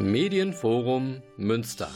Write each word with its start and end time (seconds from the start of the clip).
Medienforum 0.00 1.20
Münster. 1.36 1.90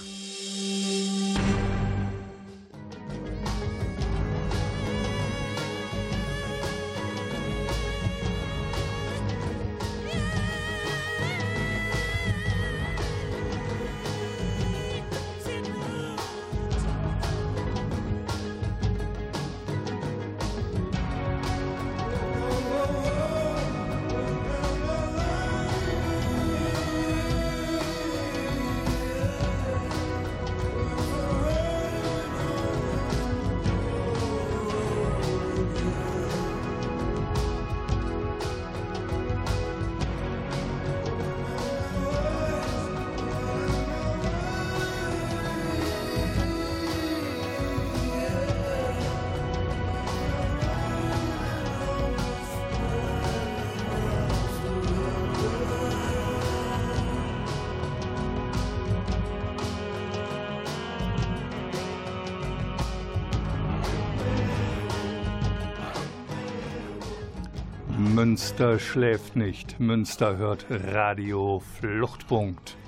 Münster 68.65 68.79
schläft 68.79 69.37
nicht. 69.37 69.79
Münster 69.79 70.39
hört 70.39 70.65
Radio 70.71 71.61
Fluchtpunkt. 71.79 72.79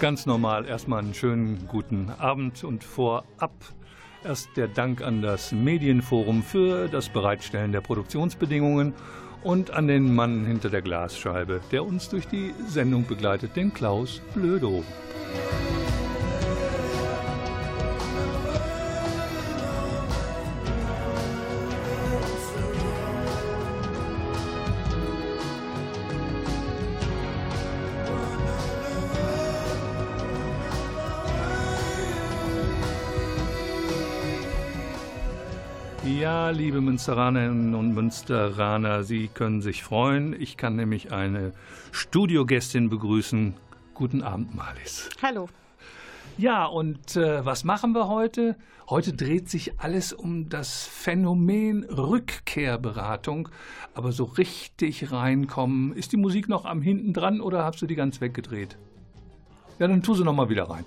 Ganz 0.00 0.26
normal 0.26 0.66
erstmal 0.66 0.98
einen 0.98 1.14
schönen 1.14 1.68
guten 1.68 2.10
Abend 2.18 2.64
und 2.64 2.82
vorab 2.82 3.52
erst 4.24 4.48
der 4.56 4.66
Dank 4.66 5.02
an 5.02 5.22
das 5.22 5.52
Medienforum 5.52 6.42
für 6.42 6.88
das 6.88 7.10
Bereitstellen 7.10 7.70
der 7.70 7.80
Produktionsbedingungen 7.80 8.92
und 9.44 9.70
an 9.70 9.86
den 9.86 10.12
Mann 10.16 10.44
hinter 10.46 10.68
der 10.68 10.82
Glasscheibe, 10.82 11.60
der 11.70 11.84
uns 11.84 12.08
durch 12.08 12.26
die 12.26 12.52
Sendung 12.66 13.06
begleitet, 13.06 13.54
den 13.54 13.72
Klaus 13.72 14.20
Blödo. 14.34 14.82
Ja, 36.20 36.50
liebe 36.50 36.82
Münsteranerinnen 36.82 37.74
und 37.74 37.94
Münsteraner, 37.94 39.04
Sie 39.04 39.28
können 39.28 39.62
sich 39.62 39.82
freuen. 39.82 40.38
Ich 40.38 40.58
kann 40.58 40.76
nämlich 40.76 41.12
eine 41.12 41.54
Studiogästin 41.92 42.90
begrüßen. 42.90 43.54
Guten 43.94 44.22
Abend, 44.22 44.54
Malis. 44.54 45.08
Hallo. 45.22 45.48
Ja, 46.36 46.66
und 46.66 47.16
äh, 47.16 47.42
was 47.46 47.64
machen 47.64 47.94
wir 47.94 48.08
heute? 48.08 48.56
Heute 48.90 49.14
dreht 49.14 49.48
sich 49.48 49.80
alles 49.80 50.12
um 50.12 50.50
das 50.50 50.84
Phänomen 50.84 51.84
Rückkehrberatung. 51.84 53.48
Aber 53.94 54.12
so 54.12 54.24
richtig 54.24 55.12
reinkommen, 55.12 55.94
ist 55.94 56.12
die 56.12 56.18
Musik 56.18 56.50
noch 56.50 56.66
am 56.66 56.82
hinten 56.82 57.14
dran 57.14 57.40
oder 57.40 57.64
hast 57.64 57.80
du 57.80 57.86
die 57.86 57.96
ganz 57.96 58.20
weggedreht? 58.20 58.76
Ja, 59.78 59.88
dann 59.88 60.02
tu 60.02 60.12
sie 60.14 60.24
noch 60.24 60.34
mal 60.34 60.50
wieder 60.50 60.68
rein. 60.68 60.84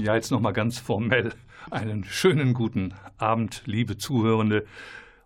Ja, 0.00 0.14
jetzt 0.14 0.30
noch 0.30 0.40
mal 0.40 0.52
ganz 0.52 0.78
formell 0.78 1.34
einen 1.70 2.04
schönen 2.04 2.54
guten 2.54 2.94
Abend, 3.18 3.62
liebe 3.66 3.98
Zuhörende. 3.98 4.64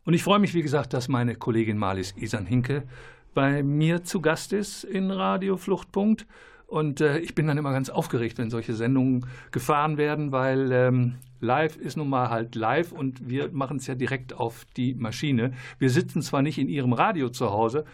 Und 0.04 0.14
ich 0.14 0.24
freue 0.24 0.40
mich, 0.40 0.52
wie 0.52 0.62
gesagt, 0.62 0.92
dass 0.94 1.06
meine 1.06 1.36
Kollegin 1.36 1.78
Marlies 1.78 2.12
Isan-Hinke 2.16 2.82
bei 3.34 3.62
mir 3.62 4.02
zu 4.02 4.20
Gast 4.20 4.52
ist 4.52 4.82
in 4.82 5.12
Radio 5.12 5.56
Fluchtpunkt. 5.56 6.26
Und 6.66 7.00
äh, 7.00 7.18
ich 7.20 7.36
bin 7.36 7.46
dann 7.46 7.56
immer 7.56 7.70
ganz 7.70 7.88
aufgeregt, 7.88 8.36
wenn 8.38 8.50
solche 8.50 8.74
Sendungen 8.74 9.26
gefahren 9.52 9.96
werden, 9.96 10.32
weil 10.32 10.72
ähm, 10.72 11.14
live 11.38 11.76
ist 11.76 11.96
nun 11.96 12.08
mal 12.08 12.30
halt 12.30 12.56
live 12.56 12.90
und 12.90 13.30
wir 13.30 13.52
machen 13.52 13.76
es 13.76 13.86
ja 13.86 13.94
direkt 13.94 14.32
auf 14.32 14.66
die 14.76 14.94
Maschine. 14.94 15.52
Wir 15.78 15.90
sitzen 15.90 16.20
zwar 16.20 16.42
nicht 16.42 16.58
in 16.58 16.68
Ihrem 16.68 16.94
Radio 16.94 17.28
zu 17.28 17.52
Hause, 17.52 17.84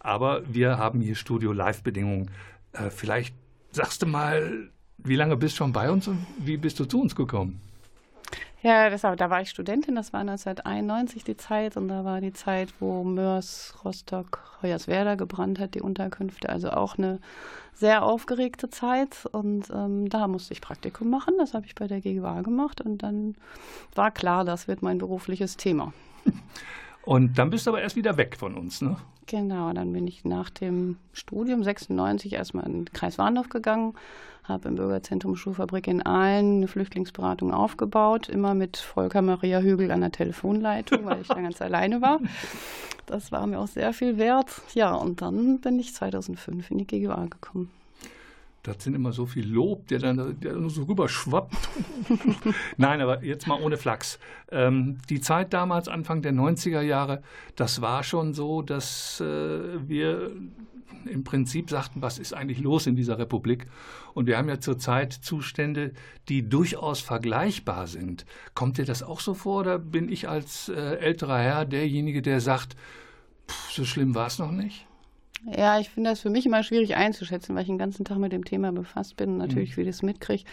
aber 0.00 0.42
wir 0.46 0.76
haben 0.76 1.00
hier 1.00 1.14
Studio-Live-Bedingungen. 1.14 2.30
Äh, 2.72 2.90
vielleicht 2.90 3.34
sagst 3.70 4.02
du 4.02 4.06
mal, 4.06 4.70
wie 4.98 5.16
lange 5.16 5.36
bist 5.36 5.54
du 5.54 5.58
schon 5.58 5.72
bei 5.72 5.90
uns 5.90 6.08
und 6.08 6.26
wie 6.38 6.56
bist 6.56 6.78
du 6.80 6.84
zu 6.84 7.00
uns 7.00 7.14
gekommen? 7.14 7.60
Ja, 8.62 8.90
das, 8.90 9.02
da 9.02 9.30
war 9.30 9.42
ich 9.42 9.50
Studentin, 9.50 9.94
das 9.94 10.12
war 10.12 10.20
1991 10.20 11.22
die 11.22 11.36
Zeit 11.36 11.76
und 11.76 11.88
da 11.88 12.04
war 12.04 12.20
die 12.20 12.32
Zeit, 12.32 12.70
wo 12.80 13.04
Mörs, 13.04 13.74
Rostock, 13.84 14.40
Hoyerswerda 14.60 15.14
gebrannt 15.14 15.60
hat, 15.60 15.74
die 15.74 15.82
Unterkünfte. 15.82 16.48
Also 16.48 16.70
auch 16.70 16.98
eine 16.98 17.20
sehr 17.74 18.02
aufgeregte 18.02 18.70
Zeit 18.70 19.26
und 19.30 19.70
ähm, 19.70 20.08
da 20.08 20.26
musste 20.26 20.52
ich 20.52 20.60
Praktikum 20.60 21.10
machen. 21.10 21.34
Das 21.38 21.54
habe 21.54 21.66
ich 21.66 21.74
bei 21.74 21.86
der 21.86 22.00
GGWA 22.00 22.40
gemacht 22.40 22.80
und 22.80 23.02
dann 23.04 23.36
war 23.94 24.10
klar, 24.10 24.44
das 24.44 24.66
wird 24.66 24.82
mein 24.82 24.98
berufliches 24.98 25.56
Thema. 25.56 25.92
Und 27.06 27.38
dann 27.38 27.50
bist 27.50 27.66
du 27.66 27.70
aber 27.70 27.80
erst 27.80 27.94
wieder 27.94 28.16
weg 28.16 28.36
von 28.36 28.54
uns, 28.54 28.82
ne? 28.82 28.96
Genau, 29.26 29.72
dann 29.72 29.92
bin 29.92 30.08
ich 30.08 30.24
nach 30.24 30.50
dem 30.50 30.96
Studium 31.12 31.62
96 31.62 32.32
erstmal 32.32 32.66
in 32.66 32.84
den 32.84 32.92
Kreis 32.92 33.16
Warndorf 33.16 33.48
gegangen, 33.48 33.94
habe 34.42 34.68
im 34.68 34.74
Bürgerzentrum 34.74 35.36
Schulfabrik 35.36 35.86
in 35.86 36.04
Aalen 36.04 36.58
eine 36.58 36.68
Flüchtlingsberatung 36.68 37.54
aufgebaut, 37.54 38.28
immer 38.28 38.54
mit 38.54 38.76
Volker 38.76 39.22
Maria 39.22 39.60
Hügel 39.60 39.92
an 39.92 40.00
der 40.00 40.10
Telefonleitung, 40.10 41.04
weil 41.04 41.20
ich 41.20 41.28
da 41.28 41.40
ganz 41.40 41.62
alleine 41.62 42.02
war. 42.02 42.18
Das 43.06 43.30
war 43.30 43.46
mir 43.46 43.60
auch 43.60 43.68
sehr 43.68 43.92
viel 43.92 44.18
wert. 44.18 44.50
Ja, 44.74 44.94
und 44.94 45.22
dann 45.22 45.60
bin 45.60 45.78
ich 45.78 45.94
2005 45.94 46.72
in 46.72 46.78
die 46.78 46.86
GGA 46.86 47.26
gekommen. 47.26 47.70
Das 48.66 48.82
sind 48.82 48.94
immer 48.94 49.12
so 49.12 49.26
viel 49.26 49.48
Lob, 49.48 49.86
der 49.88 50.00
dann, 50.00 50.40
der 50.40 50.68
so 50.68 50.82
rüberschwappt. 50.84 51.54
Nein, 52.76 53.00
aber 53.00 53.22
jetzt 53.22 53.46
mal 53.46 53.60
ohne 53.62 53.76
Flachs. 53.76 54.18
Ähm, 54.50 54.98
die 55.08 55.20
Zeit 55.20 55.52
damals, 55.52 55.86
Anfang 55.86 56.20
der 56.20 56.32
90er 56.32 56.80
Jahre, 56.80 57.22
das 57.54 57.80
war 57.80 58.02
schon 58.02 58.34
so, 58.34 58.62
dass 58.62 59.20
äh, 59.20 59.88
wir 59.88 60.32
im 61.06 61.22
Prinzip 61.22 61.70
sagten, 61.70 62.02
was 62.02 62.18
ist 62.18 62.34
eigentlich 62.34 62.58
los 62.58 62.88
in 62.88 62.96
dieser 62.96 63.18
Republik? 63.18 63.68
Und 64.14 64.26
wir 64.26 64.36
haben 64.36 64.48
ja 64.48 64.58
zurzeit 64.58 65.12
Zustände, 65.12 65.92
die 66.28 66.48
durchaus 66.48 67.00
vergleichbar 67.00 67.86
sind. 67.86 68.26
Kommt 68.54 68.78
dir 68.78 68.84
das 68.84 69.04
auch 69.04 69.20
so 69.20 69.34
vor 69.34 69.60
oder 69.60 69.78
bin 69.78 70.10
ich 70.10 70.28
als 70.28 70.68
äh, 70.68 70.96
älterer 70.96 71.38
Herr 71.38 71.64
derjenige, 71.64 72.20
der 72.20 72.40
sagt, 72.40 72.76
pff, 73.48 73.70
so 73.70 73.84
schlimm 73.84 74.16
war 74.16 74.26
es 74.26 74.40
noch 74.40 74.50
nicht? 74.50 74.85
Ja, 75.54 75.78
ich 75.78 75.90
finde 75.90 76.10
das 76.10 76.20
für 76.20 76.30
mich 76.30 76.44
immer 76.44 76.64
schwierig 76.64 76.96
einzuschätzen, 76.96 77.54
weil 77.54 77.62
ich 77.62 77.68
den 77.68 77.78
ganzen 77.78 78.04
Tag 78.04 78.18
mit 78.18 78.32
dem 78.32 78.44
Thema 78.44 78.72
befasst 78.72 79.16
bin 79.16 79.30
und 79.30 79.38
natürlich 79.38 79.70
mhm. 79.70 79.74
vieles 79.74 80.02
mitkriege. 80.02 80.44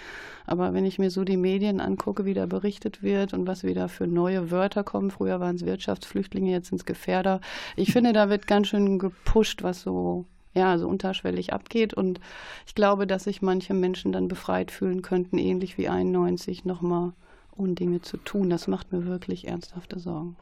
Aber 0.45 0.73
wenn 0.73 0.85
ich 0.85 0.99
mir 0.99 1.09
so 1.09 1.23
die 1.23 1.37
Medien 1.37 1.81
angucke, 1.81 2.25
wie 2.25 2.35
da 2.35 2.45
berichtet 2.45 3.01
wird 3.01 3.33
und 3.33 3.47
was 3.47 3.63
wieder 3.63 3.89
für 3.89 4.05
neue 4.05 4.51
Wörter 4.51 4.83
kommen, 4.83 5.09
früher 5.09 5.39
waren 5.39 5.55
es 5.55 5.65
Wirtschaftsflüchtlinge, 5.65 6.51
jetzt 6.51 6.69
sind 6.69 6.79
es 6.79 6.85
Gefährder. 6.85 7.41
Ich 7.75 7.91
finde, 7.91 8.13
da 8.13 8.29
wird 8.29 8.45
ganz 8.45 8.67
schön 8.67 8.99
gepusht, 8.99 9.63
was 9.63 9.81
so 9.81 10.25
ja, 10.55 10.77
so 10.77 10.87
unterschwellig 10.87 11.51
abgeht. 11.51 11.95
Und 11.95 12.19
ich 12.67 12.75
glaube, 12.75 13.07
dass 13.07 13.23
sich 13.23 13.41
manche 13.41 13.73
Menschen 13.73 14.11
dann 14.11 14.27
befreit 14.27 14.69
fühlen 14.69 15.01
könnten, 15.01 15.39
ähnlich 15.39 15.79
wie 15.79 15.89
91, 15.89 16.65
nochmal 16.65 17.13
Undinge 17.51 18.01
zu 18.01 18.17
tun. 18.17 18.51
Das 18.51 18.67
macht 18.67 18.91
mir 18.91 19.07
wirklich 19.07 19.47
ernsthafte 19.47 19.97
Sorgen. 19.97 20.35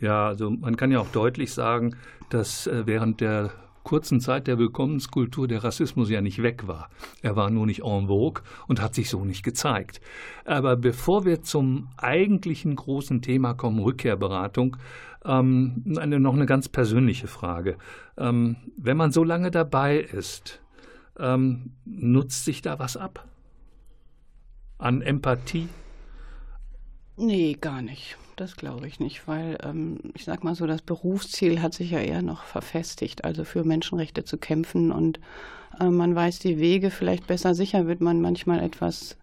Ja, 0.00 0.28
also 0.28 0.50
man 0.50 0.76
kann 0.76 0.90
ja 0.90 1.00
auch 1.00 1.08
deutlich 1.08 1.52
sagen, 1.54 1.96
dass 2.28 2.66
äh, 2.66 2.86
während 2.86 3.20
der 3.22 3.50
kurzen 3.88 4.20
Zeit 4.20 4.46
der 4.46 4.58
Willkommenskultur 4.58 5.48
der 5.48 5.64
Rassismus 5.64 6.10
ja 6.10 6.20
nicht 6.20 6.42
weg 6.42 6.66
war. 6.66 6.90
Er 7.22 7.36
war 7.36 7.48
nur 7.48 7.64
nicht 7.64 7.84
en 7.84 8.06
vogue 8.06 8.42
und 8.66 8.82
hat 8.82 8.94
sich 8.94 9.08
so 9.08 9.24
nicht 9.24 9.42
gezeigt. 9.42 10.02
Aber 10.44 10.76
bevor 10.76 11.24
wir 11.24 11.40
zum 11.40 11.88
eigentlichen 11.96 12.76
großen 12.76 13.22
Thema 13.22 13.54
kommen, 13.54 13.78
Rückkehrberatung, 13.78 14.76
ähm, 15.24 15.96
eine, 15.98 16.20
noch 16.20 16.34
eine 16.34 16.44
ganz 16.44 16.68
persönliche 16.68 17.28
Frage. 17.28 17.78
Ähm, 18.18 18.56
wenn 18.76 18.98
man 18.98 19.10
so 19.10 19.24
lange 19.24 19.50
dabei 19.50 19.96
ist, 19.96 20.60
ähm, 21.18 21.72
nutzt 21.86 22.44
sich 22.44 22.60
da 22.60 22.78
was 22.78 22.98
ab? 22.98 23.26
An 24.76 25.00
Empathie? 25.00 25.70
Nee, 27.16 27.56
gar 27.58 27.80
nicht. 27.80 28.18
Das 28.38 28.54
glaube 28.54 28.86
ich 28.86 29.00
nicht, 29.00 29.26
weil 29.26 29.58
ähm, 29.64 29.98
ich 30.14 30.24
sage 30.24 30.44
mal 30.44 30.54
so, 30.54 30.68
das 30.68 30.80
Berufsziel 30.80 31.60
hat 31.60 31.74
sich 31.74 31.90
ja 31.90 31.98
eher 31.98 32.22
noch 32.22 32.44
verfestigt, 32.44 33.24
also 33.24 33.42
für 33.42 33.64
Menschenrechte 33.64 34.22
zu 34.22 34.38
kämpfen 34.38 34.92
und 34.92 35.18
äh, 35.80 35.86
man 35.86 36.14
weiß 36.14 36.38
die 36.38 36.60
Wege 36.60 36.92
vielleicht 36.92 37.26
besser. 37.26 37.56
Sicher 37.56 37.88
wird 37.88 38.00
man 38.00 38.20
manchmal 38.20 38.60
etwas 38.60 39.16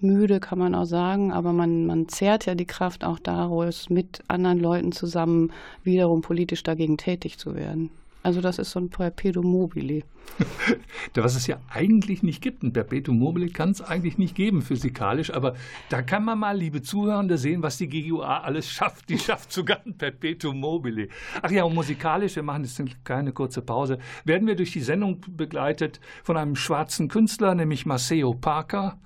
müde, 0.00 0.40
kann 0.40 0.58
man 0.58 0.74
auch 0.74 0.86
sagen, 0.86 1.30
aber 1.30 1.52
man, 1.52 1.86
man 1.86 2.08
zehrt 2.08 2.46
ja 2.46 2.56
die 2.56 2.66
Kraft 2.66 3.04
auch 3.04 3.20
daraus, 3.20 3.90
mit 3.90 4.24
anderen 4.26 4.58
Leuten 4.58 4.90
zusammen 4.90 5.52
wiederum 5.84 6.20
politisch 6.20 6.64
dagegen 6.64 6.98
tätig 6.98 7.38
zu 7.38 7.54
werden. 7.54 7.90
Also 8.26 8.40
das 8.40 8.58
ist 8.58 8.72
so 8.72 8.80
ein 8.80 8.90
Perpetuum 8.90 9.46
mobile. 9.46 10.02
Was 11.14 11.36
es 11.36 11.46
ja 11.46 11.60
eigentlich 11.72 12.24
nicht 12.24 12.42
gibt. 12.42 12.64
Ein 12.64 12.72
Perpetuum 12.72 13.20
mobile 13.20 13.48
kann 13.50 13.70
es 13.70 13.80
eigentlich 13.80 14.18
nicht 14.18 14.34
geben 14.34 14.62
physikalisch, 14.62 15.32
aber 15.32 15.54
da 15.90 16.02
kann 16.02 16.24
man 16.24 16.40
mal, 16.40 16.58
liebe 16.58 16.82
Zuhörende, 16.82 17.38
sehen, 17.38 17.62
was 17.62 17.76
die 17.78 17.88
GUA 17.88 18.40
alles 18.40 18.68
schafft. 18.68 19.10
Die 19.10 19.18
schafft 19.20 19.52
sogar 19.52 19.78
ein 19.86 19.96
Perpetuum 19.96 20.58
mobile. 20.58 21.06
Ach 21.40 21.52
ja, 21.52 21.62
und 21.62 21.76
musikalisch, 21.76 22.34
wir 22.34 22.42
machen 22.42 22.64
jetzt 22.64 22.80
eine 22.80 22.90
kleine 23.04 23.32
kurze 23.32 23.62
Pause, 23.62 24.00
werden 24.24 24.48
wir 24.48 24.56
durch 24.56 24.72
die 24.72 24.80
Sendung 24.80 25.20
begleitet 25.28 26.00
von 26.24 26.36
einem 26.36 26.56
schwarzen 26.56 27.06
Künstler, 27.06 27.54
nämlich 27.54 27.86
Maceo 27.86 28.34
Parker. 28.34 28.98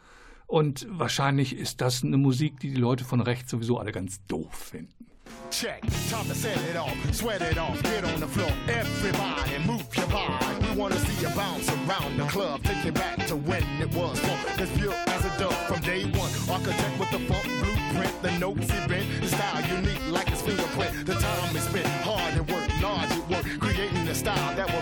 Und 0.46 0.86
wahrscheinlich 0.90 1.54
ist 1.54 1.82
das 1.82 2.02
eine 2.02 2.16
Musik, 2.16 2.58
die 2.60 2.70
die 2.70 2.80
Leute 2.80 3.04
von 3.04 3.20
rechts 3.20 3.50
sowieso 3.50 3.76
alle 3.76 3.92
ganz 3.92 4.24
doof 4.24 4.54
finden. 4.54 5.09
Check, 5.50 5.82
time 6.08 6.26
to 6.26 6.34
set 6.34 6.56
it 6.68 6.76
off, 6.76 6.96
sweat 7.12 7.42
it 7.42 7.58
off, 7.58 7.82
get 7.82 8.04
on 8.04 8.20
the 8.20 8.26
floor. 8.26 8.50
Everybody 8.68 9.58
move 9.66 9.84
your 9.96 10.06
body. 10.06 10.46
We 10.62 10.76
wanna 10.76 10.96
see 10.96 11.26
you 11.26 11.34
bounce 11.34 11.68
around 11.68 12.16
the 12.16 12.24
club, 12.26 12.62
take 12.62 12.84
you 12.84 12.92
back 12.92 13.26
to 13.26 13.36
when 13.36 13.64
it 13.80 13.92
was 13.92 14.18
fun. 14.20 14.60
As 14.60 14.70
pure 14.78 14.92
as 14.92 15.24
a 15.24 15.38
dove 15.38 15.66
from 15.66 15.80
day 15.80 16.04
one. 16.04 16.30
Architect 16.48 16.98
with 16.98 17.10
the 17.10 17.18
funk 17.26 17.44
blueprint, 17.44 18.22
the 18.22 18.38
notes 18.38 18.70
he 18.70 18.88
bent, 18.88 19.20
the 19.20 19.28
style 19.28 19.76
unique 19.76 20.06
like 20.10 20.29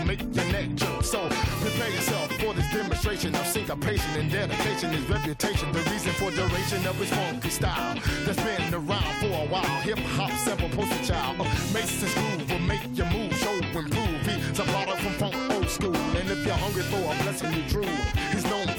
make 0.09 0.21
your 0.35 0.45
neck 0.45 0.73
jerk. 0.73 1.03
So 1.03 1.29
prepare 1.61 1.89
yourself 1.89 2.31
for 2.41 2.53
this 2.55 2.65
demonstration 2.73 3.35
of 3.35 3.45
syncopation 3.45 4.09
and 4.19 4.31
dedication. 4.31 4.89
His 4.89 5.07
reputation, 5.07 5.71
the 5.71 5.81
reason 5.91 6.13
for 6.13 6.31
duration 6.31 6.85
of 6.87 6.95
his 6.95 7.09
funky 7.11 7.49
style 7.49 7.95
that's 8.25 8.41
been 8.41 8.73
around 8.73 9.13
for 9.21 9.27
a 9.27 9.47
while. 9.53 9.81
Hip 9.87 9.99
hop 10.17 10.31
sample 10.39 10.69
poster 10.69 11.03
child. 11.05 11.39
Uh, 11.39 11.43
Mason's 11.73 12.13
groove 12.15 12.51
will 12.51 12.59
make 12.59 12.81
your 12.93 13.09
move, 13.11 13.33
show 13.37 13.53
improve. 13.53 13.93
He's 14.25 14.59
a 14.59 14.63
product 14.63 14.99
from 15.01 15.13
funk 15.13 15.35
old 15.51 15.69
school. 15.69 15.95
And 15.95 16.29
if 16.29 16.43
you're 16.43 16.55
hungry 16.55 16.83
for 16.83 16.97
a 16.97 17.23
blessing, 17.23 17.53
you 17.53 17.69
true. 17.69 18.18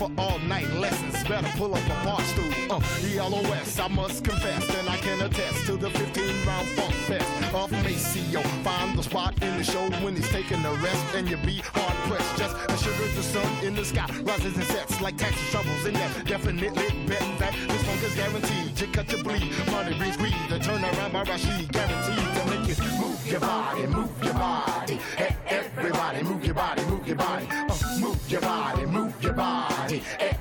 For 0.00 0.10
all 0.16 0.38
night 0.38 0.70
lessons. 0.72 1.12
Better 1.28 1.52
pull 1.58 1.74
up 1.74 1.84
a 1.84 2.04
bar 2.06 2.22
stool. 2.22 2.50
Uh, 2.70 2.80
ELOS, 3.04 3.78
I 3.78 3.86
must 3.88 4.24
confess, 4.24 4.66
and 4.78 4.88
I 4.88 4.96
can 4.96 5.20
attest 5.20 5.66
to 5.66 5.76
the 5.76 5.90
15 5.90 6.46
round 6.46 6.66
funk 6.68 6.94
fest 7.04 7.54
of 7.54 7.70
Maceo. 7.70 8.40
Find 8.64 8.98
the 8.98 9.02
spot 9.02 9.34
in 9.42 9.58
the 9.58 9.62
show 9.62 9.90
when 10.02 10.16
he's 10.16 10.30
taking 10.30 10.64
a 10.64 10.72
rest, 10.76 11.14
and 11.14 11.28
you 11.28 11.36
be 11.44 11.60
hard 11.74 11.94
pressed. 12.08 12.38
Just 12.38 12.56
as 12.70 12.82
sure 12.82 12.94
as 12.94 13.14
the 13.14 13.22
sun 13.22 13.52
in 13.62 13.74
the 13.74 13.84
sky 13.84 14.06
rises 14.22 14.56
and 14.56 14.64
sets 14.64 15.02
like 15.02 15.18
taxi 15.18 15.44
troubles 15.50 15.84
in 15.84 15.92
that. 15.92 16.24
Definitely 16.24 16.88
bet 17.06 17.20
that 17.38 17.52
this 17.68 17.82
funk 17.82 18.02
is 18.02 18.14
guaranteed 18.14 18.74
to 18.76 18.86
cut 18.86 19.12
your 19.12 19.22
bleed. 19.22 19.52
Money 19.70 19.98
brings 19.98 20.16
greed 20.16 20.32
the 20.48 20.58
turn 20.60 20.82
around 20.82 21.12
by 21.12 21.24
Rashid. 21.24 21.70
Guaranteed 21.70 22.24
to 22.36 22.42
make 22.48 22.66
you 22.66 22.98
move 22.98 23.26
your 23.26 23.40
body, 23.40 23.86
move 23.86 24.24
your 24.24 24.32
body. 24.32 24.98
Hey, 25.18 25.36
everybody, 25.46 26.22
move 26.22 26.42
your 26.42 26.54
body, 26.54 26.82
move 26.86 27.06
your 27.06 27.16
body. 27.16 27.46
Uh, 27.50 27.98
move 28.00 28.30
your 28.30 28.40
body, 28.40 28.86
move 28.86 29.22
your 29.22 29.34
body 29.34 29.79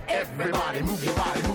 everybody. 0.08 0.82
Move 0.82 1.04
your 1.04 1.16
body. 1.16 1.49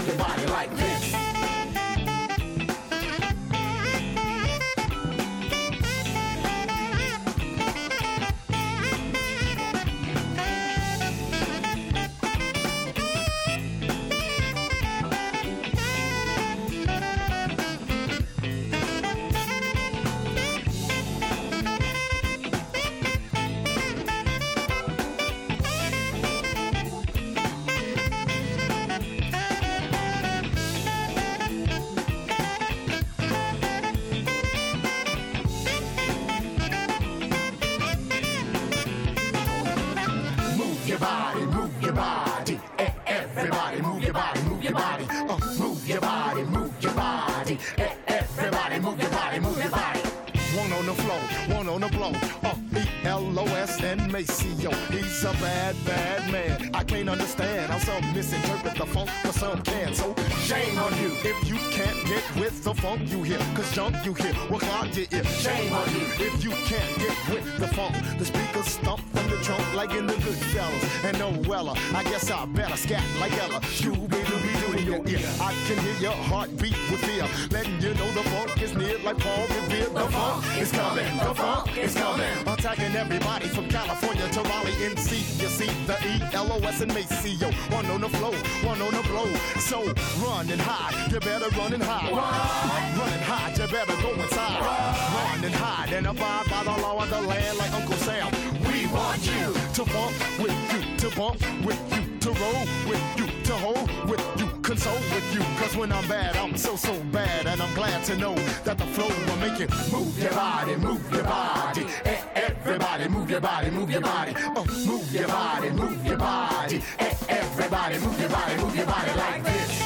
Maceo. 54.14 54.70
He's 54.92 55.24
a 55.24 55.32
bad, 55.42 55.74
bad 55.84 56.30
man. 56.30 56.70
I 56.72 56.84
can't 56.84 57.08
understand 57.08 57.72
how 57.72 57.78
some 57.78 58.14
misinterpret 58.14 58.76
the 58.76 58.86
funk, 58.86 59.10
but 59.24 59.34
some 59.34 59.60
can. 59.62 59.92
So 59.92 60.14
shame 60.46 60.78
on 60.78 60.92
you 61.02 61.10
if 61.24 61.48
you 61.48 61.56
can't 61.72 62.06
get 62.06 62.22
with 62.36 62.62
the 62.62 62.74
funk 62.74 63.10
you 63.10 63.24
hear. 63.24 63.38
Cause 63.56 63.72
junk 63.74 63.96
you 64.04 64.14
hear 64.14 64.32
will 64.48 64.60
clog 64.60 64.94
your 64.94 65.06
ear. 65.10 65.24
Shame 65.24 65.72
on 65.72 65.90
you 65.94 66.06
if 66.26 66.44
you 66.44 66.50
can't 66.70 66.98
get 66.98 67.16
with 67.28 67.58
the 67.58 67.66
funk. 67.68 67.96
The 68.18 68.24
speakers 68.24 68.66
stomp 68.66 69.00
from 69.12 69.28
the 69.28 69.36
trunk 69.42 69.64
like 69.74 69.92
in 69.94 70.06
the 70.06 70.14
good 70.14 70.40
fellas. 70.54 71.04
And 71.04 71.18
no 71.18 71.30
Weller, 71.48 71.74
I 71.92 72.04
guess 72.04 72.30
I 72.30 72.46
better 72.46 72.76
scat 72.76 73.04
like 73.18 73.32
Ella. 73.32 73.60
Scooby 73.62 74.20
Dooby 74.30 74.63
in 74.63 74.63
your 74.84 75.00
ear. 75.08 75.26
I 75.40 75.52
can 75.66 75.78
hear 75.78 75.96
your 76.00 76.18
heartbeat 76.30 76.76
with 76.90 77.00
fear. 77.04 77.26
Letting 77.50 77.80
you 77.80 77.94
know 77.94 78.10
the 78.12 78.22
funk 78.30 78.62
is 78.62 78.74
near 78.74 78.98
like 78.98 79.18
Paul 79.18 79.46
Revere. 79.48 79.88
The 79.88 80.06
funk 80.10 80.44
is 80.58 80.70
coming, 80.70 81.16
the 81.18 81.34
funk 81.34 81.76
is 81.78 81.94
coming. 81.94 82.34
Attacking 82.46 82.94
everybody 82.94 83.48
from 83.48 83.68
California 83.68 84.28
to 84.28 84.40
Raleigh, 84.42 84.78
NC. 84.92 85.42
You 85.42 85.48
see 85.48 85.70
the 85.86 85.96
E, 86.06 86.20
L, 86.34 86.52
O, 86.52 86.58
S, 86.58 86.80
and 86.80 86.92
Maceo. 86.92 87.50
One 87.72 87.86
on 87.86 88.00
the 88.00 88.08
flow, 88.08 88.32
one 88.62 88.80
on 88.82 88.92
the 88.92 89.02
blow. 89.08 89.26
So 89.58 89.78
run 90.24 90.50
and 90.50 90.60
hide, 90.60 91.12
you 91.12 91.20
better 91.20 91.48
run 91.56 91.72
and 91.72 91.82
hide. 91.82 92.10
Run, 92.10 92.98
run 92.98 93.12
and 93.12 93.22
hide, 93.22 93.58
you 93.58 93.66
better 93.66 93.96
go 94.02 94.12
inside. 94.12 94.60
Run, 94.60 94.94
run 95.16 95.44
and 95.44 95.54
hide 95.54 95.92
and 95.92 96.06
abide 96.06 96.46
by 96.50 96.64
the 96.64 96.82
law 96.82 97.02
of 97.02 97.08
the 97.10 97.20
land 97.20 97.58
like 97.58 97.72
Uncle 97.72 97.96
Sam. 97.96 98.30
We 98.68 98.86
want 98.86 99.24
you 99.24 99.54
to 99.74 99.84
bump 99.92 100.14
with 100.40 100.56
you, 100.72 100.96
to 100.98 101.16
bump 101.16 101.40
with 101.64 101.80
you, 101.94 102.18
to 102.18 102.30
roll 102.30 102.64
with 102.88 103.02
you, 103.16 103.26
to 103.44 103.54
hold 103.54 104.08
with 104.08 104.24
you, 104.38 104.43
console 104.64 104.94
with 104.94 105.34
you. 105.34 105.40
Cause 105.60 105.76
when 105.76 105.92
I'm 105.92 106.08
bad, 106.08 106.36
I'm 106.36 106.56
so, 106.56 106.74
so 106.74 106.98
bad. 107.12 107.46
And 107.46 107.60
I'm 107.60 107.74
glad 107.74 108.02
to 108.04 108.16
know 108.16 108.34
that 108.64 108.78
the 108.78 108.86
flow 108.86 109.08
will 109.08 109.36
make 109.36 109.60
it 109.60 109.70
move 109.92 110.18
your 110.18 110.32
body, 110.32 110.76
move 110.76 111.12
your 111.12 111.24
body. 111.24 111.86
Everybody, 112.34 113.08
move 113.08 113.30
your 113.30 113.40
body, 113.40 113.70
move 113.70 113.90
your 113.90 114.00
body. 114.00 114.34
Uh, 114.34 114.64
move 114.86 115.14
your 115.14 115.28
body, 115.28 115.70
move 115.70 116.06
your 116.06 116.16
body. 116.16 116.82
Everybody, 117.28 117.98
move 117.98 118.18
your 118.18 118.30
body, 118.30 118.56
move 118.56 118.76
your 118.76 118.86
body 118.86 119.10
like 119.18 119.44
this. 119.44 119.83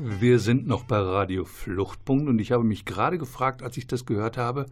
Wir 0.00 0.38
sind 0.38 0.68
noch 0.68 0.84
bei 0.84 0.98
Radio 0.98 1.44
Fluchtpunkt 1.44 2.28
und 2.28 2.38
ich 2.38 2.52
habe 2.52 2.62
mich 2.62 2.84
gerade 2.84 3.18
gefragt, 3.18 3.64
als 3.64 3.76
ich 3.76 3.88
das 3.88 4.06
gehört 4.06 4.36
habe, 4.36 4.66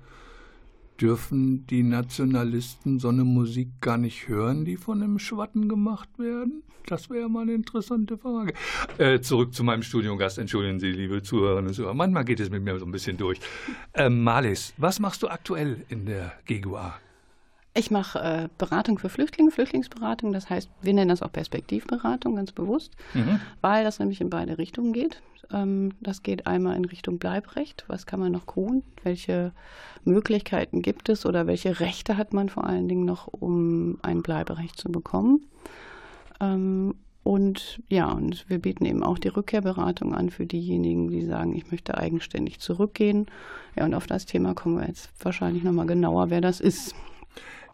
dürfen 1.00 1.66
die 1.66 1.82
Nationalisten 1.82 3.00
so 3.00 3.08
eine 3.08 3.24
Musik 3.24 3.68
gar 3.80 3.98
nicht 3.98 4.28
hören, 4.28 4.64
die 4.64 4.76
von 4.76 5.02
einem 5.02 5.18
Schwatten 5.18 5.68
gemacht 5.68 6.08
werden? 6.20 6.62
Das 6.86 7.10
wäre 7.10 7.28
mal 7.28 7.42
eine 7.42 7.54
interessante 7.54 8.16
Frage. 8.16 8.54
Äh, 8.98 9.20
zurück 9.20 9.52
zu 9.52 9.64
meinem 9.64 9.82
Studiogast. 9.82 10.38
Entschuldigen 10.38 10.78
Sie, 10.78 10.92
liebe 10.92 11.20
Zuhörerinnen 11.20 11.68
und 11.68 11.74
Zuhörer. 11.74 11.94
Manchmal 11.94 12.24
geht 12.24 12.38
es 12.38 12.48
mit 12.48 12.62
mir 12.62 12.78
so 12.78 12.86
ein 12.86 12.92
bisschen 12.92 13.16
durch. 13.16 13.40
Äh, 13.94 14.08
Malis, 14.08 14.74
was 14.76 15.00
machst 15.00 15.24
du 15.24 15.28
aktuell 15.28 15.84
in 15.88 16.06
der 16.06 16.34
GGUA? 16.46 16.94
Ich 17.76 17.90
mache 17.90 18.18
äh, 18.18 18.48
Beratung 18.56 18.98
für 18.98 19.10
Flüchtlinge, 19.10 19.50
Flüchtlingsberatung. 19.50 20.32
Das 20.32 20.48
heißt, 20.48 20.70
wir 20.80 20.94
nennen 20.94 21.10
das 21.10 21.20
auch 21.20 21.30
Perspektivberatung 21.30 22.36
ganz 22.36 22.52
bewusst, 22.52 22.92
mhm. 23.12 23.38
weil 23.60 23.84
das 23.84 23.98
nämlich 23.98 24.20
in 24.22 24.30
beide 24.30 24.56
Richtungen 24.56 24.94
geht. 24.94 25.20
Ähm, 25.52 25.92
das 26.00 26.22
geht 26.22 26.46
einmal 26.46 26.76
in 26.76 26.86
Richtung 26.86 27.18
Bleibrecht. 27.18 27.84
Was 27.86 28.06
kann 28.06 28.20
man 28.20 28.32
noch 28.32 28.46
tun? 28.46 28.82
Welche 29.02 29.52
Möglichkeiten 30.04 30.80
gibt 30.80 31.10
es 31.10 31.26
oder 31.26 31.46
welche 31.46 31.80
Rechte 31.80 32.16
hat 32.16 32.32
man 32.32 32.48
vor 32.48 32.64
allen 32.64 32.88
Dingen 32.88 33.04
noch, 33.04 33.28
um 33.28 33.98
ein 34.02 34.22
Bleiberecht 34.22 34.78
zu 34.78 34.90
bekommen? 34.90 35.44
Ähm, 36.40 36.94
und 37.22 37.82
ja, 37.88 38.10
und 38.10 38.48
wir 38.48 38.60
bieten 38.60 38.84
eben 38.84 39.02
auch 39.02 39.18
die 39.18 39.28
Rückkehrberatung 39.28 40.14
an 40.14 40.30
für 40.30 40.46
diejenigen, 40.46 41.08
die 41.08 41.24
sagen, 41.24 41.56
ich 41.56 41.70
möchte 41.72 41.98
eigenständig 41.98 42.60
zurückgehen. 42.60 43.26
Ja, 43.74 43.84
und 43.84 43.94
auf 43.94 44.06
das 44.06 44.26
Thema 44.26 44.54
kommen 44.54 44.78
wir 44.78 44.86
jetzt 44.86 45.10
wahrscheinlich 45.22 45.64
nochmal 45.64 45.86
genauer, 45.86 46.30
wer 46.30 46.40
das 46.40 46.60
ist. 46.60 46.94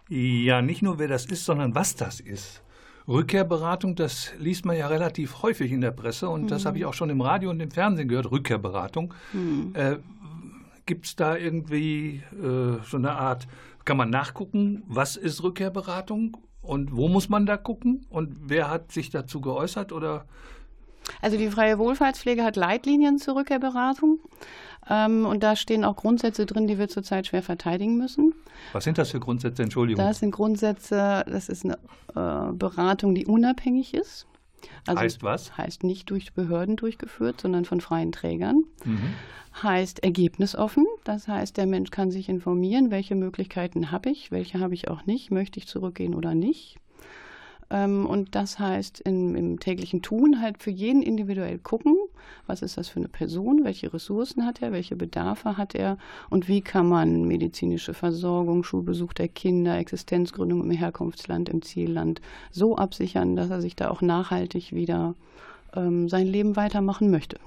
Ja, 0.09 0.63
nicht 0.63 0.83
nur 0.83 0.99
wer 0.99 1.09
das 1.09 1.27
ist, 1.27 1.45
sondern 1.45 1.75
was 1.75 1.97
das 1.97 2.21
ist. 2.21 2.63
Rückkehrberatung, 3.09 3.97
das 3.97 4.33
liest 4.39 4.65
man 4.65 4.77
ja 4.77 4.87
relativ 4.87 5.43
häufig 5.43 5.73
in 5.73 5.81
der 5.81 5.91
Presse 5.91 6.29
und 6.29 6.43
mhm. 6.43 6.49
das 6.49 6.65
habe 6.65 6.79
ich 6.79 6.85
auch 6.85 6.95
schon 6.95 7.11
im 7.11 7.21
Radio 7.21 7.51
und 7.51 7.61
im 7.61 7.71
Fernsehen 7.71 8.09
gehört, 8.09 8.31
Rückkehrberatung. 8.31 9.15
Mhm. 9.33 9.73
Äh, 9.75 9.97
Gibt 10.87 11.07
es 11.07 11.17
da 11.17 11.37
irgendwie 11.37 12.23
äh, 12.33 12.79
so 12.85 12.97
eine 12.97 13.13
Art, 13.13 13.47
kann 13.85 13.97
man 13.97 14.11
nachgucken, 14.11 14.83
was 14.87 15.17
ist 15.17 15.43
Rückkehrberatung 15.43 16.37
und 16.61 16.95
wo 16.95 17.09
muss 17.09 17.29
man 17.29 17.47
da 17.47 17.57
gucken 17.57 18.07
und 18.09 18.37
wer 18.43 18.71
hat 18.71 18.93
sich 18.93 19.11
dazu 19.11 19.41
geäußert 19.41 19.93
oder 19.93 20.27
also 21.21 21.37
die 21.37 21.51
freie 21.51 21.79
Wohlfahrtspflege 21.79 22.45
hat 22.45 22.57
Leitlinien 22.57 23.19
zur 23.19 23.37
Rückkehrberatung. 23.37 24.21
Ähm, 24.89 25.27
und 25.27 25.43
da 25.43 25.57
stehen 25.57 25.85
auch 25.85 25.97
Grundsätze 25.97 26.47
drin, 26.47 26.67
die 26.67 26.79
wir 26.79 26.89
zurzeit 26.89 27.27
schwer 27.27 27.43
verteidigen 27.43 27.97
müssen. 27.97 28.35
Was 28.73 28.85
sind 28.85 28.99
das 28.99 29.11
für 29.11 29.21
Grundsätze? 29.21 29.63
Entschuldigung. 29.63 30.05
Das 30.05 30.19
sind 30.19 30.33
Grundsätze, 30.33 31.25
das 31.27 31.49
ist 31.49 31.65
eine 31.65 31.79
äh, 32.15 32.53
Beratung, 32.53 33.15
die 33.15 33.27
unabhängig 33.27 33.95
ist. 33.95 34.27
Also 34.87 35.01
heißt 35.01 35.23
was? 35.23 35.57
Heißt 35.57 35.85
nicht 35.85 36.11
durch 36.11 36.33
Behörden 36.35 36.77
durchgeführt, 36.77 37.41
sondern 37.41 37.65
von 37.65 37.81
freien 37.81 38.13
Trägern. 38.13 38.65
Mhm. 38.85 39.15
Heißt 39.63 40.03
ergebnisoffen. 40.03 40.87
Das 41.05 41.29
heißt, 41.29 41.57
der 41.57 41.67
Mensch 41.67 41.91
kann 41.91 42.11
sich 42.11 42.29
informieren, 42.29 42.91
welche 42.91 43.15
Möglichkeiten 43.15 43.91
habe 43.91 44.11
ich, 44.11 44.31
welche 44.31 44.61
habe 44.61 44.75
ich 44.75 44.89
auch 44.89 45.05
nicht, 45.05 45.31
möchte 45.31 45.59
ich 45.59 45.67
zurückgehen 45.67 46.15
oder 46.15 46.35
nicht. 46.35 46.79
Ähm, 47.73 48.05
und 48.05 48.35
das 48.35 48.59
heißt, 48.59 49.01
in, 49.01 49.35
im 49.35 49.59
täglichen 49.59 50.03
Tun 50.03 50.43
halt 50.43 50.63
für 50.63 50.71
jeden 50.71 51.03
individuell 51.03 51.59
gucken, 51.59 51.97
was 52.47 52.61
ist 52.61 52.77
das 52.77 52.89
für 52.89 53.01
eine 53.01 53.09
Person, 53.09 53.65
welche 53.65 53.93
Ressourcen 53.95 54.45
hat 54.45 54.61
er, 54.61 54.73
welche 54.73 54.95
Bedarfe 54.95 55.57
hat 55.57 55.75
er 55.75 55.97
und 56.29 56.49
wie 56.49 56.61
kann 56.61 56.87
man 56.87 57.27
medizinische 57.27 57.95
Versorgung, 57.95 58.63
Schulbesuch 58.63 59.15
der 59.15 59.29
Kinder, 59.29 59.79
Existenzgründung 59.79 60.63
im 60.63 60.71
Herkunftsland, 60.71 61.49
im 61.49 61.63
Zielland 61.63 62.21
so 62.51 62.77
absichern, 62.77 63.37
dass 63.37 63.49
er 63.49 63.63
sich 63.63 63.75
da 63.75 63.89
auch 63.89 64.03
nachhaltig 64.03 64.73
wieder 64.75 65.15
ähm, 65.75 66.11
sein 66.11 66.27
Leben 66.27 66.57
weitermachen 66.57 67.11
möchte. 67.11 67.39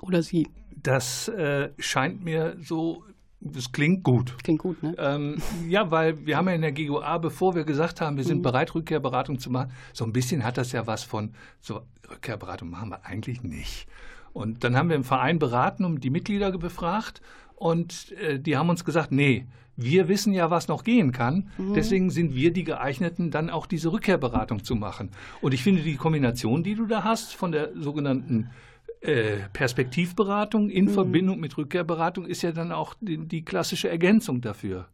Oder 0.00 0.22
sie. 0.22 0.48
Das 0.82 1.28
äh, 1.28 1.70
scheint 1.78 2.24
mir 2.24 2.56
so 2.60 3.04
das 3.40 3.70
klingt 3.72 4.02
gut. 4.02 4.36
Klingt 4.42 4.60
gut, 4.60 4.82
ne? 4.82 4.94
Ähm, 4.98 5.36
ja, 5.68 5.90
weil 5.90 6.26
wir 6.26 6.36
haben 6.36 6.48
ja 6.48 6.54
in 6.54 6.62
der 6.62 6.72
GUA, 6.72 7.18
bevor 7.18 7.54
wir 7.54 7.64
gesagt 7.64 8.00
haben, 8.00 8.16
wir 8.16 8.24
sind 8.24 8.38
mhm. 8.38 8.42
bereit, 8.42 8.74
Rückkehrberatung 8.74 9.38
zu 9.38 9.50
machen, 9.50 9.70
so 9.92 10.04
ein 10.04 10.12
bisschen 10.12 10.44
hat 10.44 10.56
das 10.56 10.72
ja 10.72 10.86
was 10.86 11.04
von, 11.04 11.34
so 11.60 11.82
Rückkehrberatung 12.10 12.70
machen 12.70 12.90
wir 12.90 13.04
eigentlich 13.04 13.42
nicht. 13.42 13.86
Und 14.32 14.64
dann 14.64 14.76
haben 14.76 14.88
wir 14.88 14.96
im 14.96 15.04
Verein 15.04 15.38
beraten 15.38 15.84
und 15.84 16.02
die 16.02 16.10
Mitglieder 16.10 16.50
befragt 16.52 17.20
und 17.54 18.12
äh, 18.12 18.38
die 18.38 18.56
haben 18.56 18.68
uns 18.68 18.84
gesagt, 18.84 19.12
nee, 19.12 19.46
wir 19.76 20.08
wissen 20.08 20.32
ja, 20.32 20.50
was 20.50 20.68
noch 20.68 20.84
gehen 20.84 21.12
kann. 21.12 21.50
Mhm. 21.58 21.74
Deswegen 21.74 22.10
sind 22.10 22.34
wir 22.34 22.52
die 22.52 22.64
geeigneten, 22.64 23.30
dann 23.30 23.50
auch 23.50 23.66
diese 23.66 23.92
Rückkehrberatung 23.92 24.64
zu 24.64 24.74
machen. 24.74 25.10
Und 25.42 25.52
ich 25.52 25.62
finde 25.62 25.82
die 25.82 25.96
Kombination, 25.96 26.62
die 26.62 26.74
du 26.74 26.86
da 26.86 27.04
hast, 27.04 27.34
von 27.34 27.52
der 27.52 27.70
sogenannten 27.74 28.50
äh, 29.00 29.48
Perspektivberatung 29.52 30.70
in 30.70 30.86
mhm. 30.86 30.90
Verbindung 30.90 31.40
mit 31.40 31.56
Rückkehrberatung 31.56 32.26
ist 32.26 32.42
ja 32.42 32.52
dann 32.52 32.72
auch 32.72 32.94
die, 33.00 33.18
die 33.18 33.44
klassische 33.44 33.88
Ergänzung 33.88 34.40
dafür. 34.40 34.88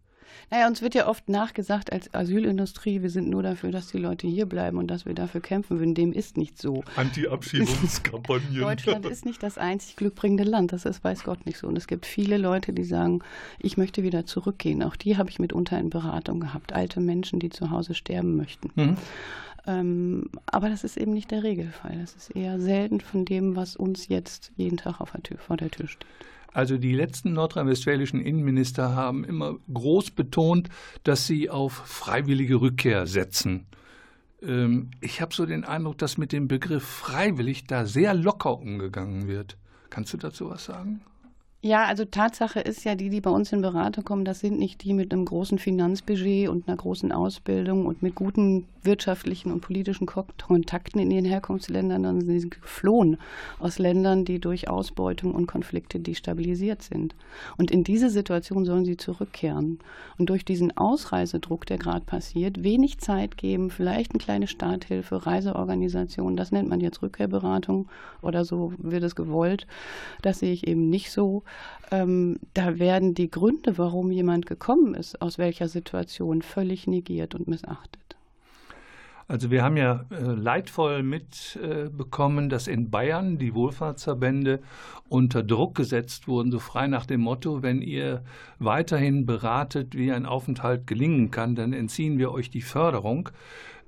Naja, 0.50 0.66
uns 0.68 0.82
wird 0.82 0.94
ja 0.94 1.08
oft 1.08 1.28
nachgesagt 1.28 1.92
als 1.92 2.12
Asylindustrie, 2.12 3.02
wir 3.02 3.10
sind 3.10 3.28
nur 3.28 3.42
dafür, 3.42 3.70
dass 3.70 3.88
die 3.88 3.98
Leute 3.98 4.26
hier 4.26 4.46
bleiben 4.46 4.78
und 4.78 4.88
dass 4.88 5.06
wir 5.06 5.14
dafür 5.14 5.40
kämpfen 5.40 5.78
würden. 5.78 5.94
Dem 5.94 6.12
ist 6.12 6.36
nicht 6.36 6.60
so. 6.60 6.84
Anti-Abschiebungskampagnen. 6.96 8.54
Deutschland 8.60 9.06
ist 9.06 9.24
nicht 9.24 9.42
das 9.42 9.58
einzig 9.58 9.96
glückbringende 9.96 10.44
Land. 10.44 10.72
Das 10.72 10.84
ist, 10.84 11.02
weiß 11.02 11.24
Gott, 11.24 11.46
nicht 11.46 11.58
so. 11.58 11.66
Und 11.66 11.76
es 11.76 11.86
gibt 11.86 12.06
viele 12.06 12.36
Leute, 12.36 12.72
die 12.72 12.84
sagen, 12.84 13.20
ich 13.58 13.76
möchte 13.76 14.02
wieder 14.02 14.26
zurückgehen. 14.26 14.82
Auch 14.82 14.96
die 14.96 15.16
habe 15.16 15.30
ich 15.30 15.38
mitunter 15.38 15.78
in 15.78 15.90
Beratung 15.90 16.40
gehabt. 16.40 16.72
Alte 16.72 17.00
Menschen, 17.00 17.38
die 17.38 17.50
zu 17.50 17.70
Hause 17.70 17.94
sterben 17.94 18.36
möchten. 18.36 18.70
Mhm. 18.74 18.96
Ähm, 19.66 20.30
aber 20.46 20.68
das 20.68 20.84
ist 20.84 20.96
eben 20.96 21.12
nicht 21.12 21.30
der 21.30 21.42
Regelfall. 21.42 21.98
Das 22.00 22.14
ist 22.14 22.30
eher 22.30 22.58
selten 22.58 23.00
von 23.00 23.24
dem, 23.24 23.54
was 23.56 23.76
uns 23.76 24.08
jetzt 24.08 24.52
jeden 24.56 24.76
Tag 24.76 25.00
auf 25.00 25.12
der 25.12 25.22
Tür, 25.22 25.38
vor 25.38 25.56
der 25.56 25.70
Tür 25.70 25.88
steht. 25.88 26.06
Also 26.52 26.76
die 26.76 26.94
letzten 26.94 27.32
nordrhein-westfälischen 27.32 28.20
Innenminister 28.20 28.94
haben 28.94 29.24
immer 29.24 29.56
groß 29.72 30.10
betont, 30.10 30.68
dass 31.04 31.26
sie 31.26 31.48
auf 31.48 31.72
freiwillige 31.72 32.60
Rückkehr 32.60 33.06
setzen. 33.06 33.66
Ähm, 34.42 34.90
ich 35.00 35.20
habe 35.20 35.34
so 35.34 35.46
den 35.46 35.64
Eindruck, 35.64 35.98
dass 35.98 36.18
mit 36.18 36.32
dem 36.32 36.48
Begriff 36.48 36.84
freiwillig 36.84 37.66
da 37.66 37.86
sehr 37.86 38.14
locker 38.14 38.58
umgegangen 38.58 39.28
wird. 39.28 39.56
Kannst 39.88 40.12
du 40.12 40.16
dazu 40.18 40.50
was 40.50 40.64
sagen? 40.64 41.02
Ja, 41.64 41.84
also 41.84 42.04
Tatsache 42.04 42.58
ist 42.58 42.82
ja, 42.82 42.96
die, 42.96 43.08
die 43.08 43.20
bei 43.20 43.30
uns 43.30 43.52
in 43.52 43.60
Beratung 43.62 44.02
kommen, 44.02 44.24
das 44.24 44.40
sind 44.40 44.58
nicht 44.58 44.82
die 44.82 44.92
mit 44.92 45.12
einem 45.12 45.24
großen 45.24 45.60
Finanzbudget 45.60 46.48
und 46.48 46.66
einer 46.66 46.76
großen 46.76 47.12
Ausbildung 47.12 47.86
und 47.86 48.02
mit 48.02 48.16
guten 48.16 48.66
wirtschaftlichen 48.82 49.52
und 49.52 49.60
politischen 49.60 50.06
Kontakten 50.06 50.98
in 50.98 51.12
ihren 51.12 51.24
Herkunftsländern, 51.24 52.02
sondern 52.02 52.26
sie 52.26 52.40
sind 52.40 52.60
geflohen 52.60 53.16
aus 53.60 53.78
Ländern, 53.78 54.24
die 54.24 54.40
durch 54.40 54.68
Ausbeutung 54.68 55.36
und 55.36 55.46
Konflikte 55.46 56.00
destabilisiert 56.00 56.82
sind. 56.82 57.14
Und 57.56 57.70
in 57.70 57.84
diese 57.84 58.10
Situation 58.10 58.64
sollen 58.64 58.84
sie 58.84 58.96
zurückkehren. 58.96 59.78
Und 60.18 60.30
durch 60.30 60.44
diesen 60.44 60.76
Ausreisedruck, 60.76 61.64
der 61.66 61.78
gerade 61.78 62.04
passiert, 62.04 62.64
wenig 62.64 62.98
Zeit 62.98 63.36
geben, 63.36 63.70
vielleicht 63.70 64.10
eine 64.10 64.18
kleine 64.18 64.48
Starthilfe, 64.48 65.26
Reiseorganisation, 65.26 66.36
das 66.36 66.50
nennt 66.50 66.68
man 66.68 66.80
jetzt 66.80 67.02
Rückkehrberatung 67.02 67.88
oder 68.20 68.44
so 68.44 68.72
wird 68.78 69.04
es 69.04 69.14
gewollt. 69.14 69.68
Das 70.22 70.40
sehe 70.40 70.52
ich 70.52 70.66
eben 70.66 70.90
nicht 70.90 71.12
so 71.12 71.44
ähm, 71.90 72.38
da 72.54 72.78
werden 72.78 73.14
die 73.14 73.30
Gründe, 73.30 73.76
warum 73.78 74.10
jemand 74.10 74.46
gekommen 74.46 74.94
ist, 74.94 75.20
aus 75.20 75.38
welcher 75.38 75.68
Situation, 75.68 76.42
völlig 76.42 76.86
negiert 76.86 77.34
und 77.34 77.48
missachtet. 77.48 78.00
Also 79.28 79.50
wir 79.50 79.62
haben 79.62 79.76
ja 79.76 80.04
äh, 80.10 80.22
leidvoll 80.22 81.02
mitbekommen, 81.02 82.46
äh, 82.46 82.48
dass 82.48 82.66
in 82.66 82.90
Bayern 82.90 83.38
die 83.38 83.54
Wohlfahrtsverbände 83.54 84.60
unter 85.08 85.42
Druck 85.42 85.74
gesetzt 85.74 86.28
wurden, 86.28 86.50
so 86.50 86.58
frei 86.58 86.86
nach 86.86 87.06
dem 87.06 87.20
Motto, 87.20 87.62
wenn 87.62 87.82
ihr 87.82 88.24
weiterhin 88.58 89.24
beratet, 89.24 89.96
wie 89.96 90.12
ein 90.12 90.26
Aufenthalt 90.26 90.86
gelingen 90.86 91.30
kann, 91.30 91.54
dann 91.54 91.72
entziehen 91.72 92.18
wir 92.18 92.32
euch 92.32 92.50
die 92.50 92.62
Förderung. 92.62 93.30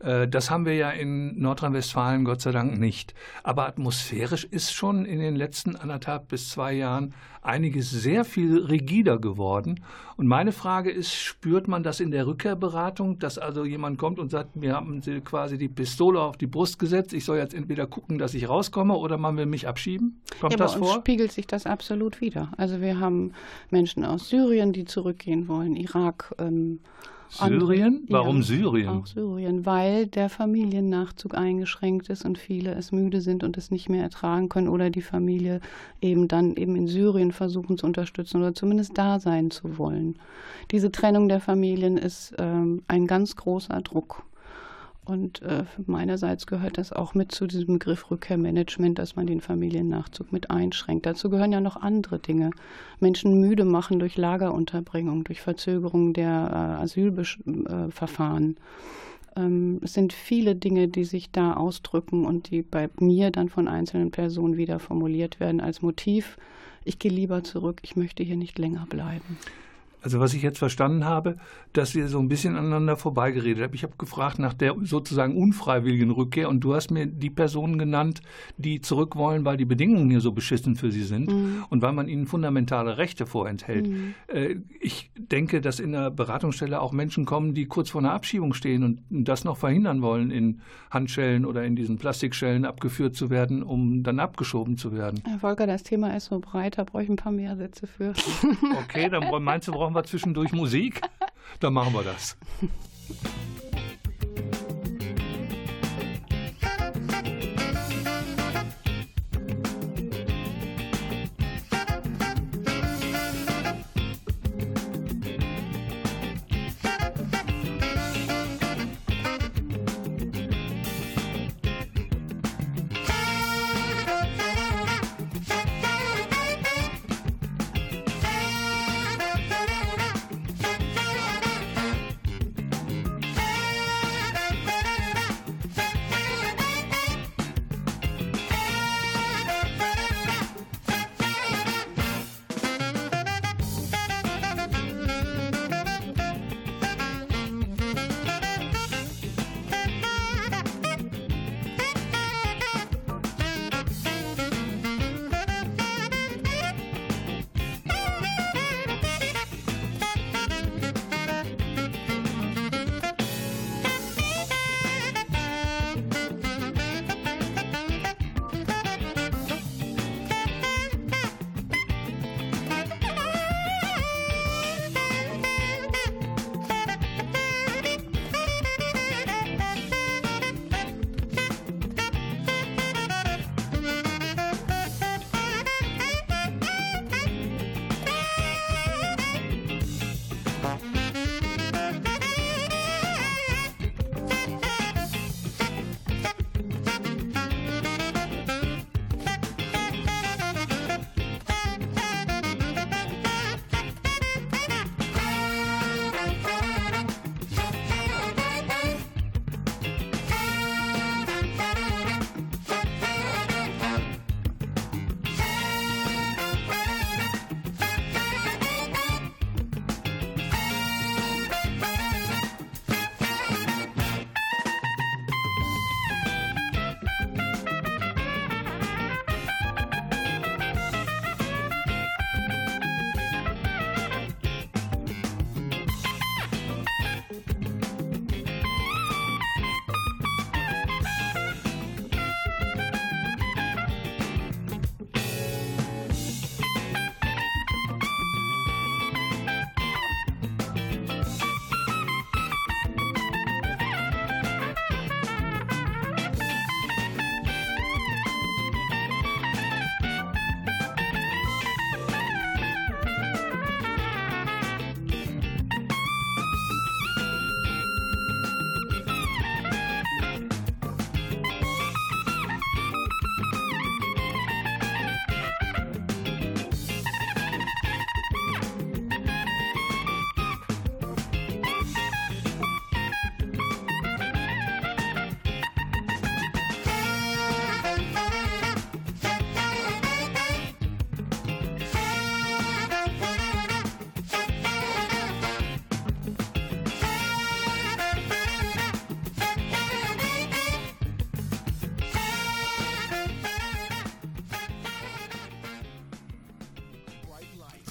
Äh, 0.01 0.29
das 0.29 0.51
haben 0.51 0.67
wir 0.67 0.75
ja 0.75 0.91
in 0.91 1.41
Nordrhein-Westfalen 1.41 2.25
Gott 2.25 2.41
sei 2.41 2.53
Dank 2.53 2.79
nicht. 2.79 3.15
Aber 3.43 3.67
atmosphärisch 3.67 4.45
ist 4.45 4.73
schon 4.73 5.05
in 5.05 5.21
den 5.21 5.37
letzten 5.37 5.77
anderthalb 5.77 6.29
bis 6.29 6.51
zwei 6.51 6.73
Jahren 6.73 7.15
einiges 7.43 7.91
sehr 7.91 8.25
viel 8.25 8.59
rigider 8.59 9.19
geworden. 9.19 9.85
Und 10.17 10.27
meine 10.27 10.53
Frage 10.53 10.91
ist, 10.91 11.13
spürt 11.13 11.69
man 11.69 11.83
das 11.83 12.01
in 12.01 12.11
der 12.11 12.27
Rückkehrberatung, 12.27 13.19
dass 13.19 13.39
also 13.39 13.65
jemand 13.65 13.99
kommt 13.99 14.19
und 14.19 14.31
sagt, 14.31 14.57
mir 14.57 14.75
haben 14.75 15.03
Sie 15.03 15.21
quasi 15.21 15.59
die 15.59 15.69
Pistole 15.69 16.21
auf 16.21 16.37
die 16.37 16.47
Brust 16.47 16.79
gesetzt, 16.79 17.13
ich 17.13 17.25
soll 17.25 17.39
jetzt 17.39 17.55
entweder 17.55 17.87
gucken, 17.87 18.19
dass 18.19 18.35
ich 18.35 18.49
rauskomme 18.49 18.95
oder 18.95 19.19
man 19.19 19.37
will 19.37 19.47
mich 19.47 19.69
abschieben? 19.69 20.23
Kommt 20.41 20.53
ja, 20.53 20.59
das 20.59 20.75
bei 20.75 20.81
uns 20.81 20.89
vor? 20.89 21.01
spiegelt 21.01 21.33
sich 21.33 21.47
das 21.47 21.67
absolut 21.67 22.21
wieder. 22.21 22.51
Also 22.57 22.81
wir 22.81 22.99
haben 22.99 23.33
Menschen 23.71 24.05
aus 24.05 24.29
Syrien, 24.29 24.73
die 24.73 24.85
zurückgehen 24.85 25.49
wollen, 25.49 25.77
Irak, 25.77 26.35
ähm, 26.39 26.81
Syrien? 27.29 28.07
Warum 28.09 28.37
ja, 28.37 28.43
Syrien? 28.43 28.89
Auch 28.89 29.07
Syrien, 29.07 29.67
weil 29.67 30.07
der 30.07 30.29
Familiennachzug 30.29 31.37
eingeschränkt 31.37 32.09
ist 32.09 32.25
und 32.25 32.39
viele 32.39 32.75
es 32.75 32.93
müde 32.93 33.21
sind 33.21 33.45
und 33.45 33.57
es 33.57 33.71
nicht 33.71 33.89
mehr 33.89 34.03
ertragen 34.03 34.49
können 34.49 34.69
oder 34.69 34.91
die 34.91 35.03
Familie 35.03 35.61
eben 36.01 36.29
dann 36.29 36.57
eben 36.57 36.77
in 36.77 36.87
Syrien 36.87 37.33
versuchen 37.33 37.79
zu 37.79 37.87
unterstützen 37.87 38.39
oder 38.39 38.55
zumindest 38.55 38.97
da 38.97 39.19
sein 39.19 39.51
zu 39.51 39.79
wollen. 39.79 40.17
Diese 40.71 40.93
Trennung 40.93 41.29
der 41.29 41.41
Familien 41.41 41.97
ist 41.97 42.35
ähm, 42.39 42.83
ein 42.89 43.07
ganz 43.07 43.37
großer 43.37 43.81
Druck. 43.83 44.25
Und 45.05 45.43
äh, 45.43 45.65
meinerseits 45.87 46.47
gehört 46.47 46.79
das 46.79 46.93
auch 46.93 47.15
mit 47.15 47.31
zu 47.31 47.47
diesem 47.47 47.75
Begriff 47.75 48.11
Rückkehrmanagement, 48.11 48.99
dass 48.99 49.17
man 49.17 49.27
den 49.27 49.43
Familiennachzug 49.43 50.33
mit 50.33 50.51
einschränkt. 50.51 51.05
Dazu 51.05 51.29
gehören 51.29 51.53
ja 51.53 51.61
noch 51.61 51.77
andere 51.77 52.19
Dinge. 52.19 52.51
Menschen 53.01 53.39
müde 53.39 53.67
machen 53.67 53.99
durch 53.99 54.17
Lagerunterbringung, 54.17 55.25
durch 55.25 55.43
Verzögerung 55.43 56.15
der 56.15 56.79
äh, 56.81 56.83
Asylverfahren. 56.83 58.57
Ähm, 59.37 59.81
es 59.83 59.93
sind 59.93 60.15
viele 60.15 60.55
Dinge, 60.55 60.89
die 60.89 61.05
sich 61.05 61.31
da 61.31 61.53
ausdrücken 61.53 62.25
und 62.25 62.51
die 62.51 62.63
bei 62.63 62.89
mir 62.99 63.31
dann 63.31 63.51
von 63.51 63.69
einzelnen 63.69 64.11
Personen 64.11 64.57
wieder 64.57 64.79
formuliert 64.79 65.39
werden 65.39 65.61
als 65.61 65.83
Motiv. 65.83 66.39
Ich 66.85 66.99
gehe 66.99 67.13
lieber 67.13 67.45
zurück, 67.45 67.81
ich 67.83 67.95
möchte 67.95 68.23
hier 68.23 68.37
nicht 68.37 68.59
länger 68.59 68.87
bleiben. 68.89 69.39
Also 70.05 70.21
was 70.21 70.35
ich 70.35 70.43
jetzt 70.43 70.59
verstanden 70.59 71.07
habe, 71.07 71.37
dass 71.73 71.95
wir 71.95 72.09
so 72.09 72.19
ein 72.19 72.29
bisschen 72.29 72.57
aneinander 72.57 72.97
vorbeigeredet 72.97 73.65
haben. 73.65 73.75
Ich 73.75 73.85
habe 73.85 73.95
gefragt 73.97 74.39
nach 74.39 74.53
der 74.53 74.77
sozusagen 74.83 75.35
unfreiwilligen 75.35 76.11
Rückkehr 76.11 76.51
und 76.51 76.61
du 76.61 76.75
hast 76.75 76.91
mir 76.91 77.07
die 77.07 77.31
Personen 77.31 77.79
genannt, 77.79 78.21
die 78.59 78.83
zurück 78.83 79.17
wollen, 79.17 79.47
weil 79.47 79.57
die 79.57 79.65
Bedingungen 79.65 80.11
hier 80.11 80.21
so 80.21 80.33
beschissen 80.33 80.77
für 80.77 80.93
sie 80.93 81.05
sind 81.05 81.31
mhm. 81.31 81.65
und 81.71 81.81
weil 81.81 81.95
man 81.95 82.07
ihnen 82.09 82.27
fundamentale 82.27 82.99
Rechte 82.99 83.25
vorenthält. 83.25 83.89
Mhm. 83.89 84.15
Äh, 84.27 84.57
ich 84.79 85.11
denke, 85.17 85.63
dass 85.63 85.81
in 85.81 85.93
der 85.93 86.11
Beratungsstelle 86.11 86.83
auch 86.83 86.93
Menschen 86.93 87.25
kommen, 87.25 87.55
die 87.55 87.65
kurz 87.65 87.89
vor 87.89 88.03
einer 88.03 88.13
Abschiebung 88.13 88.53
stehen 88.53 88.83
und 88.83 89.01
das 89.09 89.45
noch 89.45 89.57
verhindern 89.57 90.03
wollen, 90.03 90.31
in 90.31 90.61
Handschellen 90.91 91.47
oder 91.47 91.65
in 91.65 91.77
diesen 91.77 91.97
Plastikschellen 91.97 92.67
abgeführt 92.67 93.17
zu 93.17 93.31
werden, 93.31 93.63
um 93.63 94.03
dann 94.03 94.21
abgeschoben 94.21 94.77
zu 94.77 94.93
werden. 94.93 95.23
Herr 95.27 95.39
Volker, 95.39 95.67
das 95.67 95.83
Thema 95.83 96.15
ist 96.15 96.27
so 96.27 96.41
breit, 96.41 96.77
da 96.77 96.85
brauche 96.85 97.03
ich 97.03 97.09
ein 97.09 97.17
paar 97.17 97.33
mehr 97.33 97.57
Sätze 97.57 97.87
für. 97.87 98.13
Okay, 98.85 99.09
dann 99.09 99.43
meinst 99.43 99.69
du, 99.69 99.73
brauchen 99.73 99.94
wir 99.95 100.05
zwischendurch 100.05 100.53
Musik? 100.53 101.01
Dann 101.61 101.73
machen 101.73 101.93
wir 101.93 102.03
das. 102.03 102.37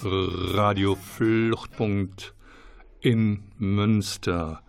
Radio 0.06 0.96
Fluchtpunkt 0.96 2.34
in 3.00 3.44
Münster. 3.58 4.62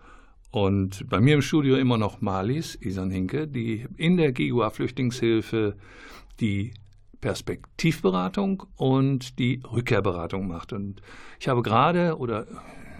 Und 0.51 1.09
bei 1.09 1.19
mir 1.19 1.35
im 1.35 1.41
Studio 1.41 1.75
immer 1.75 1.97
noch 1.97 2.21
Marlies 2.21 2.75
Isan 2.75 3.11
Hinke, 3.11 3.47
die 3.47 3.85
in 3.97 4.17
der 4.17 4.31
GUA 4.31 4.69
Flüchtlingshilfe 4.69 5.75
die 6.39 6.73
Perspektivberatung 7.19 8.63
und 8.77 9.37
die 9.39 9.61
Rückkehrberatung 9.69 10.47
macht. 10.47 10.71
Und 10.71 11.01
ich 11.39 11.47
habe 11.47 11.61
gerade 11.61 12.17
oder 12.17 12.47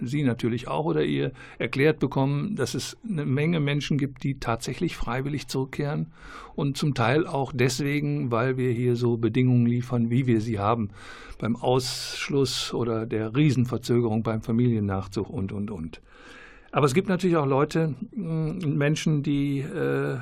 Sie 0.01 0.23
natürlich 0.23 0.67
auch 0.67 0.85
oder 0.85 1.03
ihr 1.03 1.31
erklärt 1.57 1.99
bekommen, 1.99 2.55
dass 2.55 2.73
es 2.73 2.97
eine 3.07 3.25
Menge 3.25 3.59
Menschen 3.59 3.97
gibt, 3.97 4.23
die 4.23 4.39
tatsächlich 4.39 4.95
freiwillig 4.95 5.47
zurückkehren 5.47 6.07
und 6.55 6.77
zum 6.77 6.93
Teil 6.93 7.27
auch 7.27 7.51
deswegen, 7.53 8.31
weil 8.31 8.57
wir 8.57 8.71
hier 8.71 8.95
so 8.95 9.17
Bedingungen 9.17 9.65
liefern, 9.65 10.09
wie 10.09 10.27
wir 10.27 10.41
sie 10.41 10.59
haben, 10.59 10.89
beim 11.39 11.55
Ausschluss 11.55 12.73
oder 12.73 13.05
der 13.05 13.35
Riesenverzögerung 13.35 14.23
beim 14.23 14.41
Familiennachzug 14.41 15.29
und, 15.29 15.51
und, 15.51 15.71
und. 15.71 16.01
Aber 16.71 16.85
es 16.85 16.93
gibt 16.93 17.07
natürlich 17.07 17.37
auch 17.37 17.45
Leute, 17.45 17.95
Menschen, 18.11 19.23
die 19.23 19.59
äh, 19.59 20.17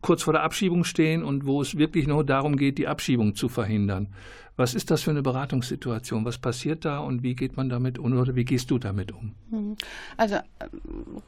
kurz 0.00 0.22
vor 0.22 0.32
der 0.32 0.42
Abschiebung 0.42 0.84
stehen 0.84 1.22
und 1.22 1.46
wo 1.46 1.60
es 1.60 1.76
wirklich 1.76 2.06
nur 2.06 2.24
darum 2.24 2.56
geht, 2.56 2.78
die 2.78 2.88
Abschiebung 2.88 3.34
zu 3.34 3.48
verhindern. 3.48 4.08
Was 4.56 4.74
ist 4.74 4.90
das 4.90 5.02
für 5.02 5.10
eine 5.10 5.22
Beratungssituation? 5.22 6.24
Was 6.24 6.38
passiert 6.38 6.84
da 6.84 6.98
und 6.98 7.22
wie 7.22 7.34
geht 7.34 7.56
man 7.56 7.68
damit 7.68 7.98
um 7.98 8.12
oder 8.12 8.34
wie 8.34 8.44
gehst 8.44 8.70
du 8.70 8.78
damit 8.78 9.12
um? 9.12 9.34
Mhm. 9.50 9.76
Also 10.16 10.36
äh, 10.36 10.40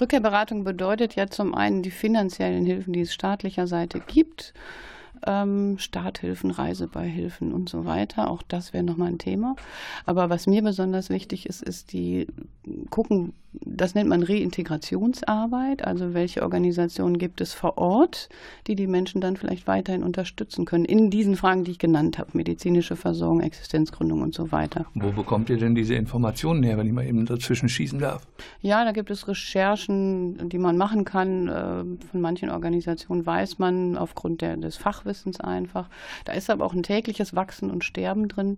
Rückkehrberatung 0.00 0.64
bedeutet 0.64 1.16
ja 1.16 1.28
zum 1.28 1.54
einen 1.54 1.82
die 1.82 1.90
finanziellen 1.90 2.66
Hilfen, 2.66 2.92
die 2.92 3.00
es 3.00 3.14
staatlicher 3.14 3.66
Seite 3.66 4.00
gibt 4.00 4.52
ähm, 5.26 5.78
Starthilfen, 5.78 6.50
Reisebeihilfen 6.50 7.52
und 7.52 7.68
so 7.68 7.84
weiter. 7.84 8.30
Auch 8.30 8.42
das 8.42 8.72
wäre 8.72 8.84
nochmal 8.84 9.08
ein 9.08 9.18
Thema. 9.18 9.56
Aber 10.06 10.30
was 10.30 10.46
mir 10.46 10.62
besonders 10.62 11.10
wichtig 11.10 11.46
ist, 11.46 11.62
ist 11.62 11.92
die 11.92 12.26
gucken, 12.90 13.32
das 13.60 13.94
nennt 13.94 14.08
man 14.08 14.22
Reintegrationsarbeit. 14.22 15.84
Also 15.84 16.14
welche 16.14 16.42
Organisationen 16.42 17.18
gibt 17.18 17.40
es 17.40 17.52
vor 17.52 17.78
Ort, 17.78 18.28
die 18.66 18.74
die 18.74 18.86
Menschen 18.86 19.20
dann 19.20 19.36
vielleicht 19.36 19.66
weiterhin 19.66 20.02
unterstützen 20.02 20.64
können 20.64 20.84
in 20.84 21.10
diesen 21.10 21.36
Fragen, 21.36 21.64
die 21.64 21.72
ich 21.72 21.78
genannt 21.78 22.18
habe, 22.18 22.30
medizinische 22.34 22.96
Versorgung, 22.96 23.40
Existenzgründung 23.40 24.22
und 24.22 24.34
so 24.34 24.50
weiter. 24.52 24.86
Wo 24.94 25.12
bekommt 25.12 25.50
ihr 25.50 25.56
denn 25.56 25.74
diese 25.74 25.94
Informationen 25.94 26.62
her, 26.62 26.78
wenn 26.78 26.86
ich 26.86 26.92
mal 26.92 27.06
eben 27.06 27.26
dazwischen 27.26 27.68
schießen 27.68 27.98
darf? 27.98 28.26
Ja, 28.60 28.84
da 28.84 28.92
gibt 28.92 29.10
es 29.10 29.28
Recherchen, 29.28 30.48
die 30.48 30.58
man 30.58 30.76
machen 30.76 31.04
kann. 31.04 31.48
Äh, 31.48 32.06
von 32.10 32.20
manchen 32.20 32.50
Organisationen 32.50 33.24
weiß 33.24 33.58
man 33.58 33.96
aufgrund 33.96 34.40
der, 34.40 34.56
des 34.56 34.76
Fachwissens 34.76 35.40
einfach. 35.40 35.88
Da 36.24 36.32
ist 36.32 36.50
aber 36.50 36.64
auch 36.64 36.74
ein 36.74 36.82
tägliches 36.82 37.34
Wachsen 37.34 37.70
und 37.70 37.84
Sterben 37.84 38.28
drin. 38.28 38.56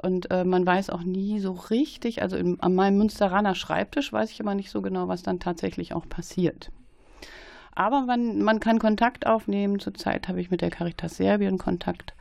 Und 0.00 0.30
äh, 0.30 0.44
man 0.44 0.64
weiß 0.64 0.90
auch 0.90 1.02
nie 1.02 1.40
so 1.40 1.52
richtig, 1.52 2.22
also 2.22 2.36
in, 2.36 2.60
an 2.60 2.74
meinem 2.74 2.98
Münsteraner 2.98 3.54
Schreibtisch 3.54 4.12
weiß 4.12 4.30
ich 4.30 4.37
immer 4.40 4.54
nicht 4.54 4.70
so 4.70 4.82
genau, 4.82 5.08
was 5.08 5.22
dann 5.22 5.40
tatsächlich 5.40 5.92
auch 5.94 6.08
passiert. 6.08 6.70
Aber 7.78 8.00
man, 8.00 8.42
man 8.42 8.58
kann 8.58 8.80
Kontakt 8.80 9.28
aufnehmen. 9.28 9.78
Zurzeit 9.78 10.26
habe 10.26 10.40
ich 10.40 10.50
mit 10.50 10.62
der 10.62 10.70
Caritas 10.70 11.16
Serbien 11.16 11.58
Kontakt. 11.58 12.12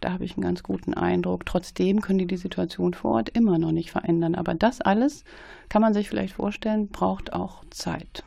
Da 0.00 0.12
habe 0.12 0.26
ich 0.26 0.34
einen 0.34 0.42
ganz 0.42 0.62
guten 0.62 0.92
Eindruck. 0.92 1.46
Trotzdem 1.46 2.02
können 2.02 2.18
die 2.18 2.26
die 2.26 2.36
Situation 2.36 2.92
vor 2.92 3.12
Ort 3.12 3.30
immer 3.30 3.58
noch 3.58 3.72
nicht 3.72 3.90
verändern. 3.90 4.34
Aber 4.34 4.54
das 4.54 4.82
alles, 4.82 5.24
kann 5.70 5.80
man 5.80 5.94
sich 5.94 6.10
vielleicht 6.10 6.34
vorstellen, 6.34 6.88
braucht 6.88 7.32
auch 7.32 7.64
Zeit. 7.70 8.22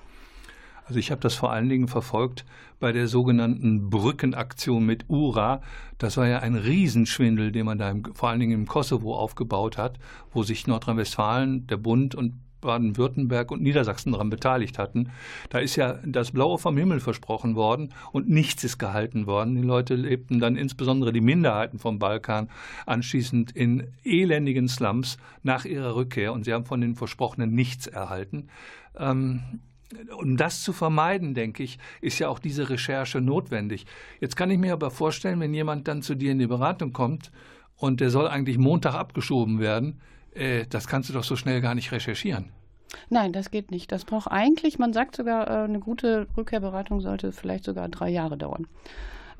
Also 0.85 0.97
ich 0.97 1.11
habe 1.11 1.21
das 1.21 1.35
vor 1.35 1.51
allen 1.51 1.69
Dingen 1.69 1.87
verfolgt 1.87 2.45
bei 2.79 2.91
der 2.91 3.07
sogenannten 3.07 3.91
Brückenaktion 3.91 4.83
mit 4.83 5.07
URA. 5.07 5.61
Das 5.99 6.17
war 6.17 6.27
ja 6.27 6.39
ein 6.39 6.55
Riesenschwindel, 6.55 7.51
den 7.51 7.67
man 7.67 7.77
da 7.77 7.91
im, 7.91 8.03
vor 8.15 8.29
allen 8.29 8.39
Dingen 8.39 8.53
im 8.53 8.67
Kosovo 8.67 9.15
aufgebaut 9.15 9.77
hat, 9.77 9.99
wo 10.33 10.41
sich 10.41 10.65
Nordrhein-Westfalen, 10.65 11.67
der 11.67 11.77
Bund 11.77 12.15
und 12.15 12.33
Baden-Württemberg 12.61 13.51
und 13.51 13.61
Niedersachsen 13.61 14.13
daran 14.13 14.29
beteiligt 14.29 14.77
hatten. 14.79 15.09
Da 15.49 15.59
ist 15.59 15.75
ja 15.75 15.99
das 16.05 16.31
Blaue 16.31 16.57
vom 16.57 16.77
Himmel 16.77 16.99
versprochen 16.99 17.55
worden 17.55 17.93
und 18.11 18.29
nichts 18.29 18.63
ist 18.63 18.77
gehalten 18.77 19.27
worden. 19.27 19.55
Die 19.55 19.61
Leute 19.61 19.95
lebten 19.95 20.39
dann 20.39 20.55
insbesondere 20.55 21.11
die 21.11 21.21
Minderheiten 21.21 21.79
vom 21.79 21.99
Balkan 21.99 22.49
anschließend 22.85 23.51
in 23.51 23.87
elendigen 24.03 24.67
Slums 24.67 25.17
nach 25.43 25.65
ihrer 25.65 25.95
Rückkehr 25.95 26.33
und 26.33 26.45
sie 26.45 26.53
haben 26.53 26.65
von 26.65 26.81
den 26.81 26.95
Versprochenen 26.95 27.53
nichts 27.53 27.87
erhalten. 27.87 28.47
Ähm, 28.97 29.41
um 30.17 30.37
das 30.37 30.63
zu 30.63 30.73
vermeiden, 30.73 31.33
denke 31.33 31.63
ich, 31.63 31.77
ist 31.99 32.19
ja 32.19 32.29
auch 32.29 32.39
diese 32.39 32.69
Recherche 32.69 33.19
notwendig. 33.19 33.85
Jetzt 34.19 34.35
kann 34.35 34.49
ich 34.49 34.57
mir 34.57 34.73
aber 34.73 34.91
vorstellen, 34.91 35.39
wenn 35.39 35.53
jemand 35.53 35.87
dann 35.87 36.01
zu 36.01 36.15
dir 36.15 36.31
in 36.31 36.39
die 36.39 36.47
Beratung 36.47 36.93
kommt 36.93 37.31
und 37.75 37.99
der 37.99 38.09
soll 38.09 38.27
eigentlich 38.27 38.57
Montag 38.57 38.95
abgeschoben 38.95 39.59
werden, 39.59 39.99
äh, 40.33 40.65
das 40.69 40.87
kannst 40.87 41.09
du 41.09 41.13
doch 41.13 41.23
so 41.23 41.35
schnell 41.35 41.61
gar 41.61 41.75
nicht 41.75 41.91
recherchieren. 41.91 42.51
Nein, 43.09 43.33
das 43.33 43.51
geht 43.51 43.71
nicht. 43.71 43.91
Das 43.91 44.05
braucht 44.05 44.29
eigentlich, 44.31 44.79
man 44.79 44.93
sagt 44.93 45.15
sogar, 45.15 45.47
äh, 45.47 45.63
eine 45.63 45.79
gute 45.79 46.27
Rückkehrberatung 46.37 47.01
sollte 47.01 47.31
vielleicht 47.31 47.63
sogar 47.63 47.89
drei 47.89 48.09
Jahre 48.09 48.37
dauern. 48.37 48.67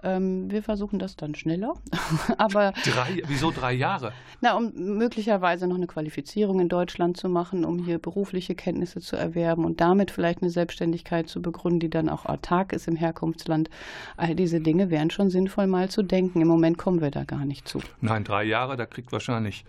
Ähm, 0.04 0.50
wir 0.50 0.64
versuchen 0.64 0.98
das 0.98 1.16
dann 1.16 1.36
schneller. 1.36 1.76
Aber 2.38 2.74
drei, 2.84 3.22
wieso 3.28 3.52
drei 3.52 3.74
Jahre? 3.74 4.14
Na, 4.42 4.58
um 4.58 4.72
möglicherweise 4.74 5.68
noch 5.68 5.76
eine 5.76 5.86
Qualifizierung 5.88 6.60
in 6.60 6.70
Deutschland 6.70 7.18
zu 7.18 7.30
machen, 7.30 7.66
um 7.66 7.84
hier 7.84 8.00
berufliche 8.00 8.56
Kenntnisse 8.56 9.00
zu 9.00 9.16
erwerben 9.16 9.64
und 9.64 9.80
damit 9.80 10.10
vielleicht 10.10 10.42
eine 10.42 10.50
Selbstständigkeit 10.50 11.30
zu 11.30 11.42
begründen, 11.42 11.82
die 11.82 11.90
dann 11.90 12.10
auch 12.10 12.26
autark 12.26 12.74
ist 12.74 12.88
im 12.88 12.96
Herkunftsland. 12.96 13.70
All 14.18 14.34
diese 14.34 14.60
Dinge 14.60 14.90
wären 14.90 15.12
schon 15.12 15.30
sinnvoll 15.30 15.68
mal 15.68 15.90
zu 15.90 16.02
denken. 16.02 16.42
Im 16.42 16.48
Moment 16.48 16.78
kommen 16.80 17.02
wir 17.02 17.12
da 17.12 17.24
gar 17.24 17.46
nicht 17.46 17.68
zu. 17.68 17.80
Nein, 18.00 18.24
drei 18.24 18.44
Jahre, 18.44 18.78
da 18.78 18.88
kriegt 18.88 19.12
wahrscheinlich 19.12 19.66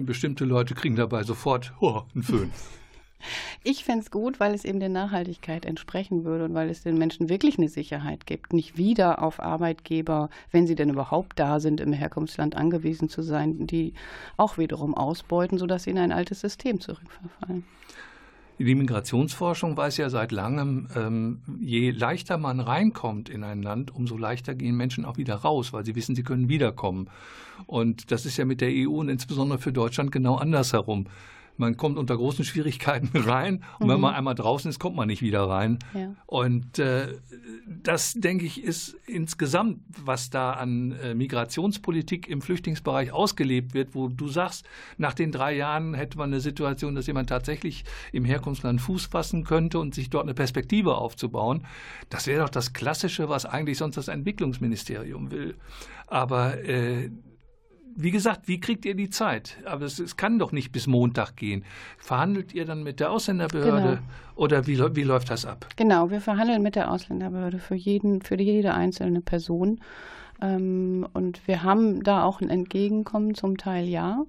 bestimmte 0.00 0.44
Leute 0.44 0.74
kriegen 0.74 0.96
dabei 0.96 1.22
sofort 1.22 1.72
oh, 1.80 2.02
einen 2.14 2.22
Föhn. 2.22 2.50
Ich 3.62 3.84
fände 3.84 4.02
es 4.02 4.10
gut, 4.10 4.38
weil 4.38 4.52
es 4.52 4.66
eben 4.66 4.80
der 4.80 4.90
Nachhaltigkeit 4.90 5.64
entsprechen 5.64 6.24
würde 6.24 6.44
und 6.44 6.52
weil 6.52 6.68
es 6.68 6.82
den 6.82 6.98
Menschen 6.98 7.30
wirklich 7.30 7.56
eine 7.56 7.70
Sicherheit 7.70 8.26
gibt, 8.26 8.52
nicht 8.52 8.76
wieder 8.76 9.22
auf 9.22 9.40
Arbeitgeber, 9.40 10.28
wenn 10.50 10.66
sie 10.66 10.74
denn 10.74 10.90
überhaupt 10.90 11.38
da 11.38 11.58
sind, 11.58 11.80
im 11.80 11.94
Herkunftsland 11.94 12.54
angewiesen 12.54 13.08
zu 13.08 13.22
sein, 13.22 13.66
die 13.66 13.94
auch 14.36 14.58
wiederum 14.58 14.94
ausbeuten, 14.94 15.56
sodass 15.56 15.84
sie 15.84 15.90
in 15.90 15.98
ein 15.98 16.12
altes 16.12 16.40
System 16.40 16.80
zurückverfallen. 16.80 17.64
Die 18.58 18.74
Migrationsforschung 18.74 19.76
weiß 19.76 19.96
ja 19.96 20.08
seit 20.10 20.30
langem, 20.30 20.86
ähm, 20.94 21.40
je 21.60 21.90
leichter 21.90 22.38
man 22.38 22.60
reinkommt 22.60 23.28
in 23.28 23.42
ein 23.42 23.62
Land, 23.62 23.92
umso 23.92 24.16
leichter 24.16 24.54
gehen 24.54 24.76
Menschen 24.76 25.04
auch 25.04 25.16
wieder 25.16 25.34
raus, 25.34 25.72
weil 25.72 25.84
sie 25.84 25.96
wissen, 25.96 26.14
sie 26.14 26.22
können 26.22 26.48
wiederkommen. 26.48 27.10
Und 27.66 28.12
das 28.12 28.26
ist 28.26 28.36
ja 28.36 28.44
mit 28.44 28.60
der 28.60 28.70
EU 28.70 29.00
und 29.00 29.08
insbesondere 29.08 29.58
für 29.58 29.72
Deutschland 29.72 30.12
genau 30.12 30.36
andersherum 30.36 31.06
man 31.56 31.76
kommt 31.76 31.98
unter 31.98 32.16
großen 32.16 32.44
Schwierigkeiten 32.44 33.16
rein 33.18 33.64
und 33.78 33.86
mhm. 33.86 33.92
wenn 33.92 34.00
man 34.00 34.14
einmal 34.14 34.34
draußen 34.34 34.68
ist, 34.68 34.78
kommt 34.78 34.96
man 34.96 35.08
nicht 35.08 35.22
wieder 35.22 35.42
rein. 35.48 35.78
Ja. 35.94 36.14
Und 36.26 36.78
äh, 36.78 37.14
das, 37.66 38.14
denke 38.14 38.44
ich, 38.44 38.62
ist 38.62 38.96
insgesamt, 39.06 39.80
was 40.04 40.30
da 40.30 40.52
an 40.52 40.92
äh, 40.92 41.14
Migrationspolitik 41.14 42.28
im 42.28 42.40
Flüchtlingsbereich 42.40 43.12
ausgelebt 43.12 43.74
wird, 43.74 43.94
wo 43.94 44.08
du 44.08 44.28
sagst, 44.28 44.66
nach 44.98 45.14
den 45.14 45.32
drei 45.32 45.54
Jahren 45.56 45.94
hätte 45.94 46.18
man 46.18 46.30
eine 46.30 46.40
Situation, 46.40 46.94
dass 46.94 47.06
jemand 47.06 47.28
tatsächlich 47.28 47.84
im 48.12 48.24
Herkunftsland 48.24 48.80
Fuß 48.80 49.06
fassen 49.06 49.44
könnte 49.44 49.78
und 49.78 49.94
sich 49.94 50.10
dort 50.10 50.24
eine 50.24 50.34
Perspektive 50.34 50.96
aufzubauen. 50.96 51.66
Das 52.10 52.26
wäre 52.26 52.42
doch 52.42 52.50
das 52.50 52.72
Klassische, 52.72 53.28
was 53.28 53.46
eigentlich 53.46 53.78
sonst 53.78 53.96
das 53.96 54.08
Entwicklungsministerium 54.08 55.30
will. 55.30 55.56
Aber 56.06 56.62
äh, 56.64 57.10
wie 57.96 58.10
gesagt, 58.10 58.48
wie 58.48 58.60
kriegt 58.60 58.84
ihr 58.84 58.94
die 58.94 59.10
Zeit? 59.10 59.58
Aber 59.64 59.84
es, 59.84 59.98
es, 59.98 60.16
kann 60.16 60.38
doch 60.38 60.52
nicht 60.52 60.72
bis 60.72 60.86
Montag 60.86 61.36
gehen. 61.36 61.64
Verhandelt 61.98 62.54
ihr 62.54 62.64
dann 62.64 62.82
mit 62.82 63.00
der 63.00 63.10
Ausländerbehörde 63.10 63.88
genau. 63.88 64.02
oder 64.34 64.66
wie, 64.66 64.78
wie 64.96 65.02
läuft 65.02 65.30
das 65.30 65.46
ab? 65.46 65.66
Genau, 65.76 66.10
wir 66.10 66.20
verhandeln 66.20 66.62
mit 66.62 66.76
der 66.76 66.90
Ausländerbehörde 66.90 67.58
für 67.58 67.74
jeden, 67.74 68.22
für 68.22 68.40
jede 68.40 68.74
einzelne 68.74 69.20
Person. 69.20 69.80
Ähm, 70.42 71.06
und 71.12 71.46
wir 71.46 71.62
haben 71.62 72.02
da 72.02 72.24
auch 72.24 72.40
ein 72.40 72.50
Entgegenkommen 72.50 73.34
zum 73.34 73.56
Teil 73.56 73.86
ja 73.86 74.24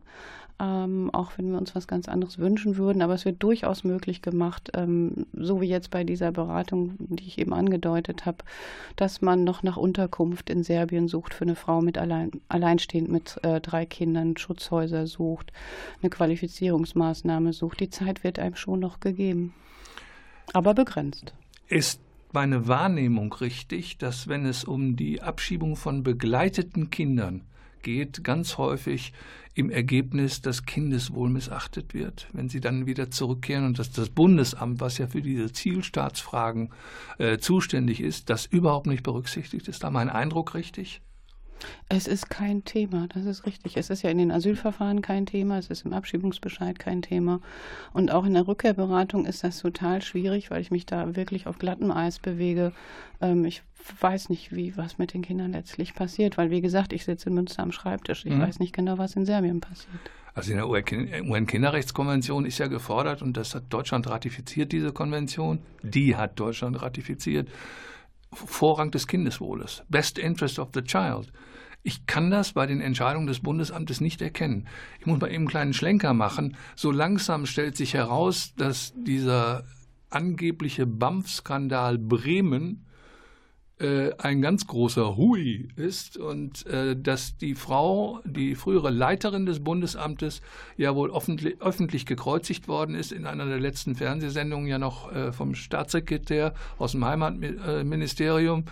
ähm, 0.59 1.09
auch 1.13 1.37
wenn 1.37 1.51
wir 1.51 1.57
uns 1.57 1.75
was 1.75 1.87
ganz 1.87 2.07
anderes 2.07 2.37
wünschen 2.37 2.77
würden. 2.77 3.01
Aber 3.01 3.13
es 3.13 3.25
wird 3.25 3.43
durchaus 3.43 3.83
möglich 3.83 4.21
gemacht, 4.21 4.71
ähm, 4.73 5.25
so 5.33 5.59
wie 5.61 5.67
jetzt 5.67 5.89
bei 5.89 6.03
dieser 6.03 6.31
Beratung, 6.31 6.95
die 6.99 7.25
ich 7.25 7.37
eben 7.37 7.53
angedeutet 7.53 8.25
habe, 8.25 8.37
dass 8.95 9.21
man 9.21 9.43
noch 9.43 9.63
nach 9.63 9.77
Unterkunft 9.77 10.49
in 10.49 10.63
Serbien 10.63 11.07
sucht 11.07 11.33
für 11.33 11.43
eine 11.43 11.55
Frau 11.55 11.81
mit 11.81 11.97
allein, 11.97 12.31
alleinstehend 12.47 13.09
mit 13.09 13.37
äh, 13.43 13.59
drei 13.59 13.85
Kindern, 13.85 14.37
Schutzhäuser 14.37 15.07
sucht, 15.07 15.51
eine 16.01 16.09
Qualifizierungsmaßnahme 16.09 17.51
sucht. 17.51 17.81
Die 17.81 17.89
Zeit 17.89 18.23
wird 18.23 18.39
einem 18.39 18.55
schon 18.55 18.79
noch 18.79 18.99
gegeben, 18.99 19.53
aber 20.53 20.73
begrenzt. 20.73 21.33
Ist 21.67 21.99
meine 22.31 22.67
Wahrnehmung 22.67 23.33
richtig, 23.33 23.97
dass 23.97 24.27
wenn 24.27 24.45
es 24.45 24.63
um 24.63 24.95
die 24.95 25.21
Abschiebung 25.21 25.75
von 25.75 26.03
begleiteten 26.03 26.89
Kindern 26.89 27.41
geht, 27.85 28.23
ganz 28.23 28.57
häufig 28.57 29.13
im 29.53 29.69
Ergebnis 29.69 30.41
das 30.41 30.65
Kindeswohl 30.65 31.29
missachtet 31.29 31.93
wird, 31.93 32.27
wenn 32.33 32.49
sie 32.49 32.59
dann 32.59 32.87
wieder 32.87 33.09
zurückkehren 33.09 33.65
und 33.65 33.79
dass 33.79 33.91
das 33.91 34.09
Bundesamt, 34.09 34.81
was 34.81 34.97
ja 34.97 35.07
für 35.07 35.21
diese 35.21 35.53
Zielstaatsfragen 35.53 36.71
äh, 37.19 37.37
zuständig 37.37 38.01
ist, 38.01 38.29
das 38.29 38.45
überhaupt 38.45 38.87
nicht 38.87 39.03
berücksichtigt. 39.03 39.69
Ist 39.69 39.83
da 39.83 39.91
mein 39.91 40.09
Eindruck 40.09 40.55
richtig? 40.55 41.01
Es 41.89 42.07
ist 42.07 42.29
kein 42.29 42.63
Thema, 42.65 43.07
das 43.13 43.25
ist 43.25 43.45
richtig. 43.45 43.77
Es 43.77 43.89
ist 43.89 44.01
ja 44.01 44.09
in 44.09 44.17
den 44.17 44.31
Asylverfahren 44.31 45.01
kein 45.01 45.25
Thema, 45.25 45.57
es 45.57 45.67
ist 45.67 45.85
im 45.85 45.93
Abschiebungsbescheid 45.93 46.79
kein 46.79 47.01
Thema. 47.01 47.41
Und 47.93 48.11
auch 48.11 48.25
in 48.25 48.33
der 48.33 48.47
Rückkehrberatung 48.47 49.25
ist 49.25 49.43
das 49.43 49.59
total 49.59 50.01
schwierig, 50.01 50.51
weil 50.51 50.61
ich 50.61 50.71
mich 50.71 50.85
da 50.85 51.15
wirklich 51.15 51.47
auf 51.47 51.59
glattem 51.59 51.91
Eis 51.91 52.19
bewege. 52.19 52.73
Ähm, 53.21 53.45
ich 53.45 53.63
weiß 53.99 54.29
nicht, 54.29 54.55
wie 54.55 54.75
was 54.77 54.97
mit 54.97 55.13
den 55.13 55.21
Kindern 55.21 55.51
letztlich 55.51 55.93
passiert, 55.93 56.37
weil 56.37 56.49
wie 56.49 56.61
gesagt, 56.61 56.93
ich 56.93 57.05
sitze 57.05 57.29
in 57.29 57.35
Münster 57.35 57.63
am 57.63 57.71
Schreibtisch. 57.71 58.25
Ich 58.25 58.33
mhm. 58.33 58.41
weiß 58.41 58.59
nicht 58.59 58.73
genau, 58.73 58.97
was 58.97 59.15
in 59.15 59.25
Serbien 59.25 59.61
passiert. 59.61 59.99
Also 60.33 60.51
in 60.51 60.57
der 60.57 60.67
UN-Kinderrechtskonvention 60.67 62.45
ist 62.45 62.57
ja 62.57 62.67
gefordert, 62.67 63.21
und 63.21 63.37
das 63.37 63.55
hat 63.55 63.63
Deutschland 63.69 64.09
ratifiziert, 64.09 64.73
diese 64.73 64.91
Konvention. 64.91 65.59
Die 65.81 66.17
hat 66.17 66.37
Deutschland 66.37 66.81
ratifiziert. 66.81 67.47
Vorrang 68.33 68.91
des 68.91 69.07
Kindeswohles. 69.07 69.83
Best 69.89 70.17
interest 70.17 70.59
of 70.59 70.69
the 70.73 70.81
child. 70.81 71.31
Ich 71.83 72.07
kann 72.07 72.31
das 72.31 72.53
bei 72.53 72.65
den 72.65 72.81
Entscheidungen 72.81 73.27
des 73.27 73.41
Bundesamtes 73.41 74.01
nicht 74.01 74.21
erkennen. 74.21 74.67
Ich 74.99 75.05
muss 75.05 75.19
mal 75.19 75.27
eben 75.27 75.43
einen 75.43 75.47
kleinen 75.47 75.73
Schlenker 75.73 76.13
machen. 76.13 76.57
So 76.75 76.91
langsam 76.91 77.45
stellt 77.45 77.77
sich 77.77 77.93
heraus, 77.93 78.53
dass 78.55 78.93
dieser 78.95 79.65
angebliche 80.09 80.87
BAMF-Skandal 80.87 81.99
Bremen 81.99 82.84
ein 84.17 84.41
ganz 84.41 84.67
großer 84.67 85.17
Hui 85.17 85.67
ist 85.75 86.17
und 86.17 86.65
äh, 86.67 86.95
dass 86.95 87.37
die 87.37 87.55
Frau, 87.55 88.21
die 88.23 88.55
frühere 88.55 88.89
Leiterin 88.89 89.45
des 89.45 89.63
Bundesamtes, 89.63 90.41
ja 90.77 90.95
wohl 90.95 91.11
öffentlich, 91.11 92.05
gekreuzigt 92.05 92.67
worden 92.69 92.95
ist, 92.95 93.11
in 93.11 93.25
einer 93.25 93.45
der 93.45 93.59
letzten 93.59 93.95
Fernsehsendungen 93.95 94.67
ja 94.67 94.77
noch 94.77 95.11
äh, 95.11 95.33
vom 95.33 95.55
Staatssekretär 95.55 96.53
aus 96.77 96.93
dem 96.93 97.03
Heimatministerium 97.03 98.65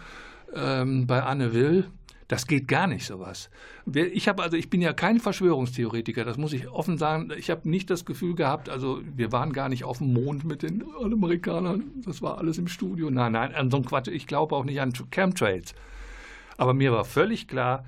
ähm, 0.55 1.05
bei 1.05 1.21
Anne 1.21 1.53
Will. 1.53 1.85
Das 2.27 2.47
geht 2.47 2.67
gar 2.67 2.87
nicht, 2.87 3.05
sowas. 3.05 3.49
Ich 3.93 4.27
habe 4.27 4.43
also, 4.43 4.55
ich 4.57 4.69
bin 4.69 4.81
ja 4.81 4.93
kein 4.93 5.19
Verschwörungstheoretiker, 5.19 6.23
das 6.23 6.37
muss 6.37 6.53
ich 6.53 6.69
offen 6.69 6.97
sagen. 6.97 7.31
Ich 7.37 7.49
habe 7.49 7.69
nicht 7.69 7.89
das 7.89 8.05
Gefühl 8.05 8.35
gehabt, 8.35 8.69
also 8.69 9.01
wir 9.15 9.31
waren 9.31 9.53
gar 9.53 9.69
nicht 9.69 9.83
auf 9.83 9.97
dem 9.97 10.13
Mond 10.13 10.43
mit 10.45 10.63
den 10.63 10.83
Amerikanern, 11.01 11.91
das 12.05 12.21
war 12.21 12.37
alles 12.37 12.57
im 12.57 12.67
Studio. 12.67 13.09
Nein, 13.09 13.33
nein, 13.33 13.53
an 13.53 13.69
so 13.69 13.77
einem 13.77 13.85
Quatsch. 13.85 14.07
Ich 14.07 14.27
glaube 14.27 14.55
auch 14.55 14.63
nicht 14.63 14.79
an 14.79 14.93
Chemtrails. 15.11 15.75
Aber 16.57 16.73
mir 16.73 16.91
war 16.91 17.03
völlig 17.03 17.47
klar, 17.47 17.83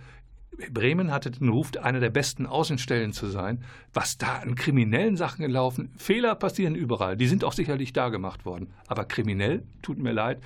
Bremen 0.71 1.11
hatte 1.11 1.31
den 1.31 1.49
Ruf, 1.49 1.71
einer 1.81 1.99
der 1.99 2.09
besten 2.09 2.45
Außenstellen 2.45 3.13
zu 3.13 3.27
sein. 3.27 3.63
Was 3.93 4.17
da 4.17 4.37
an 4.37 4.55
kriminellen 4.55 5.17
Sachen 5.17 5.45
gelaufen, 5.45 5.91
Fehler 5.97 6.35
passieren 6.35 6.75
überall. 6.75 7.17
Die 7.17 7.27
sind 7.27 7.43
auch 7.43 7.53
sicherlich 7.53 7.93
da 7.93 8.09
gemacht 8.09 8.45
worden. 8.45 8.73
Aber 8.87 9.05
kriminell, 9.05 9.63
tut 9.81 9.97
mir 9.97 10.11
leid. 10.13 10.41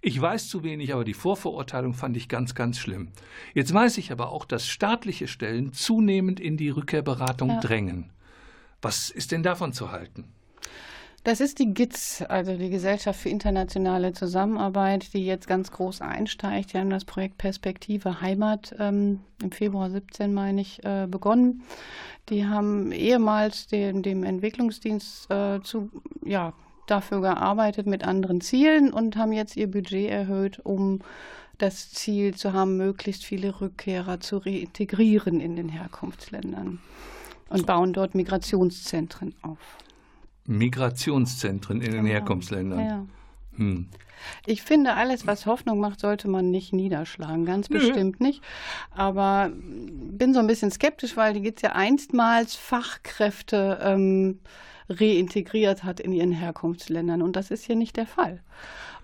Ich 0.00 0.20
weiß 0.20 0.48
zu 0.48 0.62
wenig, 0.62 0.92
aber 0.92 1.04
die 1.04 1.14
Vorverurteilung 1.14 1.94
fand 1.94 2.16
ich 2.16 2.28
ganz, 2.28 2.54
ganz 2.54 2.78
schlimm. 2.78 3.08
Jetzt 3.54 3.72
weiß 3.72 3.96
ich 3.98 4.12
aber 4.12 4.30
auch, 4.30 4.44
dass 4.44 4.68
staatliche 4.68 5.28
Stellen 5.28 5.72
zunehmend 5.72 6.40
in 6.40 6.56
die 6.56 6.68
Rückkehrberatung 6.68 7.48
ja. 7.48 7.60
drängen. 7.60 8.10
Was 8.82 9.08
ist 9.08 9.32
denn 9.32 9.42
davon 9.42 9.72
zu 9.72 9.92
halten? 9.92 10.33
Das 11.24 11.40
ist 11.40 11.58
die 11.58 11.72
GITS, 11.72 12.20
also 12.20 12.54
die 12.54 12.68
Gesellschaft 12.68 13.18
für 13.18 13.30
internationale 13.30 14.12
Zusammenarbeit, 14.12 15.14
die 15.14 15.24
jetzt 15.24 15.48
ganz 15.48 15.70
groß 15.70 16.02
einsteigt. 16.02 16.74
Die 16.74 16.78
haben 16.78 16.90
das 16.90 17.06
Projekt 17.06 17.38
Perspektive 17.38 18.20
Heimat 18.20 18.74
ähm, 18.78 19.20
im 19.42 19.50
Februar 19.50 19.88
17, 19.88 20.34
meine 20.34 20.60
ich, 20.60 20.84
äh, 20.84 21.06
begonnen. 21.08 21.62
Die 22.28 22.44
haben 22.44 22.92
ehemals 22.92 23.66
den, 23.68 24.02
dem 24.02 24.22
Entwicklungsdienst 24.22 25.30
äh, 25.30 25.62
zu, 25.62 25.90
ja, 26.22 26.52
dafür 26.86 27.22
gearbeitet 27.22 27.86
mit 27.86 28.04
anderen 28.06 28.42
Zielen 28.42 28.92
und 28.92 29.16
haben 29.16 29.32
jetzt 29.32 29.56
ihr 29.56 29.70
Budget 29.70 30.10
erhöht, 30.10 30.60
um 30.62 31.00
das 31.56 31.90
Ziel 31.90 32.34
zu 32.34 32.52
haben, 32.52 32.76
möglichst 32.76 33.24
viele 33.24 33.62
Rückkehrer 33.62 34.20
zu 34.20 34.36
reintegrieren 34.36 35.40
in 35.40 35.56
den 35.56 35.70
Herkunftsländern 35.70 36.80
und 37.48 37.64
bauen 37.64 37.94
dort 37.94 38.14
Migrationszentren 38.14 39.34
auf. 39.40 39.78
Migrationszentren 40.46 41.80
in 41.80 41.92
den 41.92 42.04
genau. 42.04 42.08
Herkunftsländern. 42.08 42.80
Ja. 42.80 43.06
Hm. 43.56 43.88
Ich 44.46 44.62
finde, 44.62 44.94
alles, 44.94 45.26
was 45.26 45.46
Hoffnung 45.46 45.80
macht, 45.80 46.00
sollte 46.00 46.28
man 46.28 46.50
nicht 46.50 46.72
niederschlagen. 46.72 47.44
Ganz 47.44 47.68
Nö. 47.68 47.78
bestimmt 47.78 48.20
nicht. 48.20 48.42
Aber 48.90 49.50
bin 49.52 50.32
so 50.32 50.40
ein 50.40 50.46
bisschen 50.46 50.70
skeptisch, 50.70 51.16
weil 51.16 51.34
die 51.34 51.46
es 51.54 51.62
ja 51.62 51.72
einstmals 51.72 52.54
Fachkräfte 52.54 53.78
ähm, 53.82 54.40
reintegriert 54.88 55.84
hat 55.84 56.00
in 56.00 56.12
ihren 56.12 56.32
Herkunftsländern. 56.32 57.22
Und 57.22 57.36
das 57.36 57.50
ist 57.50 57.64
hier 57.64 57.76
nicht 57.76 57.96
der 57.96 58.06
Fall. 58.06 58.42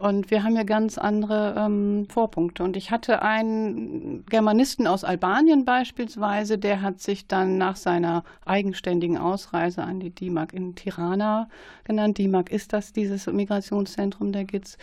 Und 0.00 0.30
wir 0.30 0.42
haben 0.42 0.56
ja 0.56 0.62
ganz 0.62 0.96
andere 0.96 1.54
ähm, 1.58 2.06
Vorpunkte. 2.08 2.64
Und 2.64 2.74
ich 2.74 2.90
hatte 2.90 3.20
einen 3.20 4.24
Germanisten 4.24 4.86
aus 4.86 5.04
Albanien 5.04 5.66
beispielsweise, 5.66 6.56
der 6.56 6.80
hat 6.80 7.00
sich 7.00 7.26
dann 7.26 7.58
nach 7.58 7.76
seiner 7.76 8.24
eigenständigen 8.46 9.18
Ausreise 9.18 9.82
an 9.82 10.00
die 10.00 10.08
DIMAG 10.08 10.54
in 10.54 10.74
Tirana 10.74 11.50
genannt. 11.84 12.16
DIMAG 12.16 12.50
ist 12.50 12.72
das, 12.72 12.94
dieses 12.94 13.26
Migrationszentrum 13.26 14.32
der 14.32 14.44
GITS. 14.44 14.78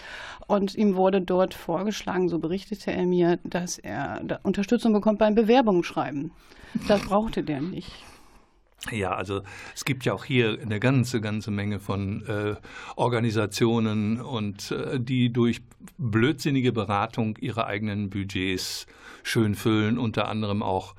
Und 0.46 0.76
ihm 0.76 0.96
wurde 0.96 1.20
dort 1.20 1.56
vorgeschlagen, 1.56 2.30
so 2.30 2.38
berichtete 2.38 2.92
er 2.92 3.08
mir, 3.08 3.40
dass 3.44 3.80
er 3.80 4.22
Unterstützung 4.44 4.94
bekommt 4.94 5.18
beim 5.18 5.34
Bewerbungsschreiben. 5.34 6.32
Das 6.88 7.02
brauchte 7.02 7.42
der 7.42 7.62
nicht. 7.62 7.92
Ja, 8.92 9.16
also 9.16 9.42
es 9.76 9.86
gibt 9.86 10.06
ja 10.06 10.14
auch 10.14 10.24
hier 10.24 10.60
eine 10.62 10.80
ganze, 10.80 11.20
ganze 11.20 11.52
Menge 11.52 11.80
von 11.80 12.26
äh, 12.28 12.56
Organisationen 12.96 14.22
und 14.22 14.72
äh, 14.72 15.00
die 15.00 15.34
durch 15.34 15.62
blödsinnige 15.98 16.72
Beratung 16.72 17.38
ihre 17.38 17.66
eigenen 17.66 18.10
Budgets 18.10 18.86
schön 19.24 19.56
füllen, 19.56 19.98
unter 19.98 20.28
anderem 20.28 20.62
auch 20.62 20.96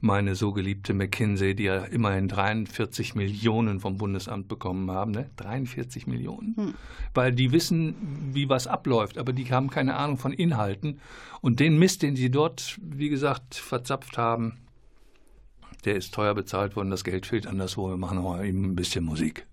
meine 0.00 0.34
so 0.34 0.52
geliebte 0.52 0.94
McKinsey, 0.94 1.54
die 1.54 1.64
ja 1.64 1.84
immerhin 1.84 2.26
43 2.26 3.14
Millionen 3.14 3.80
vom 3.80 3.98
Bundesamt 3.98 4.48
bekommen 4.48 4.90
haben, 4.90 5.10
ne? 5.10 5.28
43 5.36 6.06
Millionen. 6.06 6.56
Hm. 6.56 6.74
Weil 7.12 7.32
die 7.32 7.52
wissen, 7.52 7.94
wie 8.32 8.48
was 8.48 8.66
abläuft, 8.66 9.18
aber 9.18 9.32
die 9.32 9.50
haben 9.52 9.68
keine 9.68 9.96
Ahnung 9.96 10.16
von 10.16 10.32
Inhalten. 10.32 11.00
Und 11.42 11.60
den 11.60 11.78
Mist, 11.78 12.02
den 12.02 12.16
sie 12.16 12.30
dort, 12.30 12.78
wie 12.82 13.10
gesagt, 13.10 13.54
verzapft 13.54 14.16
haben, 14.16 14.56
der 15.82 15.96
ist 15.96 16.14
teuer 16.14 16.34
bezahlt 16.34 16.76
worden, 16.76 16.90
das 16.90 17.04
Geld 17.04 17.26
fehlt 17.26 17.46
anderswo, 17.46 17.88
wir 17.88 17.96
machen 17.96 18.18
auch 18.18 18.42
eben 18.42 18.64
ein 18.64 18.76
bisschen 18.76 19.04
Musik. 19.04 19.46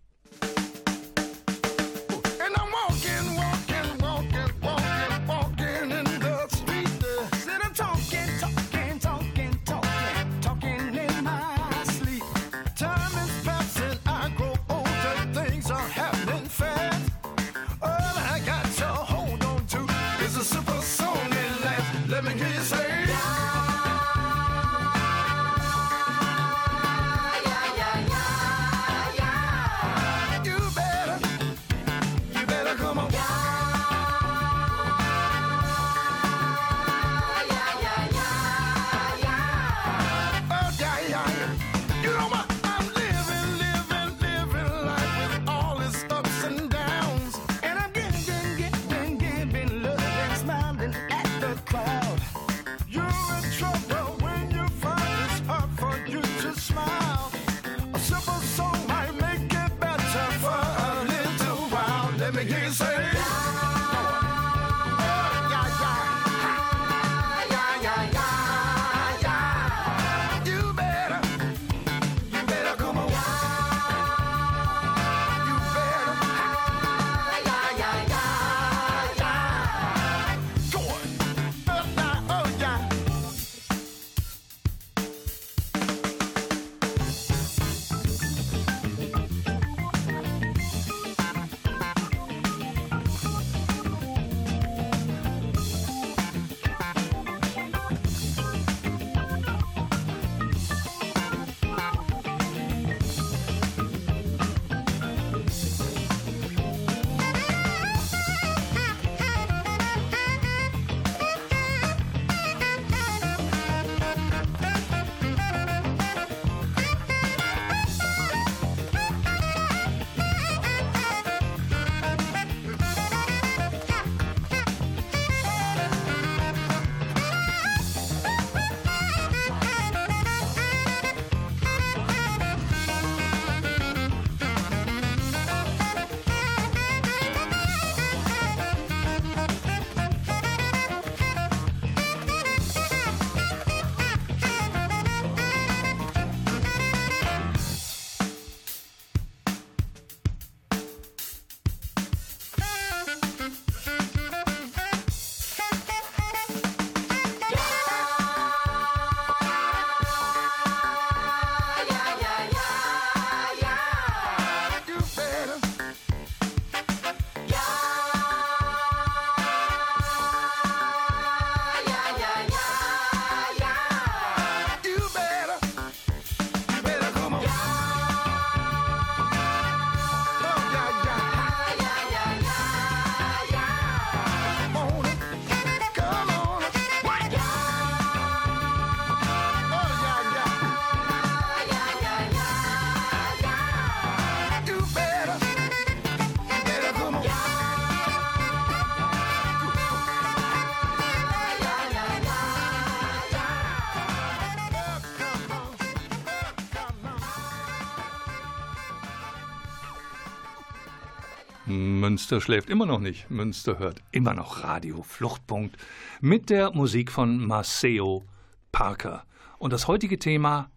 Münster 211.68 212.40
schläft 212.40 212.70
immer 212.70 212.86
noch 212.86 213.00
nicht. 213.00 213.30
Münster 213.30 213.78
hört 213.78 214.02
immer 214.12 214.34
noch 214.34 214.64
Radio 214.64 215.04
Fluchtpunkt 215.04 215.76
mit 216.22 216.50
der 216.50 216.72
Musik 216.72 217.12
von 217.12 217.46
Maceo 217.46 218.24
Parker. 218.72 219.26
Und 219.60 219.74
das 219.74 219.88
heutige 219.88 220.18
Thema, 220.18 220.72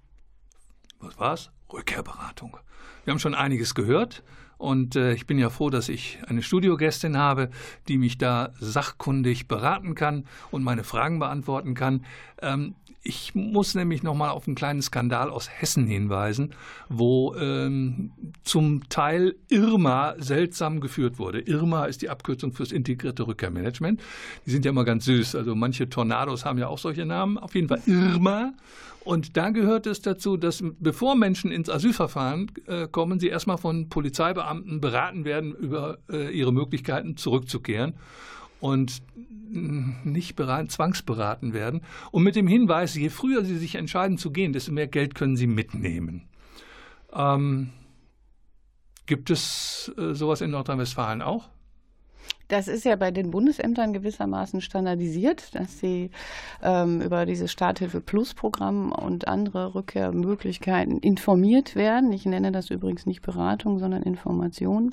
was 0.99 1.17
war's? 1.19 1.51
Rückkehrberatung. 1.73 2.57
Wir 3.05 3.13
haben 3.13 3.21
schon 3.21 3.37
einiges 3.37 3.77
gehört 3.77 4.25
und 4.59 4.97
äh, 4.97 5.13
ich 5.13 5.29
bin 5.29 5.39
ja 5.39 5.49
froh, 5.49 5.71
dass 5.71 5.89
ich 5.89 6.19
eine 6.27 6.43
Studiogästin 6.43 7.17
habe, 7.17 7.51
die 7.87 7.97
mich 7.97 8.19
da 8.19 8.53
sachkundig 8.59 9.47
beraten 9.47 9.95
kann 9.95 10.27
und 10.51 10.65
meine 10.65 10.83
Fragen 10.83 11.21
beantworten 11.21 11.75
kann. 11.75 12.05
Ähm, 12.43 12.75
ich 13.03 13.35
muss 13.35 13.75
nämlich 13.75 14.03
nochmal 14.03 14.31
auf 14.31 14.47
einen 14.47 14.55
kleinen 14.55 14.83
Skandal 14.83 15.31
aus 15.31 15.49
Hessen 15.49 15.87
hinweisen, 15.87 16.55
wo 16.89 17.35
ähm, 17.35 18.13
zum 18.45 18.89
Teil 18.91 19.37
Irma 19.49 20.15
seltsam 20.19 20.81
geführt 20.81 21.19
wurde. 21.19 21.41
Irma 21.41 21.87
ist 21.87 22.03
die 22.03 22.11
Abkürzung 22.11 22.53
fürs 22.53 22.73
integrierte 22.73 23.27
Rückkehrmanagement. 23.27 24.01
Die 24.45 24.51
sind 24.51 24.67
ja 24.67 24.71
immer 24.71 24.85
ganz 24.85 25.07
süß. 25.07 25.35
Also 25.35 25.55
manche 25.55 25.89
Tornados 25.89 26.45
haben 26.45 26.59
ja 26.59 26.69
auch 26.69 26.79
solche 26.79 27.07
Namen. 27.07 27.39
Auf 27.39 27.55
jeden 27.55 27.69
Fall 27.69 27.81
Irma. 27.87 28.53
Und 29.03 29.39
da 29.39 29.49
gehört 29.49 29.87
es 29.87 30.03
dazu, 30.03 30.37
dass 30.37 30.63
bevor 30.79 31.15
Menschen 31.15 31.51
ins 31.51 31.71
Asylverfahren 31.71 32.53
äh, 32.67 32.87
kommen, 32.87 33.19
sie 33.19 33.29
erstmal 33.29 33.57
von 33.57 33.89
Polizeibeamten 33.89 34.83
beraten 34.83 35.25
werden, 35.25 35.55
über 35.55 35.99
äh, 36.11 36.31
ihre 36.31 36.53
Möglichkeiten 36.53 37.17
zurückzukehren 37.17 37.95
und 38.61 39.03
nicht 39.51 40.37
beraten, 40.37 40.69
zwangsberaten 40.69 41.53
werden. 41.53 41.83
Und 42.13 42.23
mit 42.23 42.37
dem 42.37 42.47
Hinweis, 42.47 42.95
je 42.95 43.09
früher 43.09 43.45
sie 43.45 43.59
sich 43.59 43.75
entscheiden 43.75 44.17
zu 44.17 44.31
gehen, 44.31 44.53
desto 44.53 44.73
mehr 44.73 44.87
Geld 44.87 45.15
können 45.15 45.37
sie 45.37 45.49
mitnehmen. 45.49 46.29
Ähm, 47.13 47.71
gibt 49.07 49.31
es 49.31 49.93
äh, 49.99 50.15
sowas 50.15 50.41
in 50.41 50.51
Nordrhein-Westfalen 50.51 51.23
auch? 51.23 51.49
Das 52.51 52.67
ist 52.67 52.85
ja 52.85 52.97
bei 52.97 53.13
den 53.13 53.31
Bundesämtern 53.31 53.93
gewissermaßen 53.93 54.61
standardisiert, 54.61 55.55
dass 55.55 55.79
sie 55.79 56.11
ähm, 56.65 57.01
über 57.01 57.25
dieses 57.25 57.53
Starthilfe 57.53 58.01
Plus 58.01 58.35
Programm 58.35 58.91
und 58.91 59.29
andere 59.29 59.77
Rückkehrmöglichkeiten 59.77 60.99
informiert 60.99 61.77
werden. 61.77 62.13
Ich 62.13 62.27
nenne 62.27 62.51
das 62.51 62.71
übrigens 62.71 63.07
nicht 63.07 63.23
Beratung, 63.23 63.79
sondern 63.79 64.03
Information, 64.03 64.93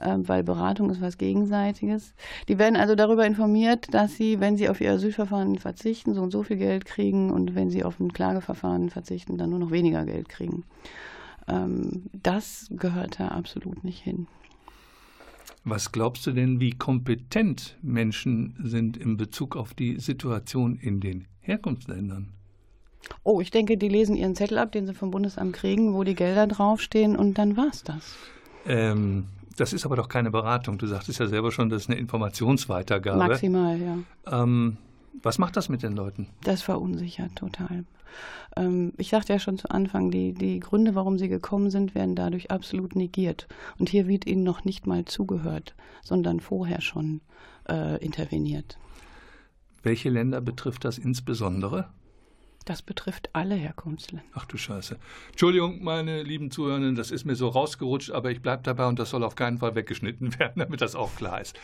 äh, 0.00 0.18
weil 0.18 0.44
Beratung 0.44 0.88
ist 0.90 1.00
was 1.00 1.18
Gegenseitiges. 1.18 2.14
Die 2.46 2.60
werden 2.60 2.76
also 2.76 2.94
darüber 2.94 3.26
informiert, 3.26 3.92
dass 3.92 4.14
sie, 4.14 4.38
wenn 4.38 4.56
sie 4.56 4.68
auf 4.68 4.80
ihr 4.80 4.92
Asylverfahren 4.92 5.58
verzichten, 5.58 6.14
so 6.14 6.22
und 6.22 6.30
so 6.30 6.44
viel 6.44 6.58
Geld 6.58 6.84
kriegen 6.84 7.32
und 7.32 7.56
wenn 7.56 7.70
sie 7.70 7.82
auf 7.82 7.98
ein 7.98 8.12
Klageverfahren 8.12 8.90
verzichten, 8.90 9.36
dann 9.36 9.50
nur 9.50 9.58
noch 9.58 9.72
weniger 9.72 10.04
Geld 10.04 10.28
kriegen. 10.28 10.62
Ähm, 11.48 12.04
das 12.12 12.68
gehört 12.70 13.18
da 13.18 13.28
absolut 13.28 13.82
nicht 13.82 14.00
hin. 14.00 14.28
Was 15.70 15.92
glaubst 15.92 16.26
du 16.26 16.32
denn, 16.32 16.60
wie 16.60 16.70
kompetent 16.70 17.76
Menschen 17.82 18.56
sind 18.62 18.96
in 18.96 19.18
Bezug 19.18 19.54
auf 19.54 19.74
die 19.74 20.00
Situation 20.00 20.76
in 20.76 21.00
den 21.00 21.26
Herkunftsländern? 21.40 22.32
Oh, 23.22 23.40
ich 23.42 23.50
denke, 23.50 23.76
die 23.76 23.88
lesen 23.88 24.16
ihren 24.16 24.34
Zettel 24.34 24.56
ab, 24.56 24.72
den 24.72 24.86
sie 24.86 24.94
vom 24.94 25.10
Bundesamt 25.10 25.54
kriegen, 25.54 25.92
wo 25.92 26.04
die 26.04 26.14
Gelder 26.14 26.46
draufstehen 26.46 27.16
und 27.16 27.36
dann 27.36 27.56
war's 27.58 27.84
das. 27.84 28.16
Ähm, 28.66 29.26
das 29.56 29.74
ist 29.74 29.84
aber 29.84 29.96
doch 29.96 30.08
keine 30.08 30.30
Beratung. 30.30 30.78
Du 30.78 30.86
sagtest 30.86 31.20
ja 31.20 31.26
selber 31.26 31.52
schon, 31.52 31.68
das 31.68 31.82
ist 31.82 31.90
eine 31.90 31.98
Informationsweitergabe. 31.98 33.18
Maximal, 33.18 33.78
ja. 33.78 33.98
Ähm, 34.42 34.78
was 35.22 35.38
macht 35.38 35.56
das 35.56 35.68
mit 35.68 35.82
den 35.82 35.94
Leuten? 35.94 36.28
Das 36.44 36.62
verunsichert 36.62 37.36
total. 37.36 37.84
Ähm, 38.56 38.92
ich 38.96 39.08
sagte 39.08 39.32
ja 39.32 39.38
schon 39.38 39.58
zu 39.58 39.70
Anfang, 39.70 40.10
die, 40.10 40.32
die 40.32 40.60
Gründe, 40.60 40.94
warum 40.94 41.18
sie 41.18 41.28
gekommen 41.28 41.70
sind, 41.70 41.94
werden 41.94 42.14
dadurch 42.14 42.50
absolut 42.50 42.96
negiert. 42.96 43.46
Und 43.78 43.88
hier 43.88 44.06
wird 44.06 44.26
ihnen 44.26 44.44
noch 44.44 44.64
nicht 44.64 44.86
mal 44.86 45.04
zugehört, 45.04 45.74
sondern 46.02 46.40
vorher 46.40 46.80
schon 46.80 47.20
äh, 47.68 48.02
interveniert. 48.04 48.78
Welche 49.82 50.10
Länder 50.10 50.40
betrifft 50.40 50.84
das 50.84 50.98
insbesondere? 50.98 51.88
Das 52.68 52.82
betrifft 52.82 53.30
alle 53.32 53.54
Herkunftsländer. 53.54 54.26
Ach 54.34 54.44
du 54.44 54.58
Scheiße. 54.58 54.98
Entschuldigung, 55.30 55.82
meine 55.82 56.22
lieben 56.22 56.50
Zuhörenden, 56.50 56.96
das 56.96 57.10
ist 57.10 57.24
mir 57.24 57.34
so 57.34 57.48
rausgerutscht, 57.48 58.10
aber 58.10 58.30
ich 58.30 58.42
bleibe 58.42 58.62
dabei 58.62 58.86
und 58.88 58.98
das 58.98 59.08
soll 59.08 59.24
auf 59.24 59.36
keinen 59.36 59.56
Fall 59.56 59.74
weggeschnitten 59.74 60.38
werden, 60.38 60.52
damit 60.56 60.82
das 60.82 60.94
auch 60.94 61.16
klar 61.16 61.40
ist. 61.40 61.58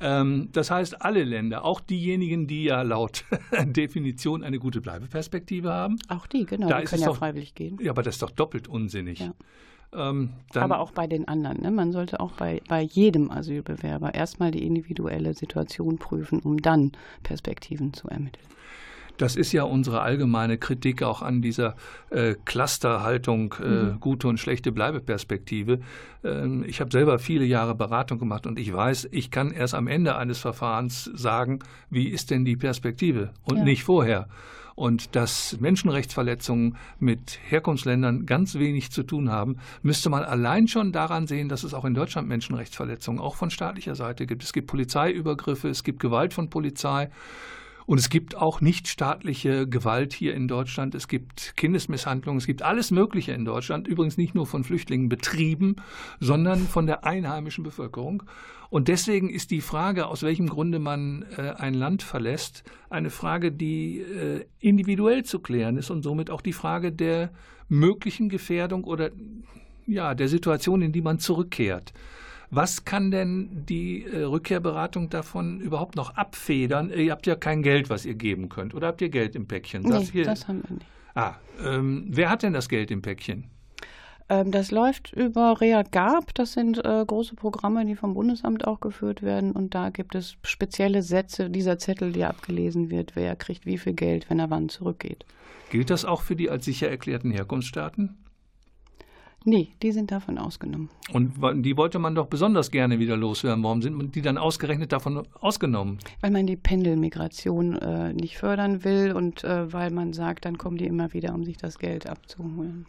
Ähm, 0.00 0.48
das 0.52 0.70
heißt, 0.70 1.02
alle 1.02 1.24
Länder, 1.24 1.66
auch 1.66 1.82
diejenigen, 1.82 2.46
die 2.46 2.64
ja 2.64 2.80
laut 2.80 3.26
Definition 3.66 4.42
eine 4.42 4.58
gute 4.58 4.80
Bleibeperspektive 4.80 5.70
haben. 5.70 5.98
Auch 6.08 6.26
die, 6.26 6.46
genau, 6.46 6.66
da 6.66 6.80
die 6.80 6.86
können 6.86 7.02
ja 7.02 7.08
doch, 7.08 7.18
freiwillig 7.18 7.54
gehen. 7.54 7.76
Ja, 7.82 7.90
aber 7.90 8.02
das 8.02 8.14
ist 8.14 8.22
doch 8.22 8.30
doppelt 8.30 8.68
unsinnig. 8.68 9.20
Ja. 9.20 9.34
Ähm, 9.92 10.30
aber 10.54 10.80
auch 10.80 10.92
bei 10.92 11.06
den 11.06 11.28
anderen. 11.28 11.60
Ne? 11.60 11.70
Man 11.70 11.92
sollte 11.92 12.20
auch 12.20 12.32
bei, 12.32 12.62
bei 12.68 12.80
jedem 12.80 13.30
Asylbewerber 13.30 14.14
erstmal 14.14 14.50
die 14.50 14.64
individuelle 14.64 15.34
Situation 15.34 15.98
prüfen, 15.98 16.40
um 16.40 16.56
dann 16.56 16.92
Perspektiven 17.22 17.92
zu 17.92 18.08
ermitteln. 18.08 18.48
Das 19.18 19.36
ist 19.36 19.52
ja 19.52 19.64
unsere 19.64 20.00
allgemeine 20.00 20.56
Kritik 20.58 21.02
auch 21.02 21.22
an 21.22 21.42
dieser 21.42 21.76
äh, 22.10 22.34
Clusterhaltung, 22.44 23.54
äh, 23.60 23.66
mhm. 23.66 24.00
gute 24.00 24.28
und 24.28 24.38
schlechte 24.38 24.72
Bleibeperspektive. 24.72 25.80
Ähm, 26.24 26.64
ich 26.66 26.80
habe 26.80 26.90
selber 26.90 27.18
viele 27.18 27.44
Jahre 27.44 27.74
Beratung 27.74 28.18
gemacht 28.18 28.46
und 28.46 28.58
ich 28.58 28.72
weiß, 28.72 29.08
ich 29.10 29.30
kann 29.30 29.50
erst 29.50 29.74
am 29.74 29.86
Ende 29.86 30.16
eines 30.16 30.38
Verfahrens 30.38 31.04
sagen, 31.14 31.58
wie 31.90 32.08
ist 32.08 32.30
denn 32.30 32.44
die 32.44 32.56
Perspektive 32.56 33.30
und 33.44 33.58
ja. 33.58 33.64
nicht 33.64 33.84
vorher 33.84 34.28
und 34.78 35.16
dass 35.16 35.58
Menschenrechtsverletzungen 35.58 36.76
mit 37.00 37.40
Herkunftsländern 37.48 38.26
ganz 38.26 38.54
wenig 38.54 38.92
zu 38.92 39.02
tun 39.02 39.28
haben, 39.28 39.56
müsste 39.82 40.08
man 40.08 40.22
allein 40.22 40.68
schon 40.68 40.92
daran 40.92 41.26
sehen, 41.26 41.48
dass 41.48 41.64
es 41.64 41.74
auch 41.74 41.84
in 41.84 41.94
Deutschland 41.94 42.28
Menschenrechtsverletzungen 42.28 43.20
auch 43.20 43.34
von 43.34 43.50
staatlicher 43.50 43.96
Seite 43.96 44.24
gibt. 44.24 44.44
Es 44.44 44.52
gibt 44.52 44.68
Polizeiübergriffe, 44.68 45.68
es 45.68 45.82
gibt 45.82 45.98
Gewalt 45.98 46.32
von 46.32 46.48
Polizei. 46.48 47.10
Und 47.88 47.96
es 47.96 48.10
gibt 48.10 48.36
auch 48.36 48.60
nichtstaatliche 48.60 49.66
Gewalt 49.66 50.12
hier 50.12 50.34
in 50.34 50.46
Deutschland. 50.46 50.94
Es 50.94 51.08
gibt 51.08 51.54
Kindesmisshandlungen. 51.56 52.36
Es 52.36 52.46
gibt 52.46 52.60
alles 52.60 52.90
Mögliche 52.90 53.32
in 53.32 53.46
Deutschland. 53.46 53.88
Übrigens 53.88 54.18
nicht 54.18 54.34
nur 54.34 54.46
von 54.46 54.62
Flüchtlingen 54.62 55.08
betrieben, 55.08 55.76
sondern 56.20 56.58
von 56.58 56.84
der 56.84 57.06
einheimischen 57.06 57.64
Bevölkerung. 57.64 58.24
Und 58.68 58.88
deswegen 58.88 59.30
ist 59.30 59.50
die 59.50 59.62
Frage, 59.62 60.06
aus 60.06 60.22
welchem 60.22 60.48
Grunde 60.48 60.80
man 60.80 61.24
äh, 61.38 61.54
ein 61.56 61.72
Land 61.72 62.02
verlässt, 62.02 62.62
eine 62.90 63.08
Frage, 63.08 63.52
die 63.52 64.00
äh, 64.00 64.44
individuell 64.60 65.22
zu 65.22 65.38
klären 65.38 65.78
ist 65.78 65.88
und 65.90 66.02
somit 66.02 66.28
auch 66.28 66.42
die 66.42 66.52
Frage 66.52 66.92
der 66.92 67.30
möglichen 67.70 68.28
Gefährdung 68.28 68.84
oder 68.84 69.12
ja, 69.86 70.14
der 70.14 70.28
Situation, 70.28 70.82
in 70.82 70.92
die 70.92 71.00
man 71.00 71.20
zurückkehrt. 71.20 71.94
Was 72.50 72.84
kann 72.84 73.10
denn 73.10 73.64
die 73.68 74.04
äh, 74.04 74.22
Rückkehrberatung 74.22 75.10
davon 75.10 75.60
überhaupt 75.60 75.96
noch 75.96 76.16
abfedern? 76.16 76.90
Ihr 76.90 77.12
habt 77.12 77.26
ja 77.26 77.34
kein 77.34 77.62
Geld, 77.62 77.90
was 77.90 78.06
ihr 78.06 78.14
geben 78.14 78.48
könnt. 78.48 78.74
Oder 78.74 78.88
habt 78.88 79.02
ihr 79.02 79.10
Geld 79.10 79.36
im 79.36 79.46
Päckchen? 79.46 79.82
Nee, 79.82 79.90
das, 79.90 80.10
das 80.12 80.48
haben 80.48 80.62
wir 80.66 80.76
nicht. 80.76 80.86
Ah, 81.14 81.34
ähm, 81.62 82.06
wer 82.08 82.30
hat 82.30 82.42
denn 82.42 82.52
das 82.52 82.68
Geld 82.68 82.90
im 82.90 83.02
Päckchen? 83.02 83.50
Ähm, 84.30 84.50
das 84.50 84.70
läuft 84.70 85.12
über 85.12 85.60
REAGAB. 85.60 86.32
Das 86.34 86.52
sind 86.52 86.78
äh, 86.84 87.04
große 87.06 87.34
Programme, 87.34 87.84
die 87.84 87.96
vom 87.96 88.14
Bundesamt 88.14 88.66
auch 88.66 88.80
geführt 88.80 89.22
werden. 89.22 89.52
Und 89.52 89.74
da 89.74 89.90
gibt 89.90 90.14
es 90.14 90.36
spezielle 90.42 91.02
Sätze, 91.02 91.50
dieser 91.50 91.78
Zettel, 91.78 92.12
der 92.12 92.30
abgelesen 92.30 92.90
wird, 92.90 93.16
wer 93.16 93.36
kriegt 93.36 93.66
wie 93.66 93.78
viel 93.78 93.94
Geld, 93.94 94.30
wenn 94.30 94.38
er 94.38 94.50
wann 94.50 94.68
zurückgeht. 94.68 95.24
Gilt 95.70 95.90
das 95.90 96.04
auch 96.04 96.22
für 96.22 96.36
die 96.36 96.48
als 96.48 96.64
sicher 96.64 96.88
erklärten 96.88 97.30
Herkunftsstaaten? 97.30 98.16
Nee, 99.48 99.70
die 99.80 99.92
sind 99.92 100.10
davon 100.10 100.36
ausgenommen. 100.36 100.90
Und 101.10 101.64
die 101.64 101.74
wollte 101.78 101.98
man 101.98 102.14
doch 102.14 102.26
besonders 102.26 102.70
gerne 102.70 102.98
wieder 102.98 103.16
loswerden. 103.16 103.64
Warum 103.64 103.80
sind 103.80 104.14
die 104.14 104.20
dann 104.20 104.36
ausgerechnet 104.36 104.92
davon 104.92 105.26
ausgenommen? 105.40 106.00
Weil 106.20 106.32
man 106.32 106.46
die 106.46 106.56
Pendelmigration 106.56 107.76
äh, 107.76 108.12
nicht 108.12 108.36
fördern 108.36 108.84
will 108.84 109.12
und 109.12 109.44
äh, 109.44 109.72
weil 109.72 109.90
man 109.90 110.12
sagt, 110.12 110.44
dann 110.44 110.58
kommen 110.58 110.76
die 110.76 110.84
immer 110.84 111.14
wieder, 111.14 111.32
um 111.32 111.46
sich 111.46 111.56
das 111.56 111.78
Geld 111.78 112.06
abzuholen. 112.06 112.84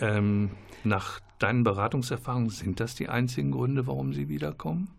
Ähm, 0.00 0.50
nach 0.82 1.20
deinen 1.38 1.62
Beratungserfahrungen 1.62 2.50
sind 2.50 2.80
das 2.80 2.96
die 2.96 3.08
einzigen 3.08 3.52
Gründe, 3.52 3.86
warum 3.86 4.14
sie 4.14 4.28
wiederkommen? 4.28 4.90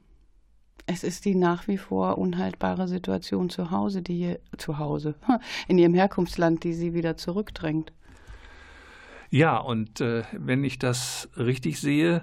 Es 0.85 1.03
ist 1.03 1.25
die 1.25 1.35
nach 1.35 1.67
wie 1.67 1.77
vor 1.77 2.17
unhaltbare 2.17 2.87
Situation 2.87 3.49
zu 3.49 3.69
Hause, 3.69 4.01
die 4.01 4.37
zu 4.57 4.79
Hause 4.79 5.15
in 5.67 5.77
ihrem 5.77 5.93
Herkunftsland, 5.93 6.63
die 6.63 6.73
sie 6.73 6.93
wieder 6.93 7.17
zurückdrängt. 7.17 7.91
Ja, 9.33 9.57
und 9.57 9.99
äh, 9.99 10.21
wenn 10.31 10.63
ich 10.63 10.77
das 10.77 11.27
richtig 11.35 11.79
sehe, 11.79 12.21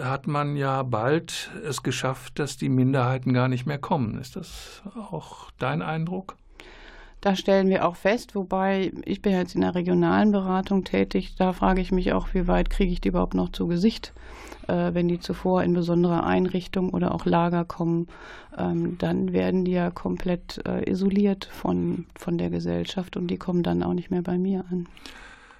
hat 0.00 0.28
man 0.28 0.54
ja 0.54 0.84
bald 0.84 1.50
es 1.66 1.82
geschafft, 1.82 2.38
dass 2.38 2.56
die 2.56 2.68
Minderheiten 2.68 3.32
gar 3.32 3.48
nicht 3.48 3.66
mehr 3.66 3.78
kommen. 3.78 4.20
Ist 4.20 4.36
das 4.36 4.80
auch 5.10 5.50
dein 5.58 5.82
Eindruck? 5.82 6.36
Da 7.20 7.34
stellen 7.34 7.70
wir 7.70 7.84
auch 7.84 7.96
fest, 7.96 8.36
wobei 8.36 8.92
ich 9.04 9.20
bin 9.20 9.32
jetzt 9.32 9.56
in 9.56 9.62
der 9.62 9.74
regionalen 9.74 10.30
Beratung 10.30 10.84
tätig, 10.84 11.34
da 11.34 11.52
frage 11.52 11.80
ich 11.80 11.90
mich 11.90 12.12
auch, 12.12 12.34
wie 12.34 12.46
weit 12.46 12.70
kriege 12.70 12.92
ich 12.92 13.00
die 13.00 13.08
überhaupt 13.08 13.34
noch 13.34 13.48
zu 13.48 13.66
Gesicht, 13.66 14.12
äh, 14.68 14.94
wenn 14.94 15.08
die 15.08 15.18
zuvor 15.18 15.64
in 15.64 15.72
besondere 15.72 16.22
Einrichtungen 16.22 16.90
oder 16.90 17.16
auch 17.16 17.26
Lager 17.26 17.64
kommen, 17.64 18.06
ähm, 18.56 18.96
dann 18.98 19.32
werden 19.32 19.64
die 19.64 19.72
ja 19.72 19.90
komplett 19.90 20.64
äh, 20.68 20.88
isoliert 20.88 21.46
von, 21.46 22.06
von 22.14 22.38
der 22.38 22.50
Gesellschaft 22.50 23.16
und 23.16 23.26
die 23.26 23.38
kommen 23.38 23.64
dann 23.64 23.82
auch 23.82 23.94
nicht 23.94 24.12
mehr 24.12 24.22
bei 24.22 24.38
mir 24.38 24.64
an. 24.70 24.86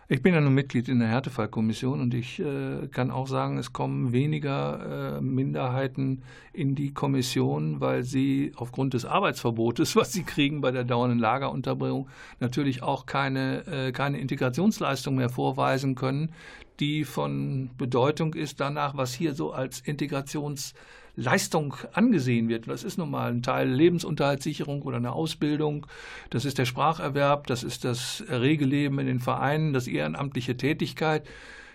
Ich 0.07 0.21
bin 0.21 0.35
ja 0.35 0.41
nun 0.43 0.53
Mitglied 0.53 0.89
in 0.91 0.99
der 0.99 1.09
Härtefallkommission 1.09 2.01
und 2.03 2.13
ich 2.13 2.39
äh, 2.39 2.89
kann 2.89 3.11
auch 3.11 3.27
sagen, 3.27 3.57
es 3.57 3.73
kommen 3.73 4.13
weniger 4.13 5.17
äh, 5.17 5.21
Minderheiten 5.23 6.23
in 6.53 6.75
die 6.75 6.93
Kommission, 6.93 7.81
weil 7.81 8.03
sie 8.03 8.53
aufgrund 8.57 8.93
des 8.93 9.07
Arbeitsverbotes, 9.07 9.97
was 9.97 10.13
sie 10.13 10.25
kriegen 10.25 10.61
bei 10.61 10.73
der 10.73 10.85
dauernden 10.85 11.19
Lagerunterbringung, 11.19 12.09
natürlich 12.39 12.83
auch 12.83 13.07
keine, 13.07 13.67
äh, 13.67 13.93
keine 13.93 14.19
Integrationsleistung 14.19 15.15
mehr 15.15 15.31
vorweisen 15.31 15.95
können, 15.95 16.35
die 16.81 17.05
von 17.05 17.71
Bedeutung 17.79 18.35
ist 18.35 18.61
danach, 18.61 18.97
was 18.99 19.15
hier 19.15 19.33
so 19.33 19.53
als 19.53 19.81
Integrations 19.81 20.75
Leistung 21.17 21.77
angesehen 21.93 22.49
wird. 22.49 22.69
Das 22.69 22.83
ist 22.85 22.99
nun 22.99 23.11
mal 23.11 23.31
ein 23.31 23.43
Teil 23.43 23.69
Lebensunterhaltssicherung 23.69 24.83
oder 24.83 24.97
eine 24.97 25.13
Ausbildung. 25.13 25.87
Das 26.31 26.45
ist 26.45 26.59
der 26.59 26.65
Spracherwerb, 26.65 27.47
das 27.47 27.63
ist 27.63 27.85
das 27.85 28.25
Regelleben 28.29 28.99
in 28.99 29.07
den 29.07 29.21
Vereinen, 29.21 29.73
das 29.73 29.87
ehrenamtliche 29.87 30.57
Tätigkeit. 30.57 31.27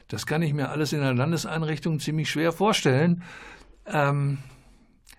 Das 0.07 0.25
kann 0.25 0.41
ich 0.41 0.53
mir 0.53 0.69
alles 0.69 0.91
in 0.91 0.99
einer 0.99 1.13
Landeseinrichtung 1.13 1.99
ziemlich 1.99 2.29
schwer 2.29 2.51
vorstellen. 2.51 3.23
Ähm, 3.85 4.39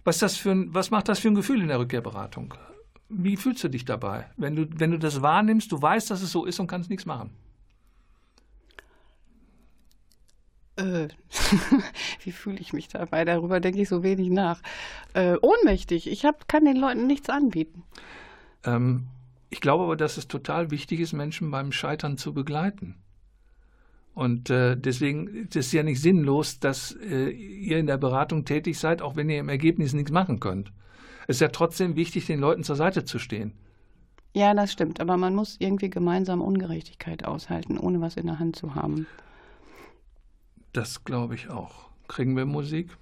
was, 0.05 0.18
das 0.18 0.37
für 0.37 0.51
ein, 0.51 0.75
was 0.75 0.91
macht 0.91 1.09
das 1.09 1.21
für 1.21 1.29
ein 1.29 1.35
Gefühl 1.35 1.62
in 1.62 1.68
der 1.68 1.79
Rückkehrberatung? 1.79 2.55
Wie 3.09 3.37
fühlst 3.37 3.64
du 3.64 3.68
dich 3.68 3.85
dabei, 3.85 4.27
wenn 4.37 4.55
du, 4.55 4.66
wenn 4.77 4.91
du 4.91 4.99
das 4.99 5.23
wahrnimmst, 5.23 5.73
du 5.73 5.81
weißt, 5.81 6.11
dass 6.11 6.23
es 6.23 6.31
so 6.31 6.45
ist 6.45 6.61
und 6.61 6.66
kannst 6.66 6.91
nichts 6.91 7.07
machen? 7.07 7.31
Äh, 10.81 11.09
wie 12.24 12.33
fühle 12.33 12.59
ich 12.59 12.72
mich 12.72 12.89
dabei? 12.89 13.24
Darüber 13.24 13.61
denke 13.61 13.81
ich 13.81 13.89
so 13.89 14.03
wenig 14.03 14.31
nach. 14.31 14.61
Äh, 15.14 15.37
ohnmächtig. 15.41 16.11
Ich 16.11 16.24
hab, 16.24 16.49
kann 16.49 16.64
den 16.64 16.76
Leuten 16.76 17.07
nichts 17.07 17.28
anbieten. 17.28 17.83
Ähm, 18.64 19.07
ich 19.51 19.61
glaube 19.61 19.85
aber, 19.85 19.97
dass 19.97 20.16
es 20.16 20.28
total 20.28 20.70
wichtig 20.70 21.01
ist, 21.01 21.12
Menschen 21.12 21.51
beim 21.51 21.72
Scheitern 21.72 22.16
zu 22.16 22.33
begleiten. 22.33 22.97
Und 24.14 24.51
äh, 24.51 24.76
deswegen 24.76 25.28
ist 25.28 25.57
es 25.57 25.72
ja 25.72 25.83
nicht 25.83 26.01
sinnlos, 26.01 26.61
dass 26.61 26.93
äh, 26.93 27.31
ihr 27.31 27.78
in 27.78 27.87
der 27.87 27.97
Beratung 27.97 28.45
tätig 28.45 28.78
seid, 28.78 29.03
auch 29.03 29.16
wenn 29.16 29.31
ihr 29.31 29.39
im 29.39 29.49
Ergebnis 29.49 29.93
nichts 29.93 30.11
machen 30.11 30.41
könnt. 30.41 30.72
Es 31.26 31.37
ist 31.37 31.41
ja 31.41 31.49
trotzdem 31.49 31.97
wichtig, 31.97 32.26
den 32.26 32.41
Leuten 32.41 32.64
zur 32.64 32.76
Seite 32.76 33.05
zu 33.05 33.18
stehen. 33.18 33.53
Ja, 34.35 34.55
das 34.55 34.72
stimmt. 34.72 35.01
Aber 35.01 35.16
man 35.16 35.35
muss 35.35 35.57
irgendwie 35.59 35.91
gemeinsam 35.91 36.41
Ungerechtigkeit 36.41 37.24
aushalten, 37.24 37.78
ohne 37.78 38.01
was 38.01 38.16
in 38.16 38.26
der 38.26 38.39
Hand 38.39 38.57
zu 38.57 38.74
haben. 38.74 39.07
Das 40.73 41.05
glaube 41.05 41.35
ich 41.35 41.51
auch. 41.51 41.91
Kriegen 42.09 42.37
wir 42.37 42.45
Musik? 42.45 42.97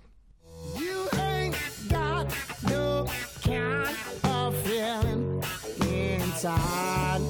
Inside, 5.80 7.22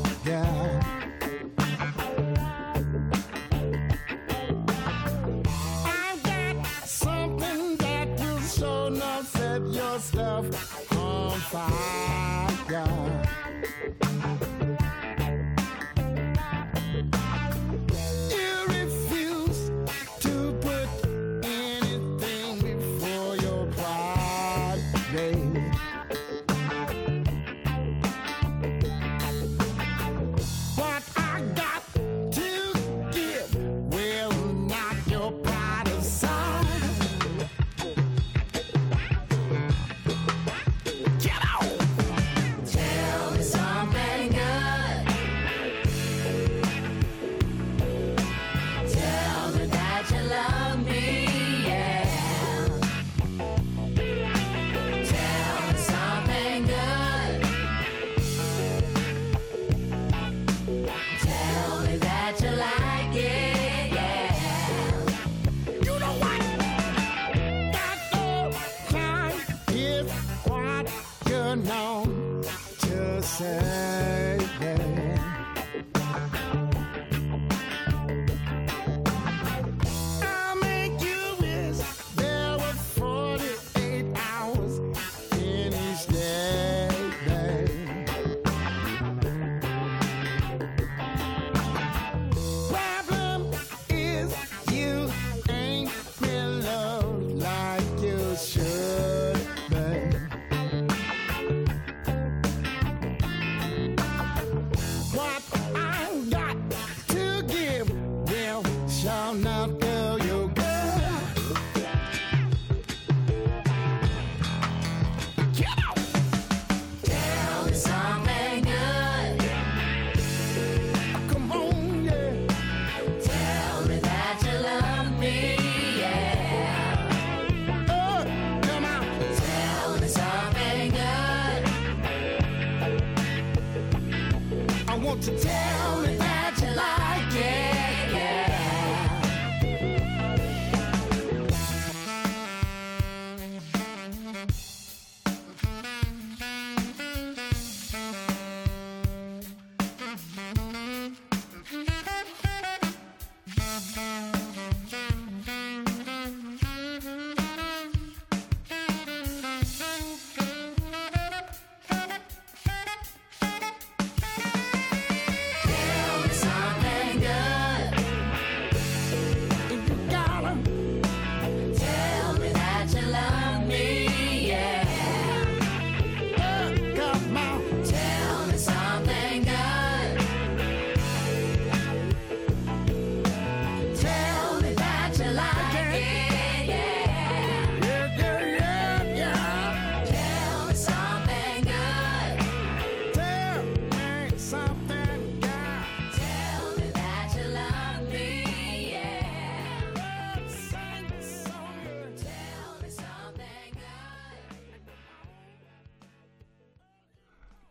on 10.96 11.40
fire. 11.40 12.97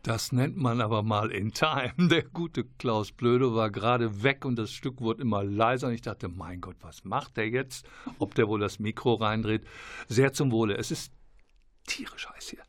Das 0.07 0.31
nennt 0.31 0.55
man 0.55 0.79
aber 0.79 1.03
mal 1.03 1.31
in 1.31 1.51
Time. 1.51 1.91
Der 1.97 2.23
gute 2.23 2.63
Klaus 2.63 3.11
Blöde 3.11 3.53
war 3.53 3.69
gerade 3.69 4.23
weg 4.23 4.45
und 4.45 4.57
das 4.57 4.71
Stück 4.71 5.01
wurde 5.01 5.21
immer 5.21 5.43
leiser. 5.43 5.87
Und 5.87 5.95
ich 5.95 6.01
dachte, 6.01 6.29
mein 6.29 6.61
Gott, 6.61 6.77
was 6.79 7.03
macht 7.03 7.35
der 7.35 7.49
jetzt? 7.49 7.85
Ob 8.17 8.33
der 8.33 8.47
wohl 8.47 8.61
das 8.61 8.79
Mikro 8.79 9.15
reindreht? 9.15 9.67
Sehr 10.07 10.31
zum 10.31 10.53
Wohle. 10.53 10.77
Es 10.77 10.91
ist 10.91 11.11
tierisch 11.87 12.29
heiß 12.29 12.47
hier. 12.47 12.61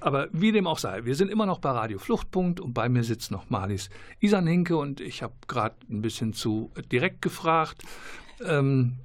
Aber 0.00 0.28
wie 0.32 0.52
dem 0.52 0.66
auch 0.66 0.76
sei, 0.76 1.06
wir 1.06 1.14
sind 1.14 1.30
immer 1.30 1.46
noch 1.46 1.60
bei 1.60 1.70
Radio 1.70 1.98
Fluchtpunkt 1.98 2.60
und 2.60 2.74
bei 2.74 2.90
mir 2.90 3.04
sitzt 3.04 3.30
noch 3.30 3.48
Marlies 3.48 3.88
Isanhinke 4.20 4.76
und 4.76 5.00
ich 5.00 5.22
habe 5.22 5.32
gerade 5.48 5.76
ein 5.88 6.02
bisschen 6.02 6.34
zu 6.34 6.72
direkt 6.92 7.22
gefragt. 7.22 7.84
Ähm, 8.44 8.98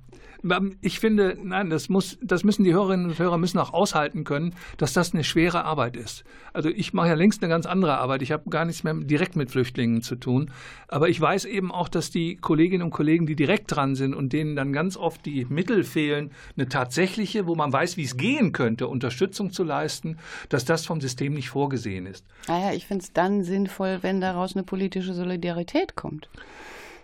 ich 0.82 1.00
finde, 1.00 1.38
nein, 1.42 1.70
das 1.70 1.90
muss, 1.90 2.18
das 2.22 2.44
müssen 2.44 2.64
die 2.64 2.74
Hörerinnen 2.74 3.08
und 3.08 3.20
Hörer 3.20 3.38
müssen 3.38 3.60
auch 3.60 3.74
aushalten 3.74 4.24
können, 4.24 4.54
dass 4.78 4.94
das 4.94 5.14
eine 5.14 5.24
schwere 5.24 5.66
Arbeit 5.66 5.98
ist. 5.98 6.24
Also 6.54 6.70
ich 6.70 6.94
mache 6.94 7.10
ja 7.10 7.14
längst 7.16 7.42
eine 7.42 7.50
ganz 7.50 7.66
andere 7.66 7.98
Arbeit. 7.98 8.22
Ich 8.22 8.32
habe 8.32 8.50
gar 8.50 8.66
nichts 8.66 8.84
mehr 8.84 8.94
direkt 8.94 9.36
mit 9.36 9.52
Flüchtlingen 9.52 10.02
zu 10.02 10.16
tun. 10.16 10.52
Aber 10.88 11.10
ich 11.10 11.20
weiß 11.20 11.46
eben 11.46 11.72
auch, 11.72 11.90
dass 11.90 12.12
die 12.12 12.36
Kolleginnen 12.36 12.84
und 12.84 12.92
Kollegen, 12.92 13.26
die 13.26 13.36
direkt 13.36 13.76
dran 13.76 13.96
sind 13.96 14.14
und 14.14 14.34
denen 14.34 14.56
dann 14.56 14.74
ganz 14.74 14.98
oft 14.98 15.26
die 15.26 15.46
Mittel 15.46 15.84
fehlen, 15.84 16.32
eine 16.56 16.68
tatsächliche, 16.68 17.48
wo 17.48 17.56
man 17.56 17.72
weiß, 17.72 17.98
wie 17.98 18.04
es 18.04 18.18
gehen 18.18 18.52
könnte, 18.52 18.88
Unterstützung 18.88 19.52
zu 19.52 19.64
leisten, 19.64 20.18
dass 20.50 20.66
das 20.66 20.86
vom 20.86 21.02
System 21.02 21.34
nicht 21.34 21.50
vorgesehen 21.50 22.06
ist. 22.06 22.26
Naja, 22.48 22.74
ich 22.74 22.86
finde 22.86 23.04
es 23.04 23.14
dann 23.14 23.44
sinnvoll, 23.44 24.00
wenn 24.02 24.22
daraus 24.22 24.56
eine 24.56 24.64
politische 24.64 25.14
Solidarität 25.14 25.96
kommt. 25.96 26.30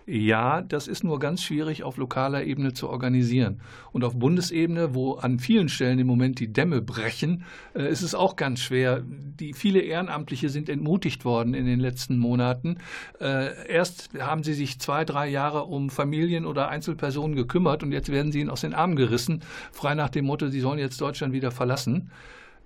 Ja, 0.06 0.60
das 0.60 0.86
ist 0.86 1.02
nur 1.02 1.18
ganz 1.18 1.42
schwierig 1.42 1.82
auf 1.82 1.96
lokaler 1.96 2.44
Ebene 2.44 2.74
zu 2.74 2.90
organisieren. 2.90 3.62
Und 3.90 4.04
auf 4.04 4.18
Bundesebene, 4.18 4.94
wo 4.94 5.14
an 5.14 5.38
vielen 5.38 5.70
Stellen 5.70 5.98
im 5.98 6.06
Moment 6.06 6.40
die 6.40 6.52
Dämme 6.52 6.82
brechen, 6.82 7.44
äh, 7.74 7.90
ist 7.90 8.02
es 8.02 8.14
auch 8.14 8.36
ganz 8.36 8.60
schwer. 8.60 9.02
Die 9.02 9.54
viele 9.54 9.80
Ehrenamtliche 9.80 10.50
sind 10.50 10.68
entmutigt 10.68 11.24
worden 11.24 11.54
in 11.54 11.64
den 11.64 11.80
letzten 11.80 12.18
Monaten. 12.18 12.76
Äh, 13.18 13.66
erst 13.66 14.10
haben 14.18 14.42
sie 14.42 14.52
sich 14.52 14.78
zwei, 14.78 15.06
drei 15.06 15.28
Jahre 15.28 15.64
um 15.64 15.88
Familien 15.88 16.44
oder 16.44 16.68
Einzelpersonen 16.68 17.34
gekümmert 17.34 17.82
und 17.82 17.90
jetzt 17.90 18.12
werden 18.12 18.30
sie 18.30 18.40
ihnen 18.40 18.50
aus 18.50 18.60
den 18.60 18.74
Armen 18.74 18.96
gerissen, 18.96 19.42
frei 19.72 19.94
nach 19.94 20.10
dem 20.10 20.26
Motto, 20.26 20.48
sie 20.48 20.60
sollen 20.60 20.78
jetzt 20.78 21.00
Deutschland 21.00 21.32
wieder 21.32 21.50
verlassen. 21.50 22.10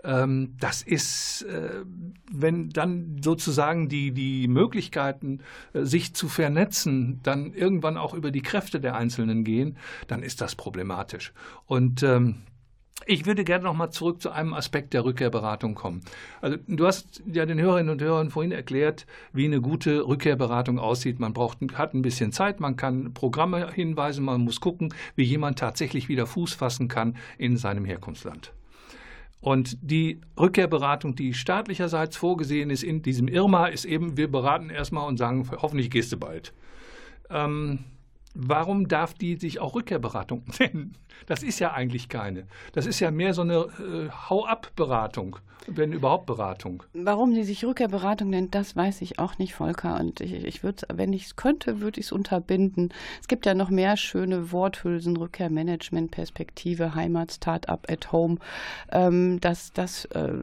Ähm, 0.04 0.54
das 0.60 0.82
ist, 0.82 1.42
äh, 1.42 1.84
wenn 2.30 2.70
dann 2.70 3.20
sozusagen 3.22 3.88
die, 3.88 4.12
die 4.12 4.48
Möglichkeiten, 4.48 5.40
äh, 5.72 5.84
sich 5.84 6.14
zu 6.14 6.28
vernetzen, 6.28 7.20
dann 7.22 7.52
irgendwann 7.52 7.96
auch 7.96 8.14
über 8.14 8.30
die 8.30 8.42
Kräfte 8.42 8.80
der 8.80 8.96
Einzelnen 8.96 9.44
gehen, 9.44 9.76
dann 10.06 10.22
ist 10.22 10.40
das 10.40 10.54
problematisch. 10.54 11.32
Und 11.66 12.02
ähm, 12.02 12.42
ich 13.06 13.26
würde 13.26 13.44
gerne 13.44 13.64
noch 13.64 13.74
mal 13.74 13.90
zurück 13.90 14.20
zu 14.20 14.30
einem 14.30 14.52
Aspekt 14.54 14.92
der 14.92 15.04
Rückkehrberatung 15.04 15.74
kommen. 15.74 16.02
Also 16.40 16.58
du 16.66 16.86
hast 16.86 17.22
ja 17.26 17.46
den 17.46 17.60
Hörerinnen 17.60 17.90
und 17.90 18.02
Hörern 18.02 18.30
vorhin 18.30 18.52
erklärt, 18.52 19.06
wie 19.32 19.46
eine 19.46 19.60
gute 19.60 20.06
Rückkehrberatung 20.06 20.78
aussieht. 20.78 21.20
Man 21.20 21.32
braucht, 21.32 21.58
hat 21.74 21.94
ein 21.94 22.02
bisschen 22.02 22.32
Zeit, 22.32 22.60
man 22.60 22.76
kann 22.76 23.14
Programme 23.14 23.72
hinweisen, 23.72 24.24
man 24.24 24.42
muss 24.42 24.60
gucken, 24.60 24.92
wie 25.14 25.24
jemand 25.24 25.58
tatsächlich 25.58 26.08
wieder 26.08 26.26
Fuß 26.26 26.54
fassen 26.54 26.88
kann 26.88 27.16
in 27.38 27.56
seinem 27.56 27.84
Herkunftsland. 27.84 28.52
Und 29.40 29.78
die 29.80 30.20
Rückkehrberatung, 30.38 31.14
die 31.14 31.32
staatlicherseits 31.32 32.16
vorgesehen 32.16 32.70
ist 32.70 32.82
in 32.82 33.02
diesem 33.02 33.28
Irma, 33.28 33.66
ist 33.66 33.84
eben, 33.84 34.16
wir 34.16 34.30
beraten 34.30 34.70
erstmal 34.70 35.06
und 35.06 35.16
sagen, 35.16 35.48
hoffentlich 35.62 35.90
gehst 35.90 36.12
du 36.12 36.16
bald. 36.16 36.52
Ähm, 37.30 37.84
warum 38.34 38.88
darf 38.88 39.14
die 39.14 39.36
sich 39.36 39.60
auch 39.60 39.74
Rückkehrberatung 39.74 40.44
nennen? 40.58 40.96
Das 41.26 41.42
ist 41.42 41.60
ja 41.60 41.72
eigentlich 41.72 42.08
keine. 42.08 42.46
Das 42.72 42.86
ist 42.86 43.00
ja 43.00 43.10
mehr 43.10 43.32
so 43.32 43.42
eine 43.42 43.54
äh, 43.54 44.10
Hau-ab-Beratung, 44.10 45.38
wenn 45.66 45.92
überhaupt 45.92 46.26
Beratung. 46.26 46.82
Warum 46.92 47.34
sie 47.34 47.44
sich 47.44 47.64
Rückkehrberatung 47.64 48.30
nennt, 48.30 48.54
das 48.54 48.76
weiß 48.76 49.02
ich 49.02 49.18
auch 49.18 49.38
nicht, 49.38 49.54
Volker. 49.54 49.98
Und 49.98 50.20
ich, 50.20 50.32
ich 50.44 50.62
würde, 50.62 50.86
wenn 50.92 51.12
ich 51.12 51.26
es 51.26 51.36
könnte, 51.36 51.80
würde 51.80 52.00
ich 52.00 52.06
es 52.06 52.12
unterbinden. 52.12 52.92
Es 53.20 53.28
gibt 53.28 53.46
ja 53.46 53.54
noch 53.54 53.70
mehr 53.70 53.96
schöne 53.96 54.52
Worthülsen, 54.52 55.16
Rückkehrmanagement, 55.16 56.10
Perspektive, 56.10 56.94
Heimat, 56.94 57.32
Start-up 57.32 57.86
at 57.90 58.12
Home. 58.12 58.36
Ähm, 58.90 59.40
das, 59.40 59.72
das, 59.72 60.04
äh, 60.06 60.34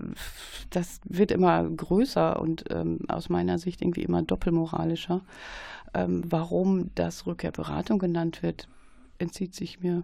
das 0.70 1.00
wird 1.06 1.32
immer 1.32 1.64
größer 1.64 2.40
und 2.40 2.66
ähm, 2.70 3.00
aus 3.08 3.30
meiner 3.30 3.58
Sicht 3.58 3.82
irgendwie 3.82 4.04
immer 4.04 4.22
doppelmoralischer. 4.22 5.22
Ähm, 5.94 6.24
warum 6.26 6.92
das 6.96 7.26
Rückkehrberatung 7.26 8.00
genannt 8.00 8.44
wird, 8.44 8.68
entzieht 9.18 9.56
sich 9.56 9.80
mir. 9.82 10.04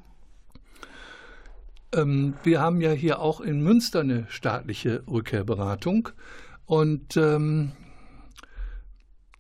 Ähm, 1.94 2.36
wir 2.44 2.62
haben 2.62 2.82
ja 2.82 2.92
hier 2.92 3.20
auch 3.20 3.42
in 3.42 3.62
Münster 3.62 4.02
eine 4.02 4.26
staatliche 4.30 5.04
Rückkehrberatung. 5.08 6.10
Und 6.66 7.18
ähm, 7.18 7.74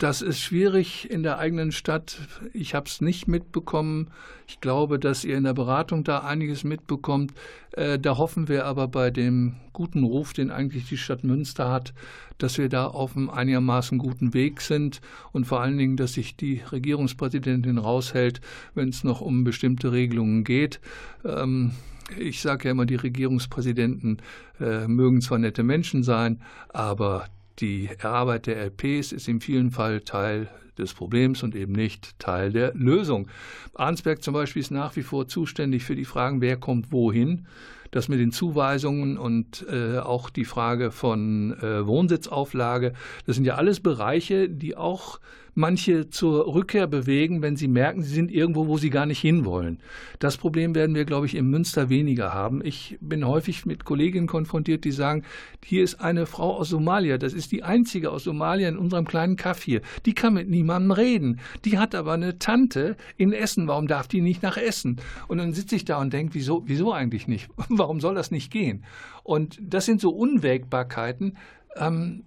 das 0.01 0.23
ist 0.23 0.39
schwierig 0.39 1.11
in 1.11 1.21
der 1.21 1.37
eigenen 1.37 1.71
Stadt. 1.71 2.17
Ich 2.53 2.73
habe 2.73 2.87
es 2.87 3.01
nicht 3.01 3.27
mitbekommen. 3.27 4.09
Ich 4.47 4.59
glaube, 4.59 4.97
dass 4.97 5.23
ihr 5.23 5.37
in 5.37 5.43
der 5.43 5.53
Beratung 5.53 6.03
da 6.03 6.21
einiges 6.21 6.63
mitbekommt. 6.63 7.33
Äh, 7.73 7.99
da 7.99 8.17
hoffen 8.17 8.47
wir 8.47 8.65
aber 8.65 8.87
bei 8.87 9.11
dem 9.11 9.57
guten 9.73 10.03
Ruf, 10.03 10.33
den 10.33 10.49
eigentlich 10.49 10.89
die 10.89 10.97
Stadt 10.97 11.23
Münster 11.23 11.71
hat, 11.71 11.93
dass 12.39 12.57
wir 12.57 12.67
da 12.67 12.87
auf 12.87 13.15
einem 13.15 13.29
einigermaßen 13.29 13.99
guten 13.99 14.33
Weg 14.33 14.61
sind 14.61 15.01
und 15.33 15.45
vor 15.45 15.61
allen 15.61 15.77
Dingen, 15.77 15.97
dass 15.97 16.13
sich 16.13 16.35
die 16.35 16.63
Regierungspräsidentin 16.71 17.77
raushält, 17.77 18.41
wenn 18.73 18.89
es 18.89 19.03
noch 19.03 19.21
um 19.21 19.43
bestimmte 19.43 19.91
Regelungen 19.91 20.43
geht. 20.43 20.79
Ähm, 21.23 21.73
ich 22.17 22.41
sage 22.41 22.65
ja 22.65 22.71
immer, 22.71 22.85
die 22.85 22.95
Regierungspräsidenten 22.95 24.17
äh, 24.59 24.87
mögen 24.87 25.21
zwar 25.21 25.37
nette 25.37 25.63
Menschen 25.63 26.03
sein, 26.03 26.41
aber 26.69 27.25
die 27.59 27.89
Arbeit 28.01 28.47
der 28.47 28.57
LPs 28.65 29.11
ist 29.11 29.27
in 29.27 29.39
vielen 29.41 29.71
Fall 29.71 30.01
Teil 30.01 30.49
des 30.77 30.93
Problems 30.93 31.43
und 31.43 31.55
eben 31.55 31.73
nicht 31.73 32.17
Teil 32.19 32.51
der 32.51 32.73
Lösung. 32.73 33.27
Arnsberg 33.75 34.23
zum 34.23 34.33
Beispiel 34.33 34.61
ist 34.61 34.71
nach 34.71 34.95
wie 34.95 35.03
vor 35.03 35.27
zuständig 35.27 35.83
für 35.83 35.95
die 35.95 36.05
Fragen, 36.05 36.41
wer 36.41 36.57
kommt 36.57 36.91
wohin. 36.91 37.47
Das 37.91 38.07
mit 38.07 38.21
den 38.21 38.31
Zuweisungen 38.31 39.17
und 39.17 39.65
äh, 39.69 39.97
auch 39.97 40.29
die 40.29 40.45
Frage 40.45 40.91
von 40.91 41.53
äh, 41.59 41.85
Wohnsitzauflage, 41.85 42.93
das 43.25 43.35
sind 43.35 43.43
ja 43.43 43.55
alles 43.55 43.81
Bereiche, 43.81 44.47
die 44.47 44.77
auch 44.77 45.19
manche 45.53 46.09
zur 46.09 46.53
Rückkehr 46.53 46.87
bewegen, 46.87 47.41
wenn 47.41 47.55
sie 47.55 47.67
merken, 47.67 48.01
sie 48.01 48.13
sind 48.13 48.31
irgendwo, 48.31 48.67
wo 48.67 48.77
sie 48.77 48.89
gar 48.89 49.05
nicht 49.05 49.19
hinwollen. 49.19 49.79
Das 50.19 50.37
Problem 50.37 50.75
werden 50.75 50.95
wir, 50.95 51.05
glaube 51.05 51.25
ich, 51.25 51.35
in 51.35 51.49
Münster 51.49 51.89
weniger 51.89 52.33
haben. 52.33 52.63
Ich 52.63 52.97
bin 53.01 53.25
häufig 53.27 53.65
mit 53.65 53.85
Kolleginnen 53.85 54.27
konfrontiert, 54.27 54.85
die 54.85 54.91
sagen, 54.91 55.23
hier 55.63 55.83
ist 55.83 56.01
eine 56.01 56.25
Frau 56.25 56.57
aus 56.57 56.69
Somalia, 56.69 57.17
das 57.17 57.33
ist 57.33 57.51
die 57.51 57.63
einzige 57.63 58.11
aus 58.11 58.23
Somalia 58.23 58.69
in 58.69 58.77
unserem 58.77 59.05
kleinen 59.05 59.35
Kaff 59.35 59.61
hier. 59.61 59.81
Die 60.05 60.13
kann 60.13 60.33
mit 60.33 60.49
niemandem 60.49 60.91
reden. 60.91 61.39
Die 61.65 61.77
hat 61.77 61.95
aber 61.95 62.13
eine 62.13 62.39
Tante 62.39 62.95
in 63.17 63.33
Essen. 63.33 63.67
Warum 63.67 63.87
darf 63.87 64.07
die 64.07 64.21
nicht 64.21 64.41
nach 64.41 64.57
Essen? 64.57 64.97
Und 65.27 65.37
dann 65.37 65.53
sitze 65.53 65.75
ich 65.75 65.85
da 65.85 65.99
und 65.99 66.13
denke, 66.13 66.33
wieso, 66.33 66.63
wieso 66.65 66.93
eigentlich 66.93 67.27
nicht? 67.27 67.49
Warum 67.69 67.99
soll 67.99 68.15
das 68.15 68.31
nicht 68.31 68.51
gehen? 68.51 68.85
Und 69.23 69.59
das 69.61 69.85
sind 69.85 70.01
so 70.01 70.09
Unwägbarkeiten, 70.11 71.37
ähm, 71.75 72.23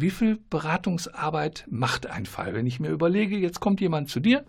wie 0.00 0.10
viel 0.10 0.38
Beratungsarbeit 0.50 1.66
macht 1.70 2.06
ein 2.06 2.26
Fall? 2.26 2.54
Wenn 2.54 2.66
ich 2.66 2.80
mir 2.80 2.90
überlege, 2.90 3.36
jetzt 3.36 3.60
kommt 3.60 3.80
jemand 3.80 4.08
zu 4.08 4.20
dir 4.20 4.44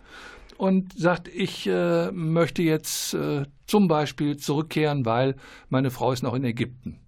und 0.56 0.96
sagt, 0.98 1.28
ich 1.28 1.66
äh, 1.66 2.10
möchte 2.12 2.62
jetzt 2.62 3.14
äh, 3.14 3.46
zum 3.66 3.88
Beispiel 3.88 4.36
zurückkehren, 4.36 5.04
weil 5.04 5.36
meine 5.68 5.90
Frau 5.90 6.12
ist 6.12 6.22
noch 6.22 6.34
in 6.34 6.44
Ägypten. 6.44 7.00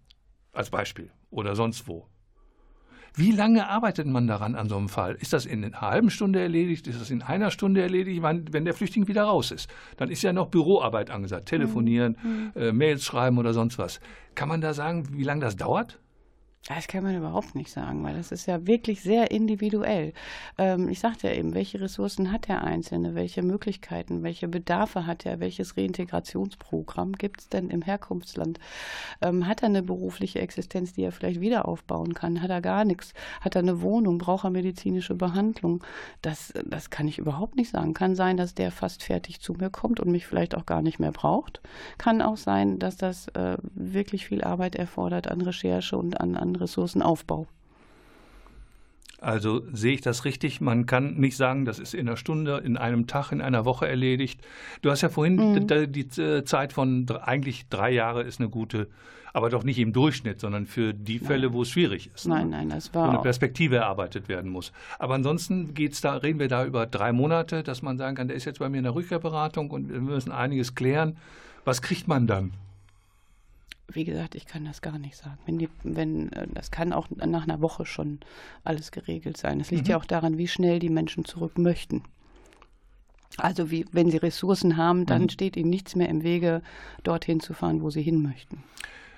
Als 0.53 0.71
Beispiel. 0.71 1.11
Oder 1.31 1.57
sonst 1.57 1.89
wo. 1.89 2.07
Wie 3.17 3.31
lange 3.31 3.69
arbeitet 3.69 4.09
man 4.09 4.27
daran 4.27 4.57
an 4.57 4.69
so 4.69 4.77
einem 4.77 4.89
Fall? 4.89 5.15
Ist 5.15 5.33
das 5.33 5.47
in 5.47 5.65
einer 5.65 5.81
halben 5.81 6.11
Stunde 6.11 6.41
erledigt? 6.41 6.89
Ist 6.89 7.01
das 7.01 7.11
in 7.11 7.23
einer 7.23 7.53
Stunde 7.53 7.81
erledigt? 7.81 8.21
Meine, 8.21 8.45
wenn 8.51 8.65
der 8.65 8.75
Flüchtling 8.75 9.07
wieder 9.07 9.23
raus 9.23 9.53
ist, 9.53 9.71
dann 9.97 10.11
ist 10.11 10.23
ja 10.23 10.33
noch 10.33 10.49
Büroarbeit 10.49 11.11
angesagt. 11.11 11.47
Telefonieren, 11.47 12.17
mhm. 12.21 12.53
äh, 12.61 12.73
Mails 12.73 13.05
schreiben 13.05 13.39
oder 13.39 13.55
sonst 13.55 13.79
was. 13.79 14.01
Kann 14.35 14.49
man 14.49 14.61
da 14.61 14.75
sagen, 14.75 15.09
wie 15.13 15.23
lange 15.23 15.43
das 15.43 15.55
dauert? 15.55 16.01
Das 16.67 16.89
kann 16.89 17.05
man 17.05 17.15
überhaupt 17.15 17.55
nicht 17.55 17.71
sagen, 17.71 18.03
weil 18.05 18.15
das 18.15 18.33
ist 18.33 18.47
ja 18.47 18.67
wirklich 18.67 19.03
sehr 19.03 19.31
individuell. 19.31 20.15
Ähm, 20.57 20.89
ich 20.89 20.99
sagte 20.99 21.29
ja 21.29 21.35
eben, 21.35 21.53
welche 21.53 21.79
Ressourcen 21.79 22.33
hat 22.33 22.49
der 22.49 22.65
Einzelne, 22.65 23.15
welche 23.15 23.43
Möglichkeiten, 23.43 24.23
welche 24.23 24.49
Bedarfe 24.49 25.07
hat 25.07 25.27
er, 25.27 25.41
welches 25.41 25.77
Reintegrationsprogramm 25.77 27.13
gibt 27.13 27.43
es 27.43 27.49
denn 27.51 27.69
im 27.69 27.83
Herkunftsland? 27.83 28.61
Ähm, 29.21 29.47
hat 29.47 29.63
er 29.63 29.69
eine 29.69 29.83
berufliche 29.83 30.39
Existenz, 30.39 30.95
die 30.95 31.03
er 31.03 31.13
vielleicht 31.13 31.41
wieder 31.41 31.69
aufbauen 31.69 32.15
kann? 32.15 32.41
Hat 32.41 32.49
er 32.49 32.63
gar 32.63 32.87
nichts? 32.87 33.13
Hat 33.43 33.57
er 33.57 33.61
eine 33.61 33.83
Wohnung? 33.83 34.17
Braucht 34.17 34.45
er 34.45 34.51
medizinische 34.51 35.15
Behandlung? 35.15 35.85
Das, 36.23 36.55
das 36.65 36.89
kann 36.89 37.07
ich 37.07 37.19
überhaupt 37.19 37.57
nicht 37.57 37.73
sagen. 37.73 37.93
Kann 37.93 38.15
sein, 38.15 38.39
dass 38.39 38.55
der 38.55 38.71
fast 38.71 39.03
fertig 39.03 39.43
zu 39.43 39.53
mir 39.53 39.69
kommt 39.69 40.01
und 40.01 40.11
mich 40.11 40.27
vielleicht 40.27 40.55
auch 40.55 40.65
gar 40.65 40.81
nicht 40.81 40.99
mehr 40.99 41.13
braucht. 41.13 41.61
Kann 41.99 42.23
auch 42.23 42.39
sein, 42.39 42.79
dass 42.79 42.97
das 42.97 43.29
äh, 43.29 43.59
wirklich 43.75 44.25
viel 44.25 44.43
Arbeit 44.43 44.77
erfordert 44.77 45.29
an 45.29 45.43
Recherche 45.43 45.99
und 45.99 46.19
an, 46.19 46.37
an 46.37 46.54
Ressourcenaufbau. 46.57 47.47
Also 49.25 49.63
sehe 49.73 49.95
ich 49.95 50.03
das 50.03 50.27
richtig? 50.27 50.61
Man 50.61 50.85
kann 50.85 51.15
nicht 51.15 51.37
sagen, 51.37 51.65
das 51.65 51.79
ist 51.79 51.95
in 51.95 52.07
einer 52.07 52.19
Stunde, 52.19 52.59
in 52.59 52.77
einem 52.77 53.07
Tag, 53.07 53.33
in 53.33 53.41
einer 53.41 53.65
Woche 53.65 53.89
erledigt. 53.89 54.41
Du 54.83 54.91
hast 54.91 55.01
ja 55.01 55.09
vorhin 55.09 55.37
mhm. 55.37 55.67
die, 55.67 55.89
die, 55.89 56.45
Zeit 56.45 56.75
von 56.75 57.07
eigentlich 57.23 57.67
drei 57.71 57.91
Jahre 57.91 58.23
ist 58.23 58.39
eine 58.39 58.51
gute, 58.51 58.89
aber 59.33 59.49
doch 59.49 59.65
nicht 59.65 59.79
im 59.79 59.95
Durchschnitt, 59.95 60.41
sondern 60.41 60.67
für 60.67 60.93
die 60.93 61.19
Fälle, 61.19 61.55
wo 61.55 61.63
es 61.63 61.71
schwierig 61.71 62.11
ist. 62.15 62.29
Nein, 62.29 62.51
ne? 62.51 62.59
nein, 62.59 62.69
das 62.69 62.93
war. 62.93 63.07
Wo 63.07 63.13
eine 63.13 63.23
Perspektive 63.23 63.77
erarbeitet 63.77 64.29
werden 64.29 64.51
muss. 64.51 64.73
Aber 64.99 65.15
ansonsten 65.15 65.73
geht's 65.73 66.03
da, 66.03 66.17
reden 66.17 66.39
wir 66.39 66.49
da 66.49 66.67
über 66.67 66.85
drei 66.85 67.13
Monate, 67.13 67.63
dass 67.63 67.81
man 67.81 67.97
sagen 67.97 68.17
kann, 68.17 68.29
der 68.29 68.37
ist 68.37 68.45
jetzt 68.45 68.59
bei 68.59 68.69
mir 68.69 68.79
in 68.79 68.85
der 68.85 68.95
Rückkehrberatung 68.95 69.71
und 69.71 69.91
wir 69.91 70.01
müssen 70.01 70.33
einiges 70.33 70.75
klären. 70.75 71.17
Was 71.65 71.81
kriegt 71.81 72.09
man 72.09 72.27
dann? 72.27 72.53
Wie 73.93 74.05
gesagt, 74.05 74.35
ich 74.35 74.47
kann 74.47 74.65
das 74.65 74.83
gar 74.83 74.99
nicht 74.99 75.17
sagen. 75.17 75.39
Wenn 75.47 75.59
die, 75.59 75.69
wenn, 75.83 76.33
äh, 76.33 76.47
das 76.53 76.71
kann 76.71 76.93
auch 76.93 77.09
nach 77.11 77.45
einer 77.45 77.61
Woche 77.61 77.87
schon 77.87 78.21
alles 78.65 78.91
geregelt 78.91 79.37
sein. 79.37 79.61
Es 79.61 79.71
liegt 79.71 79.85
mhm. 79.85 79.91
ja 79.91 79.97
auch 79.99 80.05
daran, 80.05 80.39
wie 80.39 80.49
schnell 80.49 80.79
die 80.79 80.89
Menschen 80.89 81.25
zurück 81.25 81.59
möchten. 81.59 82.03
Also 83.37 83.71
wie, 83.71 83.85
wenn 83.93 84.11
sie 84.11 84.19
Ressourcen 84.19 84.77
haben, 84.77 85.07
dann 85.07 85.23
mhm. 85.23 85.29
steht 85.29 85.57
ihnen 85.57 85.71
nichts 85.71 85.97
mehr 85.97 86.09
im 86.09 86.23
Wege, 86.23 86.63
dorthin 87.03 87.41
zu 87.41 87.53
fahren, 87.53 87.83
wo 87.83 87.91
sie 87.91 88.03
hin 88.03 88.23
möchten. 88.23 88.63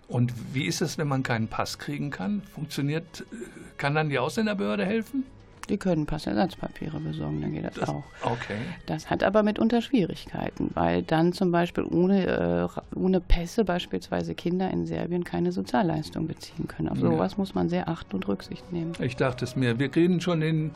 Und 0.08 0.32
wie 0.54 0.66
ist 0.66 0.80
es, 0.80 0.98
wenn 0.98 1.08
man 1.08 1.22
keinen 1.22 1.48
Pass 1.48 1.78
kriegen 1.78 2.10
kann? 2.10 2.42
Funktioniert, 2.42 3.22
äh, 3.32 3.36
kann 3.76 3.94
dann 3.94 4.08
die 4.08 4.18
Ausländerbehörde 4.18 4.84
helfen? 4.84 5.24
Die 5.68 5.78
können 5.78 6.06
Passersatzpapiere 6.06 7.00
besorgen, 7.00 7.40
dann 7.40 7.52
geht 7.52 7.64
das, 7.64 7.74
das, 7.74 7.88
auch. 7.88 8.04
Okay. 8.22 8.56
Das 8.86 9.10
hat 9.10 9.24
aber 9.24 9.42
mitunter 9.42 9.82
Schwierigkeiten, 9.82 10.70
weil 10.74 11.02
dann 11.02 11.32
zum 11.32 11.50
Beispiel 11.50 11.84
ohne, 11.84 12.70
äh, 12.94 12.96
ohne 12.96 13.20
Pässe 13.20 13.64
beispielsweise 13.64 14.34
Kinder 14.34 14.70
in 14.70 14.86
Serbien 14.86 15.24
keine 15.24 15.52
Sozialleistung 15.52 16.26
beziehen 16.28 16.68
können. 16.68 16.88
Auf 16.88 16.98
sowas 16.98 17.32
ja. 17.32 17.38
muss 17.38 17.54
man 17.54 17.68
sehr 17.68 17.88
achten 17.88 18.16
und 18.16 18.28
Rücksicht 18.28 18.72
nehmen. 18.72 18.92
Ich 19.00 19.16
dachte 19.16 19.44
es 19.44 19.56
mir. 19.56 19.78
Wir 19.78 19.88
kriegen 19.88 20.20
schon 20.20 20.40
den 20.40 20.70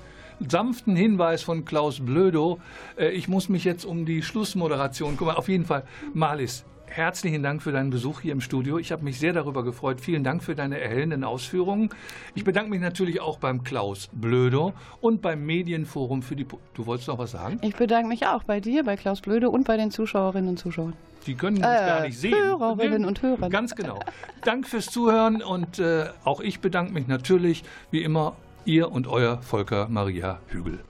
sanften 0.49 0.97
Hinweis 0.97 1.43
von 1.43 1.65
Klaus 1.65 2.01
Blödo. 2.01 2.59
Äh, 2.97 3.11
ich 3.11 3.29
muss 3.29 3.49
mich 3.49 3.65
jetzt 3.65 3.85
um 3.85 4.07
die 4.07 4.23
Schlussmoderation 4.23 5.17
kümmern. 5.17 5.37
Auf 5.37 5.49
jeden 5.49 5.65
Fall, 5.65 5.85
Malis, 6.15 6.65
herzlichen 6.91 7.43
Dank 7.43 7.63
für 7.63 7.73
deinen 7.73 7.91
Besuch 7.91 8.21
hier 8.21 8.33
im 8.33 8.41
Studio. 8.41 8.79
Ich 8.79 8.93
habe 8.93 9.05
mich 9.05 9.19
sehr 9.19 9.33
darüber 9.33 9.63
gefreut. 9.65 10.01
Vielen 10.01 10.25
Dank 10.25 10.43
für 10.43 10.55
deine 10.55 10.81
erhellenden 10.81 11.25
Ausführungen. 11.25 11.91
Ich 12.35 12.45
bedanke 12.45 12.71
mich 12.71 12.81
natürlich 12.81 13.21
auch 13.21 13.39
beim 13.39 13.63
Klaus 13.63 14.11
Blödo 14.13 14.75
und 15.01 15.23
beim 15.23 15.47
Medienforum 15.47 16.23
für 16.23 16.37
die. 16.37 16.45
Po 16.45 16.59
du 16.75 16.87
wolltest 16.87 17.09
noch 17.09 17.19
was 17.19 17.31
sagen? 17.31 17.59
Ich 17.63 17.77
bedanke 17.77 18.09
mich 18.09 18.27
auch 18.27 18.43
bei 18.45 18.61
dir, 18.61 18.85
bei 18.85 18.97
Klaus 18.97 19.21
Blödo 19.21 19.49
und 19.49 19.67
bei 19.67 19.77
den 19.77 19.91
Zuschauerinnen 19.91 20.51
und 20.51 20.59
Zuschauern. 20.59 20.95
Die 21.27 21.35
können 21.35 21.57
uns 21.59 21.67
äh, 21.67 21.87
gar 21.87 22.03
nicht 22.03 22.19
sehen. 22.19 22.35
Hörerinnen 22.35 23.05
und 23.05 23.23
Hörer. 23.23 23.51
Ganz 23.51 23.75
genau. 23.75 24.01
Dank 24.43 24.67
fürs 24.67 24.87
Zuhören 24.87 25.43
und 25.43 25.79
äh, 25.79 26.07
auch 26.25 26.41
ich 26.41 26.61
bedanke 26.61 26.93
mich 26.93 27.07
natürlich, 27.07 27.63
wie 27.91 28.03
immer, 28.03 28.35
ihr 28.65 28.91
und 28.91 29.07
euer 29.07 29.43
Volker 29.43 29.89
Maria 29.89 30.41
Hügel. 30.49 30.81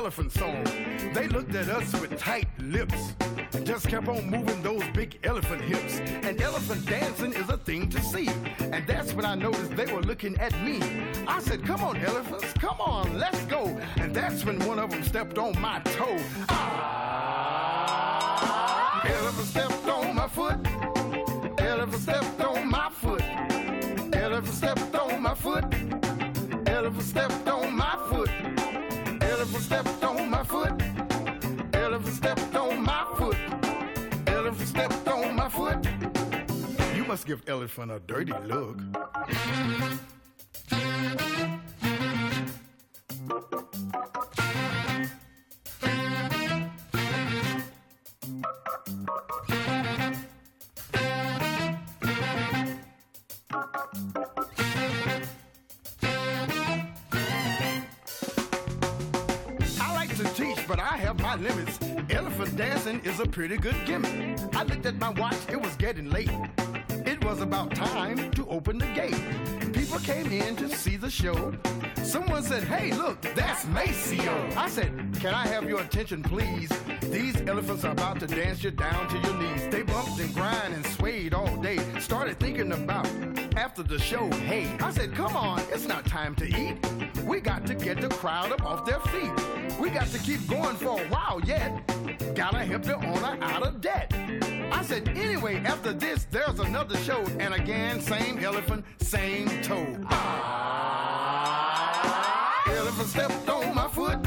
Elephant 0.00 0.32
song. 0.32 0.64
They 1.12 1.28
looked 1.28 1.54
at 1.54 1.68
us 1.68 1.92
with 2.00 2.18
tight 2.18 2.48
lips 2.58 3.12
and 3.52 3.66
just 3.66 3.86
kept 3.86 4.08
on 4.08 4.30
moving 4.30 4.62
those 4.62 4.82
big 4.94 5.18
elephant 5.24 5.60
hips. 5.60 6.00
And 6.26 6.40
elephant 6.40 6.86
dancing 6.86 7.34
is 7.34 7.50
a 7.50 7.58
thing 7.58 7.90
to 7.90 8.00
see. 8.00 8.30
And 8.60 8.86
that's 8.86 9.12
when 9.12 9.26
I 9.26 9.34
noticed 9.34 9.76
they 9.76 9.92
were 9.92 10.00
looking 10.00 10.38
at 10.38 10.58
me. 10.62 10.80
I 11.28 11.38
said, 11.40 11.62
Come 11.66 11.82
on, 11.82 11.98
elephants, 11.98 12.50
come 12.54 12.80
on, 12.80 13.18
let's 13.18 13.44
go. 13.44 13.78
And 13.96 14.16
that's 14.16 14.42
when 14.42 14.58
one 14.60 14.78
of 14.78 14.88
them 14.88 15.04
stepped 15.04 15.36
on 15.36 15.60
my 15.60 15.80
toe. 15.80 16.16
Ah! 16.48 17.82
Elephant 19.04 19.48
stepped 19.48 19.86
on 19.86 20.14
my 20.14 20.28
foot. 20.28 20.56
Elephant 21.60 22.02
stepped 22.02 22.40
on 22.40 22.70
my 22.70 22.88
foot. 22.88 23.22
Elephant 24.14 24.54
stepped 24.54 24.94
on 24.94 25.20
my 25.20 25.34
foot. 25.34 25.64
Elephant 26.66 27.02
stepped 27.02 27.46
on 27.48 27.76
my 27.76 27.98
foot. 28.08 28.30
Elephant 29.52 29.64
stepped 29.64 30.04
on 30.04 30.30
my 30.30 30.44
foot. 30.44 30.82
Elephant 31.74 32.14
stepped 32.14 32.54
on 32.54 32.84
my 32.84 33.04
foot. 33.16 33.36
Elephant 34.28 34.68
stepped 34.68 35.08
on 35.08 35.34
my 35.34 35.48
foot. 35.48 35.88
You 36.94 37.04
must 37.04 37.26
give 37.26 37.42
elephant 37.48 37.90
a 37.90 37.98
dirty 37.98 38.32
look. 38.44 38.78
My 60.76 61.36
limits. 61.36 61.78
Elephant 62.10 62.56
dancing 62.56 63.00
is 63.04 63.20
a 63.20 63.26
pretty 63.26 63.56
good 63.56 63.76
gimmick. 63.86 64.38
I 64.54 64.62
looked 64.62 64.86
at 64.86 64.96
my 64.96 65.10
watch, 65.10 65.36
it 65.48 65.60
was 65.60 65.74
getting 65.76 66.10
late. 66.10 66.30
It 67.06 67.24
was 67.24 67.40
about 67.40 67.74
time 67.74 68.30
to 68.32 68.46
open 68.48 68.78
the 68.78 68.86
gate. 68.86 69.20
People 69.72 69.98
came 70.00 70.30
in 70.30 70.56
to 70.56 70.68
see 70.68 70.96
the 70.96 71.10
show. 71.10 71.52
Someone 72.02 72.42
said, 72.42 72.64
Hey, 72.64 72.92
look, 72.92 73.20
that's 73.34 73.64
Maceo. 73.66 74.56
I 74.56 74.68
said, 74.68 74.92
Can 75.20 75.34
I 75.34 75.46
have 75.46 75.68
your 75.68 75.80
attention, 75.80 76.22
please? 76.22 76.70
These 77.02 77.40
elephants 77.42 77.84
are 77.84 77.92
about 77.92 78.20
to 78.20 78.26
dance 78.26 78.62
you 78.62 78.70
down 78.70 79.08
to 79.08 79.18
your 79.18 79.36
knees. 79.38 79.68
They 79.68 79.82
bumped 79.82 80.20
and 80.20 80.34
grind 80.34 80.74
and 80.74 80.84
swayed 80.86 81.34
all 81.34 81.56
day. 81.56 81.78
Started 82.00 82.38
thinking 82.38 82.72
about 82.72 83.06
after 83.56 83.82
the 83.82 83.98
show, 83.98 84.30
hey. 84.30 84.76
I 84.80 84.90
said, 84.90 85.14
Come 85.14 85.36
on, 85.36 85.60
it's 85.72 85.86
not 85.86 86.06
time 86.06 86.34
to 86.36 86.46
eat. 86.46 86.76
We 87.24 87.40
got 87.40 87.66
to 87.66 87.74
get 87.74 88.00
the 88.00 88.08
crowd 88.08 88.52
up 88.52 88.64
off 88.64 88.84
their 88.86 89.00
feet. 89.00 89.78
We 89.78 89.90
got 89.90 90.08
to 90.08 90.18
keep 90.18 90.46
going 90.48 90.76
for 90.76 91.00
a 91.00 91.04
while 91.08 91.40
yet. 91.44 91.86
Gotta 92.34 92.58
help 92.58 92.82
the 92.82 92.96
owner 92.96 93.38
out 93.40 93.62
of 93.62 93.80
debt. 93.80 94.12
I 94.72 94.82
said, 94.82 95.08
anyway, 95.08 95.56
after 95.64 95.92
this, 95.92 96.24
there's 96.30 96.58
another 96.60 96.96
show. 96.98 97.24
And 97.38 97.54
again, 97.54 98.00
same 98.00 98.38
elephant, 98.38 98.84
same 99.00 99.48
toe. 99.62 99.86
Elephant 102.66 103.08
stepped 103.08 103.48
on 103.48 103.74
my 103.74 103.88
foot. 103.88 104.18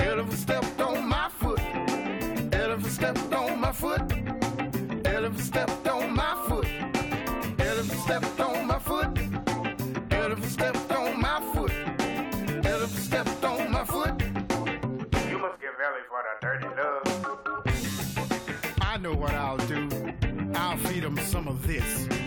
Elephant 0.00 0.38
stepped 0.38 0.80
on 0.80 1.08
my 1.08 1.28
foot. 1.28 1.60
Elephant 2.54 2.92
stepped 2.92 3.32
on 3.32 3.60
my 3.60 3.72
foot. 3.72 4.02
Elephant 5.06 5.40
stepped 5.40 5.86
on 5.88 6.14
my 6.14 6.34
foot. 6.48 6.66
Elephant 7.60 8.00
stepped 8.00 8.40
on 8.40 8.66
my 8.66 8.78
foot. 8.78 9.18
Elephant 10.10 10.50
stepped 10.50 10.92
on 10.92 10.99
some 21.30 21.46
of 21.46 21.64
this. 21.64 22.19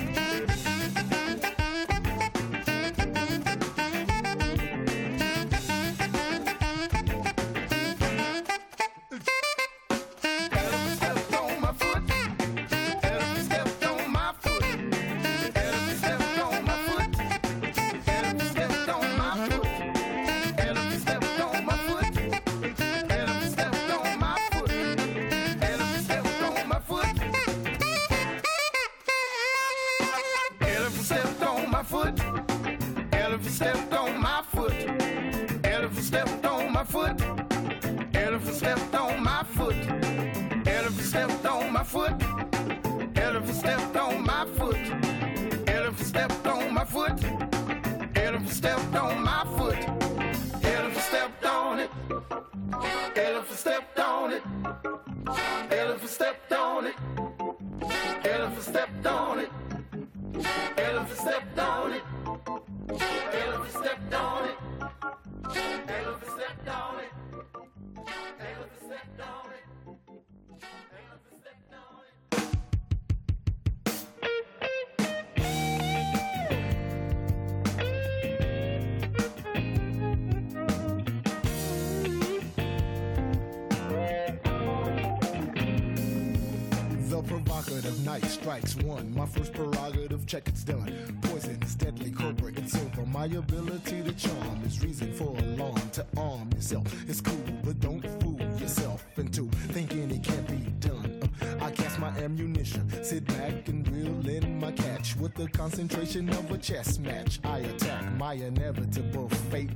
Night 88.13 88.29
strikes 88.29 88.75
one. 88.77 89.11
My 89.15 89.25
first 89.25 89.53
prerogative, 89.53 90.27
check 90.27 90.47
it's 90.47 90.63
done. 90.63 91.17
Poison 91.23 91.57
is 91.63 91.73
deadly, 91.73 92.11
cobra, 92.11 92.51
it's 92.55 92.75
over. 92.75 93.05
My 93.07 93.25
ability 93.25 94.03
to 94.03 94.11
charm 94.13 94.61
is 94.65 94.83
reason 94.83 95.11
for 95.13 95.35
alarm. 95.37 95.89
To 95.93 96.05
arm 96.17 96.49
yourself 96.53 96.87
is 97.09 97.21
cool, 97.21 97.43
but 97.63 97.79
don't 97.79 98.05
fool 98.21 98.39
yourself 98.59 99.03
into 99.17 99.49
thinking 99.75 100.11
it 100.11 100.23
can't 100.23 100.47
be 100.47 100.61
done. 100.87 101.27
I 101.59 101.71
cast 101.71 101.97
my 101.97 102.09
ammunition, 102.19 102.87
sit 103.03 103.25
back 103.25 103.67
and 103.67 103.87
reel 103.89 104.29
in 104.29 104.59
my 104.59 104.71
catch. 104.71 105.15
With 105.15 105.33
the 105.33 105.47
concentration 105.47 106.29
of 106.29 106.51
a 106.51 106.57
chess 106.59 106.99
match, 106.99 107.39
I 107.43 107.59
attack 107.59 108.13
my 108.13 108.33
inevitable 108.33 109.29
fate. 109.49 109.71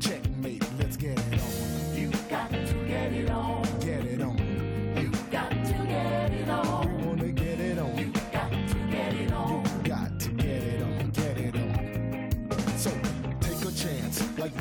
Checkmate, 0.00 0.64
let's 0.78 0.96
get 0.96 1.18
it 1.18 1.40
on. 1.40 1.96
You 1.96 2.10
got 2.30 2.50
to 2.50 2.74
get 2.88 3.12
it 3.12 3.28
on. 3.28 3.71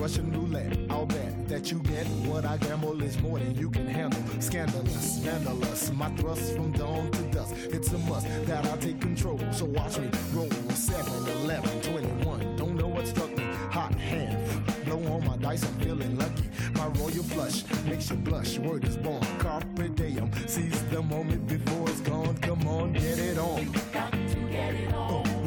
Russian 0.01 0.31
roulette. 0.31 0.79
I'll 0.89 1.05
bet 1.05 1.47
that 1.47 1.71
you 1.71 1.77
get 1.83 2.07
what 2.25 2.43
I 2.43 2.57
gamble 2.57 3.03
is 3.03 3.21
more 3.21 3.37
than 3.37 3.55
you 3.55 3.69
can 3.69 3.85
handle. 3.85 4.19
Scandalous, 4.39 5.21
scandalous. 5.21 5.91
my 5.91 6.09
thrust 6.15 6.55
from 6.55 6.71
dawn 6.71 7.11
to 7.11 7.21
dusk. 7.25 7.53
It's 7.69 7.93
a 7.93 7.99
must 7.99 8.25
that 8.47 8.65
I 8.65 8.77
take 8.77 8.99
control. 8.99 9.39
So 9.51 9.65
watch 9.65 9.99
me 9.99 10.09
roll 10.33 10.49
7, 10.71 11.27
11, 11.43 11.81
21. 11.81 12.55
Don't 12.55 12.77
know 12.77 12.87
what 12.87 13.05
struck 13.05 13.29
me. 13.37 13.43
Hot 13.69 13.93
hand, 13.93 14.65
blow 14.85 14.97
on 15.13 15.23
my 15.23 15.37
dice. 15.37 15.63
I'm 15.65 15.79
feeling 15.81 16.17
lucky. 16.17 16.49
My 16.73 16.87
royal 16.99 17.21
flush 17.21 17.63
makes 17.85 18.09
you 18.09 18.15
blush. 18.15 18.57
Word 18.57 18.83
is 18.85 18.97
born. 18.97 19.21
Carpe 19.37 19.95
diem. 19.95 20.31
Seize 20.47 20.81
the 20.85 21.03
moment 21.03 21.45
before 21.45 21.87
it's 21.87 22.01
gone. 22.01 22.35
Come 22.37 22.67
on, 22.67 22.93
get 22.93 23.19
it 23.19 23.37
on. 23.37 23.71
Got 23.93 24.13
to 24.13 24.39
get 24.49 24.73
it 24.73 24.93
on. 24.95 25.40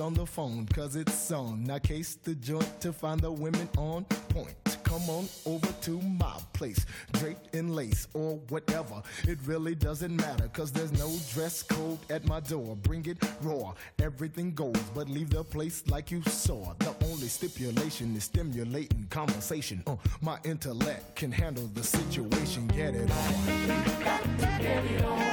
On 0.00 0.14
the 0.14 0.26
phone, 0.26 0.66
cause 0.66 0.96
it's 0.96 1.30
on. 1.30 1.64
Now 1.64 1.78
case 1.78 2.16
the 2.16 2.34
joint 2.34 2.80
to 2.80 2.92
find 2.92 3.20
the 3.20 3.30
women 3.30 3.68
on 3.78 4.04
point. 4.04 4.54
Come 4.82 5.08
on 5.10 5.28
over 5.44 5.72
to 5.82 6.00
my 6.00 6.32
place, 6.52 6.86
draped 7.12 7.54
in 7.54 7.74
lace 7.74 8.08
or 8.14 8.36
whatever. 8.48 9.02
It 9.24 9.38
really 9.44 9.74
doesn't 9.74 10.14
matter, 10.16 10.48
cause 10.48 10.72
there's 10.72 10.92
no 10.92 11.12
dress 11.32 11.62
code 11.62 11.98
at 12.10 12.26
my 12.26 12.40
door. 12.40 12.76
Bring 12.76 13.06
it 13.06 13.18
raw, 13.42 13.74
everything 13.98 14.54
goes, 14.54 14.76
but 14.94 15.08
leave 15.08 15.30
the 15.30 15.44
place 15.44 15.82
like 15.88 16.10
you 16.10 16.22
saw. 16.22 16.74
The 16.78 16.94
only 17.04 17.28
stipulation 17.28 18.16
is 18.16 18.24
stimulating 18.24 19.06
conversation. 19.10 19.82
Uh, 19.86 19.96
my 20.20 20.38
intellect 20.44 21.16
can 21.16 21.32
handle 21.32 21.68
the 21.74 21.82
situation. 21.82 22.66
Get 22.68 22.94
it 22.94 23.10
on. 23.10 23.34
You 23.66 24.04
got 24.04 24.22
to 24.22 24.62
get 24.62 24.84
it 24.84 25.04
on. 25.04 25.26